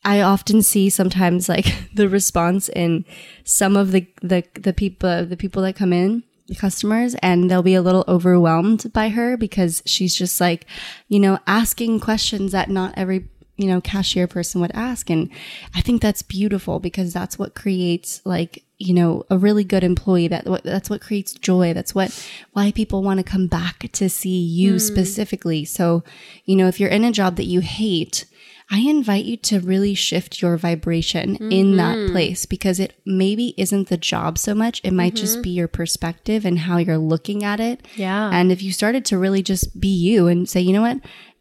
I 0.03 0.22
often 0.22 0.61
see 0.61 0.89
sometimes 0.89 1.49
like 1.49 1.66
the 1.93 2.07
response 2.07 2.70
in 2.70 3.05
some 3.43 3.76
of 3.76 3.91
the 3.91 4.07
the 4.22 4.43
the 4.53 4.74
people 4.74 5.26
the 5.26 5.38
people 5.38 5.61
that 5.63 5.76
come 5.76 5.91
in 5.91 6.24
the 6.47 6.55
customers 6.55 7.16
and 7.24 7.49
they'll 7.49 7.63
be 7.63 7.74
a 7.74 7.82
little 7.82 8.05
overwhelmed 8.07 8.93
by 8.93 9.09
her 9.09 9.36
because 9.36 9.82
she's 9.86 10.16
just 10.16 10.39
like 10.39 10.66
you 11.07 11.20
know 11.20 11.39
asking 11.47 11.99
questions 11.99 12.51
that 12.51 12.70
not 12.70 12.93
every 12.95 13.28
you 13.58 13.68
know, 13.68 13.82
cashier 13.82 14.28
person 14.28 14.62
would 14.62 14.72
ask. 14.74 15.10
And 15.10 15.30
I 15.74 15.82
think 15.82 16.01
that's 16.01 16.22
beautiful 16.22 16.80
because 16.80 17.14
that's 17.14 17.39
what 17.39 17.56
creates 17.56 18.22
like, 18.26 18.64
you 18.78 18.93
know, 18.93 19.24
a 19.30 19.38
really 19.38 19.64
good 19.64 19.84
employee. 19.84 20.28
That 20.28 20.45
that's 20.64 20.89
what 20.89 21.01
creates 21.01 21.34
joy. 21.34 21.74
That's 21.74 21.95
what 21.95 22.12
why 22.51 22.72
people 22.72 23.03
want 23.03 23.20
to 23.20 23.24
come 23.24 23.47
back 23.47 23.89
to 23.93 24.10
see 24.10 24.38
you 24.38 24.76
mm. 24.76 24.82
specifically. 24.82 25.64
So, 25.66 26.03
you 26.43 26.56
know, 26.56 26.68
if 26.68 26.80
you're 26.80 26.89
in 26.89 27.06
a 27.06 27.12
job 27.12 27.38
that 27.38 27.45
you 27.45 27.62
hate, 27.62 28.26
I 28.72 28.80
invite 28.80 29.26
you 29.26 29.38
to 29.38 29.60
really 29.60 29.93
shift 29.93 30.41
your 30.41 30.58
vibration 30.58 31.36
mm-hmm. 31.36 31.51
in 31.51 31.78
that 31.78 31.97
mm-hmm. 31.97 32.12
place 32.12 32.45
because 32.45 32.80
it 32.80 32.99
maybe 33.06 33.53
isn't 33.58 33.89
the 33.89 33.97
job 33.97 34.38
so 34.38 34.56
much. 34.56 34.82
It 34.84 34.91
might 34.91 35.14
mm-hmm. 35.14 35.22
just 35.22 35.43
be 35.43 35.51
your 35.51 35.68
perspective 35.68 36.45
and 36.45 36.60
how 36.60 36.78
you're 36.78 36.97
looking 36.97 37.43
at 37.43 37.60
it. 37.60 37.86
Yeah. 37.95 38.32
And 38.34 38.51
if 38.51 38.64
you 38.64 38.72
started 38.72 39.06
to 39.06 39.20
really 39.20 39.43
just 39.43 39.80
be 39.80 39.88
you 39.88 40.28
and 40.28 40.49
say, 40.49 40.62
you 40.62 40.74
know 40.74 40.82
what, 40.82 40.99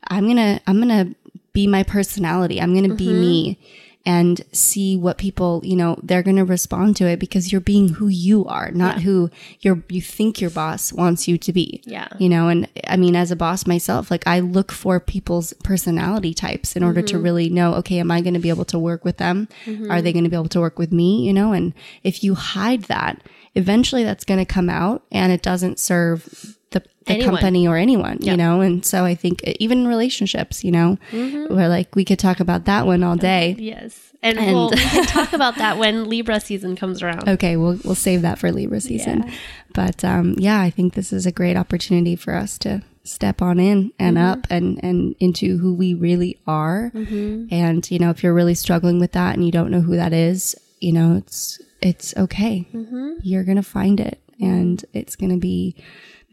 I'm 0.09 0.25
going 0.25 0.37
to, 0.37 0.61
I'm 0.67 0.83
going 0.83 0.89
to 0.89 1.17
be 1.55 1.67
my 1.67 1.83
personality. 1.83 2.61
I'm 2.61 2.75
going 2.75 2.85
to 2.85 2.91
mm-hmm. 2.91 2.97
be 2.97 3.13
me. 3.13 3.59
and 4.07 4.43
see 4.53 4.99
what 4.99 5.17
people, 5.17 5.63
you 5.65 5.75
know, 5.75 5.97
they're 6.03 6.23
going 6.23 6.37
to 6.37 6.45
respond 6.45 6.95
to 6.97 7.07
it 7.07 7.19
because 7.19 7.51
you're 7.51 7.61
being 7.61 7.89
who 7.89 8.09
you 8.09 8.45
are, 8.45 8.71
not 8.71 8.97
yeah. 8.97 9.03
who 9.03 9.31
your 9.61 9.83
you 9.89 10.03
think 10.03 10.43
your 10.43 10.51
boss 10.51 10.93
wants 10.93 11.27
you 11.27 11.39
to 11.39 11.53
be. 11.55 11.81
Yeah. 11.87 12.09
You 12.19 12.29
know, 12.29 12.49
and 12.49 12.69
I 12.87 12.99
mean 12.99 13.17
as 13.17 13.31
a 13.31 13.37
boss 13.37 13.67
myself, 13.67 14.11
like 14.11 14.27
I 14.27 14.41
look 14.41 14.73
for 14.73 15.01
people's 15.01 15.55
personality 15.65 16.35
types 16.35 16.77
in 16.77 16.83
order 16.83 17.01
mm-hmm. 17.01 17.17
to 17.17 17.23
really 17.23 17.49
know, 17.49 17.77
okay, 17.77 17.99
am 17.99 18.11
I 18.11 18.21
going 18.21 18.35
to 18.35 18.41
be 18.41 18.51
able 18.51 18.67
to 18.67 18.79
work 18.79 19.07
with 19.07 19.17
them? 19.17 19.49
Mm-hmm. 19.65 19.91
Are 19.91 20.03
they 20.03 20.13
going 20.13 20.25
to 20.25 20.31
be 20.31 20.37
able 20.37 20.51
to 20.51 20.61
work 20.61 20.79
with 20.79 20.93
me, 20.93 21.25
you 21.25 21.33
know? 21.33 21.53
And 21.53 21.73
if 22.03 22.23
you 22.23 22.35
hide 22.35 22.83
that, 22.85 23.23
eventually 23.55 24.05
that's 24.05 24.25
going 24.27 24.45
to 24.45 24.45
come 24.45 24.69
out 24.69 25.03
and 25.13 25.33
it 25.33 25.41
doesn't 25.41 25.79
serve 25.79 26.59
the, 27.07 27.19
the 27.19 27.25
company 27.25 27.67
or 27.69 27.77
anyone, 27.77 28.19
you 28.21 28.37
know? 28.37 28.61
And 28.61 28.85
so 28.85 29.05
I 29.05 29.15
think 29.15 29.43
even 29.61 29.87
relationships, 29.87 30.65
you 30.65 30.71
know, 30.71 30.99
mm-hmm. 31.11 31.55
where 31.55 31.69
like 31.69 31.95
we 31.95 32.05
could 32.05 32.19
talk 32.19 32.41
about 32.41 32.65
that 32.65 32.87
one 32.87 33.03
all 33.03 33.17
day. 33.17 33.57
Yes. 33.65 34.13
And, 34.23 34.39
and 34.39 34.55
we'll, 34.55 34.71
we 34.71 34.77
can 34.77 35.05
talk 35.07 35.33
about 35.33 35.57
that 35.57 35.79
when 35.79 36.09
Libra 36.09 36.41
season 36.41 36.77
comes 36.77 37.03
around. 37.03 37.29
Okay, 37.29 37.57
we'll 37.57 37.79
we'll 37.85 37.95
save 37.95 38.23
that 38.23 38.39
for 38.39 38.51
Libra 38.51 38.81
season. 38.81 39.25
Yeah. 39.27 39.35
But 39.75 40.05
um, 40.05 40.35
yeah, 40.39 40.61
I 40.61 40.71
think 40.71 40.95
this 40.95 41.13
is 41.13 41.27
a 41.27 41.33
great 41.33 41.57
opportunity 41.57 42.17
for 42.17 42.35
us 42.35 42.57
to 42.59 42.83
step 43.05 43.43
on 43.43 43.61
in 43.61 43.93
and 43.99 44.17
mm-hmm. 44.17 44.27
up 44.27 44.47
and 44.51 44.83
and 44.83 45.15
into 45.21 45.59
who 45.59 45.75
we 45.75 45.95
really 45.95 46.41
are. 46.47 46.91
Mm-hmm. 46.95 47.55
And 47.55 47.91
you 47.91 47.99
know, 47.99 48.11
if 48.11 48.23
you're 48.23 48.35
really 48.35 48.55
struggling 48.55 48.99
with 48.99 49.13
that 49.13 49.35
and 49.35 49.45
you 49.45 49.53
don't 49.53 49.71
know 49.71 49.81
who 49.81 49.97
that 49.97 50.13
is, 50.13 50.57
you 50.81 50.93
know, 50.93 51.17
it's 51.17 51.61
it's 51.81 52.17
okay. 52.17 52.67
Mm-hmm. 52.73 53.15
You're 53.23 53.45
gonna 53.45 53.63
find 53.63 54.01
it, 54.01 54.21
and 54.41 54.83
it's 54.95 55.17
gonna 55.17 55.37
be 55.37 55.77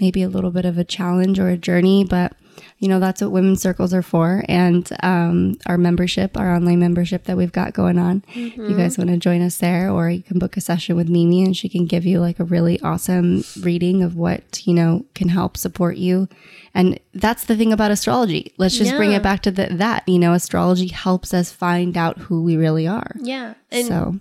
maybe 0.02 0.22
a 0.24 0.30
little 0.30 0.52
bit 0.52 0.66
of 0.66 0.78
a 0.78 0.84
challenge 0.84 1.40
or 1.40 1.48
a 1.48 1.58
journey, 1.58 2.04
but 2.04 2.34
you 2.80 2.88
know, 2.88 3.00
that's 3.00 3.22
what 3.22 3.32
women's 3.32 3.62
circles 3.62 3.94
are 3.94 4.02
for. 4.02 4.44
And 4.50 4.90
um, 5.04 5.58
our 5.68 5.78
membership, 5.78 6.36
our 6.36 6.56
online 6.56 6.80
membership 6.80 7.26
that 7.26 7.38
we've 7.38 7.52
got 7.52 7.74
going 7.74 8.00
on, 8.00 8.22
mm-hmm. 8.34 8.70
you 8.70 8.76
guys 8.76 8.98
want 8.98 9.10
to 9.12 9.18
join 9.18 9.42
us 9.42 9.58
there, 9.58 9.90
or 9.92 10.10
you 10.10 10.24
can 10.24 10.40
book 10.40 10.58
a 10.58 10.62
session 10.62 10.96
with 10.96 11.08
Mimi 11.08 11.44
and 11.44 11.56
she 11.56 11.70
can 11.70 11.86
give 11.86 12.06
you 12.06 12.20
like 12.20 12.40
a 12.40 12.44
really 12.44 12.80
awesome 12.82 13.44
reading 13.62 14.02
of 14.02 14.16
what, 14.16 14.66
you 14.66 14.74
know, 14.74 15.06
can 15.14 15.30
help 15.30 15.58
support 15.58 15.98
you. 15.98 16.28
And 16.74 17.00
that's 17.14 17.46
the 17.46 17.56
thing 17.56 17.72
about 17.72 17.92
astrology. 17.92 18.54
Let's 18.58 18.78
just 18.78 18.92
yeah. 18.92 18.98
bring 18.98 19.12
it 19.12 19.24
back 19.24 19.42
to 19.44 19.52
the, 19.52 19.68
that, 19.72 20.08
you 20.08 20.20
know, 20.20 20.34
astrology 20.34 20.88
helps 20.88 21.34
us 21.34 21.52
find 21.52 21.96
out 21.96 22.18
who 22.18 22.44
we 22.44 22.58
really 22.58 22.88
are. 22.88 23.12
Yeah. 23.20 23.54
And 23.70 23.88
so 23.88 24.20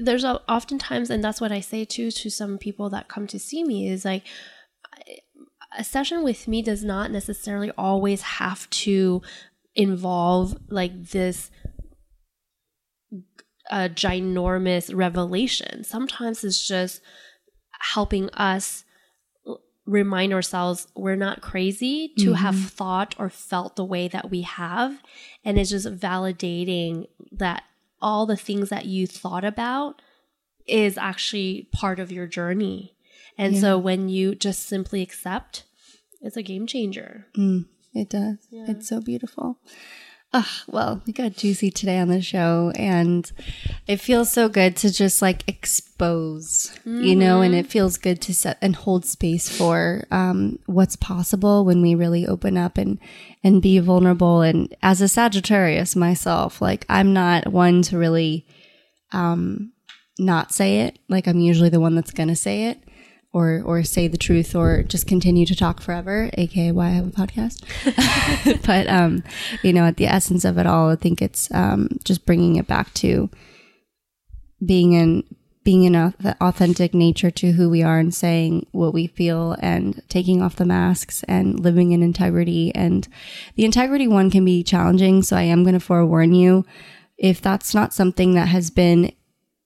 there's 0.00 0.24
oftentimes, 0.24 1.10
and 1.10 1.22
that's 1.22 1.40
what 1.40 1.52
I 1.52 1.60
say 1.60 1.84
too 1.84 2.10
to 2.10 2.30
some 2.30 2.58
people 2.58 2.90
that 2.90 3.08
come 3.08 3.28
to 3.28 3.38
see 3.38 3.62
me 3.62 3.88
is 3.88 4.04
like, 4.04 4.24
a 5.76 5.84
session 5.84 6.24
with 6.24 6.48
me 6.48 6.62
does 6.62 6.82
not 6.82 7.10
necessarily 7.10 7.70
always 7.76 8.22
have 8.22 8.68
to 8.70 9.22
involve 9.74 10.56
like 10.68 11.10
this 11.10 11.50
a 13.70 13.88
ginormous 13.88 14.94
revelation. 14.94 15.84
Sometimes 15.84 16.44
it's 16.44 16.66
just 16.66 17.00
helping 17.80 18.30
us 18.30 18.84
remind 19.86 20.32
ourselves 20.32 20.88
we're 20.96 21.16
not 21.16 21.40
crazy 21.40 22.12
to 22.18 22.26
mm-hmm. 22.26 22.34
have 22.34 22.56
thought 22.56 23.14
or 23.18 23.30
felt 23.30 23.76
the 23.76 23.84
way 23.84 24.08
that 24.08 24.30
we 24.30 24.42
have. 24.42 25.00
And 25.44 25.58
it's 25.58 25.70
just 25.70 25.86
validating 25.86 27.06
that 27.32 27.64
all 28.00 28.26
the 28.26 28.36
things 28.36 28.68
that 28.68 28.86
you 28.86 29.06
thought 29.06 29.44
about 29.44 30.02
is 30.66 30.98
actually 30.98 31.68
part 31.72 32.00
of 32.00 32.10
your 32.10 32.26
journey. 32.26 32.95
And 33.38 33.54
yeah. 33.54 33.60
so 33.60 33.78
when 33.78 34.08
you 34.08 34.34
just 34.34 34.66
simply 34.66 35.02
accept, 35.02 35.64
it's 36.20 36.36
a 36.36 36.42
game 36.42 36.66
changer. 36.66 37.26
Mm, 37.36 37.66
it 37.94 38.08
does. 38.08 38.38
Yeah. 38.50 38.66
It's 38.68 38.88
so 38.88 39.00
beautiful. 39.00 39.58
Oh, 40.32 40.50
well, 40.66 41.02
we 41.06 41.12
got 41.12 41.36
Juicy 41.36 41.70
today 41.70 41.98
on 41.98 42.08
the 42.08 42.20
show, 42.20 42.72
and 42.76 43.30
it 43.86 44.00
feels 44.00 44.30
so 44.30 44.48
good 44.48 44.76
to 44.76 44.92
just 44.92 45.22
like 45.22 45.48
expose, 45.48 46.72
mm-hmm. 46.80 47.04
you 47.04 47.16
know, 47.16 47.42
and 47.42 47.54
it 47.54 47.68
feels 47.68 47.96
good 47.96 48.20
to 48.22 48.34
set 48.34 48.58
and 48.60 48.74
hold 48.76 49.06
space 49.06 49.48
for 49.48 50.04
um, 50.10 50.58
what's 50.66 50.96
possible 50.96 51.64
when 51.64 51.80
we 51.80 51.94
really 51.94 52.26
open 52.26 52.58
up 52.58 52.76
and 52.76 52.98
and 53.44 53.62
be 53.62 53.78
vulnerable. 53.78 54.42
And 54.42 54.74
as 54.82 55.00
a 55.00 55.08
Sagittarius 55.08 55.94
myself, 55.94 56.60
like 56.60 56.84
I'm 56.88 57.12
not 57.12 57.46
one 57.46 57.82
to 57.82 57.96
really 57.96 58.46
um, 59.12 59.72
not 60.18 60.52
say 60.52 60.80
it. 60.80 60.98
Like 61.08 61.28
I'm 61.28 61.40
usually 61.40 61.70
the 61.70 61.80
one 61.80 61.94
that's 61.94 62.10
gonna 62.10 62.36
say 62.36 62.64
it 62.64 62.82
or 63.36 63.60
or 63.66 63.84
say 63.84 64.08
the 64.08 64.16
truth 64.16 64.54
or 64.54 64.82
just 64.82 65.06
continue 65.06 65.44
to 65.44 65.54
talk 65.54 65.82
forever, 65.82 66.30
aka 66.38 66.72
why 66.72 66.86
I 66.86 66.90
have 66.92 67.08
a 67.08 67.10
podcast. 67.10 67.62
but 68.66 68.88
um, 68.88 69.22
you 69.62 69.74
know, 69.74 69.84
at 69.84 69.98
the 69.98 70.06
essence 70.06 70.46
of 70.46 70.56
it 70.56 70.66
all, 70.66 70.88
I 70.88 70.96
think 70.96 71.20
it's 71.20 71.52
um, 71.52 71.90
just 72.02 72.24
bringing 72.24 72.56
it 72.56 72.66
back 72.66 72.94
to 72.94 73.28
being 74.64 74.94
in 74.94 75.22
being 75.64 75.82
in 75.82 75.94
a, 75.94 76.14
authentic 76.40 76.94
nature 76.94 77.30
to 77.30 77.52
who 77.52 77.68
we 77.68 77.82
are 77.82 77.98
and 77.98 78.14
saying 78.14 78.66
what 78.70 78.94
we 78.94 79.06
feel 79.06 79.54
and 79.60 80.00
taking 80.08 80.40
off 80.40 80.56
the 80.56 80.64
masks 80.64 81.22
and 81.24 81.60
living 81.60 81.92
in 81.92 82.02
integrity. 82.02 82.74
And 82.74 83.06
the 83.56 83.66
integrity 83.66 84.08
one 84.08 84.30
can 84.30 84.46
be 84.46 84.62
challenging. 84.62 85.22
So 85.22 85.36
I 85.36 85.42
am 85.42 85.62
going 85.62 85.74
to 85.74 85.80
forewarn 85.80 86.32
you 86.32 86.64
if 87.18 87.42
that's 87.42 87.74
not 87.74 87.92
something 87.92 88.32
that 88.34 88.48
has 88.48 88.70
been 88.70 89.12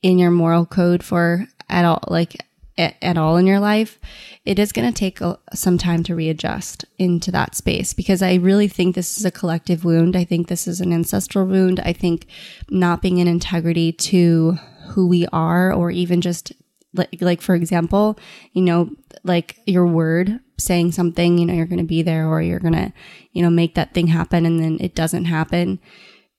in 0.03 0.19
your 0.19 0.31
moral 0.33 0.67
code 0.67 1.05
for 1.05 1.47
at 1.69 1.85
all, 1.85 2.03
like 2.09 2.45
at, 2.81 3.19
all 3.19 3.37
in 3.37 3.47
your 3.47 3.61
life, 3.61 3.99
it 4.45 4.59
is 4.59 4.73
going 4.73 4.91
to 4.91 4.99
take 4.99 5.21
a, 5.21 5.39
some 5.55 5.79
time 5.79 6.03
to 6.05 6.15
readjust 6.15 6.85
into 6.99 7.31
that 7.31 7.55
space 7.55 7.93
because 7.93 8.23
I 8.23 8.35
really 8.35 8.69
think 8.69 8.95
this 8.95 9.19
is 9.19 9.25
a 9.25 9.31
collective 9.31 9.85
wound. 9.85 10.17
I 10.17 10.25
think 10.25 10.49
this 10.49 10.67
is 10.67 10.81
an 10.81 10.93
ancestral 10.93 11.47
wound. 11.47 11.81
I 11.81 11.93
think 11.93 12.27
not 12.69 13.03
being 13.03 13.19
in 13.19 13.29
integrity 13.29 13.93
to 13.93 14.59
who 14.91 15.07
we 15.07 15.27
are, 15.33 15.73
or 15.73 15.91
even 15.91 16.21
just 16.21 16.53
like, 16.95 17.19
like 17.21 17.41
for 17.41 17.55
example, 17.55 18.19
you 18.53 18.63
know, 18.63 18.91
like 19.23 19.61
your 19.67 19.87
word 19.87 20.41
saying 20.59 20.93
something, 20.93 21.39
you 21.39 21.47
know, 21.47 21.55
you're 21.55 21.67
going 21.67 21.79
to 21.79 21.85
be 21.85 22.03
there 22.03 22.27
or 22.27 22.43
you're 22.43 22.59
going 22.59 22.75
to, 22.75 22.93
you 23.33 23.43
know, 23.43 23.51
make 23.51 23.75
that 23.77 23.95
thing 23.95 24.09
happen 24.09 24.45
and 24.45 24.59
then 24.59 24.79
it 24.81 24.95
doesn't 24.95 25.27
happen 25.27 25.79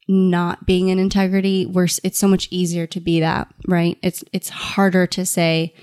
not 0.07 0.65
being 0.65 0.89
in 0.89 0.99
integrity 0.99 1.65
we're 1.65 1.87
it's 2.03 2.19
so 2.19 2.27
much 2.27 2.47
easier 2.51 2.85
to 2.85 2.99
be 2.99 3.21
that 3.21 3.47
right 3.67 3.97
it's 4.01 4.23
it's 4.33 4.49
harder 4.49 5.07
to 5.07 5.25
say 5.25 5.73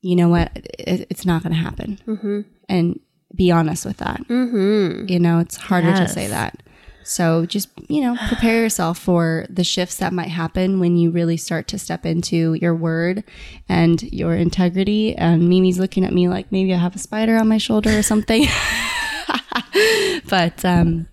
you 0.00 0.16
know 0.16 0.28
what, 0.28 0.50
it, 0.54 1.06
it's 1.10 1.26
not 1.26 1.42
going 1.42 1.52
to 1.52 1.58
happen. 1.58 1.98
Mm-hmm. 2.06 2.40
And 2.68 3.00
be 3.34 3.50
honest 3.50 3.84
with 3.84 3.98
that. 3.98 4.20
Mm-hmm. 4.28 5.08
You 5.08 5.18
know, 5.18 5.38
it's 5.38 5.56
harder 5.56 5.88
yes. 5.88 6.00
to 6.00 6.08
say 6.08 6.26
that. 6.28 6.62
So 7.04 7.46
just, 7.46 7.70
you 7.88 8.02
know, 8.02 8.16
prepare 8.28 8.60
yourself 8.60 8.98
for 8.98 9.46
the 9.48 9.64
shifts 9.64 9.96
that 9.96 10.12
might 10.12 10.28
happen 10.28 10.78
when 10.78 10.98
you 10.98 11.10
really 11.10 11.38
start 11.38 11.66
to 11.68 11.78
step 11.78 12.04
into 12.04 12.52
your 12.54 12.74
word 12.74 13.24
and 13.66 14.02
your 14.02 14.34
integrity. 14.34 15.16
And 15.16 15.48
Mimi's 15.48 15.78
looking 15.78 16.04
at 16.04 16.12
me 16.12 16.28
like 16.28 16.52
maybe 16.52 16.74
I 16.74 16.76
have 16.76 16.94
a 16.94 16.98
spider 16.98 17.38
on 17.38 17.48
my 17.48 17.56
shoulder 17.56 17.96
or 17.96 18.02
something. 18.02 18.44
but 20.28 20.62
um, 20.66 21.08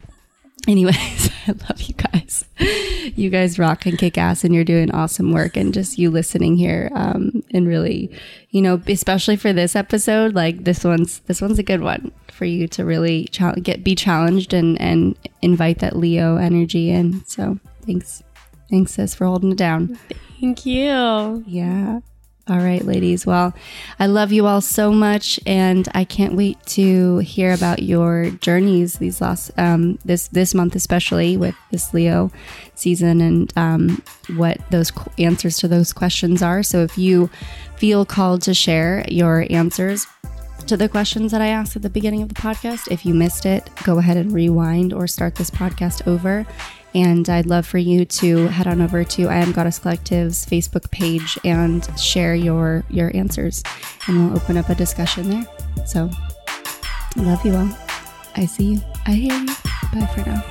anyways, 0.67 1.29
I 1.47 1.51
love 1.51 1.81
you 1.81 1.93
guys. 1.93 2.45
You 3.15 3.29
guys 3.29 3.59
rock 3.59 3.85
and 3.85 3.97
kick 3.97 4.17
ass, 4.17 4.43
and 4.43 4.53
you're 4.53 4.63
doing 4.63 4.91
awesome 4.91 5.31
work. 5.31 5.57
And 5.57 5.73
just 5.73 5.97
you 5.97 6.09
listening 6.09 6.57
here, 6.57 6.89
um, 6.93 7.43
and 7.51 7.67
really, 7.67 8.11
you 8.49 8.61
know, 8.61 8.81
especially 8.87 9.35
for 9.35 9.53
this 9.53 9.75
episode, 9.75 10.33
like 10.33 10.63
this 10.63 10.83
one's 10.83 11.19
this 11.19 11.41
one's 11.41 11.59
a 11.59 11.63
good 11.63 11.81
one 11.81 12.11
for 12.31 12.45
you 12.45 12.67
to 12.69 12.83
really 12.83 13.25
ch- 13.25 13.61
get 13.61 13.83
be 13.83 13.95
challenged 13.95 14.53
and 14.53 14.79
and 14.81 15.17
invite 15.41 15.79
that 15.79 15.95
Leo 15.95 16.37
energy 16.37 16.89
in. 16.89 17.23
So 17.25 17.59
thanks, 17.85 18.23
thanks 18.69 18.93
sis 18.93 19.13
for 19.15 19.25
holding 19.25 19.51
it 19.51 19.57
down. 19.57 19.97
Thank 20.39 20.65
you. 20.65 21.43
Yeah. 21.47 21.99
All 22.47 22.59
right, 22.59 22.85
ladies. 22.85 23.25
Well, 23.25 23.55
I 23.99 24.05
love 24.05 24.31
you 24.31 24.45
all 24.45 24.61
so 24.61 24.91
much, 24.91 25.39
and 25.47 25.87
I 25.95 26.03
can't 26.03 26.35
wait 26.35 26.63
to 26.67 27.17
hear 27.17 27.51
about 27.51 27.81
your 27.81 28.29
journeys 28.29 28.99
these 28.99 29.19
last 29.19 29.49
um, 29.57 29.97
this 30.05 30.27
this 30.27 30.53
month, 30.53 30.75
especially 30.75 31.37
with 31.37 31.55
this 31.71 31.91
Leo 31.91 32.31
season, 32.75 33.19
and 33.19 33.51
um, 33.57 34.03
what 34.35 34.59
those 34.69 34.91
answers 35.17 35.57
to 35.57 35.67
those 35.67 35.91
questions 35.91 36.43
are. 36.43 36.61
So, 36.61 36.83
if 36.83 36.99
you 36.99 37.31
feel 37.77 38.05
called 38.05 38.43
to 38.43 38.53
share 38.53 39.03
your 39.09 39.47
answers 39.49 40.05
to 40.67 40.77
the 40.77 40.87
questions 40.87 41.31
that 41.31 41.41
I 41.41 41.47
asked 41.47 41.75
at 41.75 41.81
the 41.81 41.89
beginning 41.89 42.21
of 42.21 42.29
the 42.29 42.35
podcast, 42.35 42.91
if 42.91 43.07
you 43.07 43.15
missed 43.15 43.47
it, 43.47 43.67
go 43.83 43.97
ahead 43.97 44.17
and 44.17 44.31
rewind 44.31 44.93
or 44.93 45.07
start 45.07 45.33
this 45.33 45.49
podcast 45.49 46.07
over 46.07 46.45
and 46.95 47.29
I'd 47.29 47.45
love 47.45 47.67
for 47.67 47.77
you 47.77 48.05
to 48.05 48.47
head 48.47 48.65
on 48.65 48.81
over 48.81 49.03
to 49.03 49.27
I 49.27 49.35
Am 49.35 49.51
Goddess 49.51 49.79
Collective's 49.79 50.45
Facebook 50.45 50.89
page 50.89 51.37
and 51.43 51.87
share 51.99 52.33
your 52.33 52.83
your 52.89 53.15
answers, 53.15 53.61
and 54.07 54.31
we'll 54.31 54.37
open 54.37 54.57
up 54.57 54.69
a 54.69 54.75
discussion 54.75 55.29
there. 55.29 55.85
So, 55.85 56.09
love 57.17 57.45
you 57.45 57.53
all. 57.53 57.69
I 58.35 58.45
see 58.45 58.73
you. 58.73 58.81
I 59.05 59.11
hear 59.11 59.33
you. 59.33 59.47
Bye 59.93 60.09
for 60.15 60.27
now. 60.27 60.43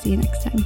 See 0.00 0.10
you 0.10 0.16
next 0.16 0.42
time. 0.42 0.64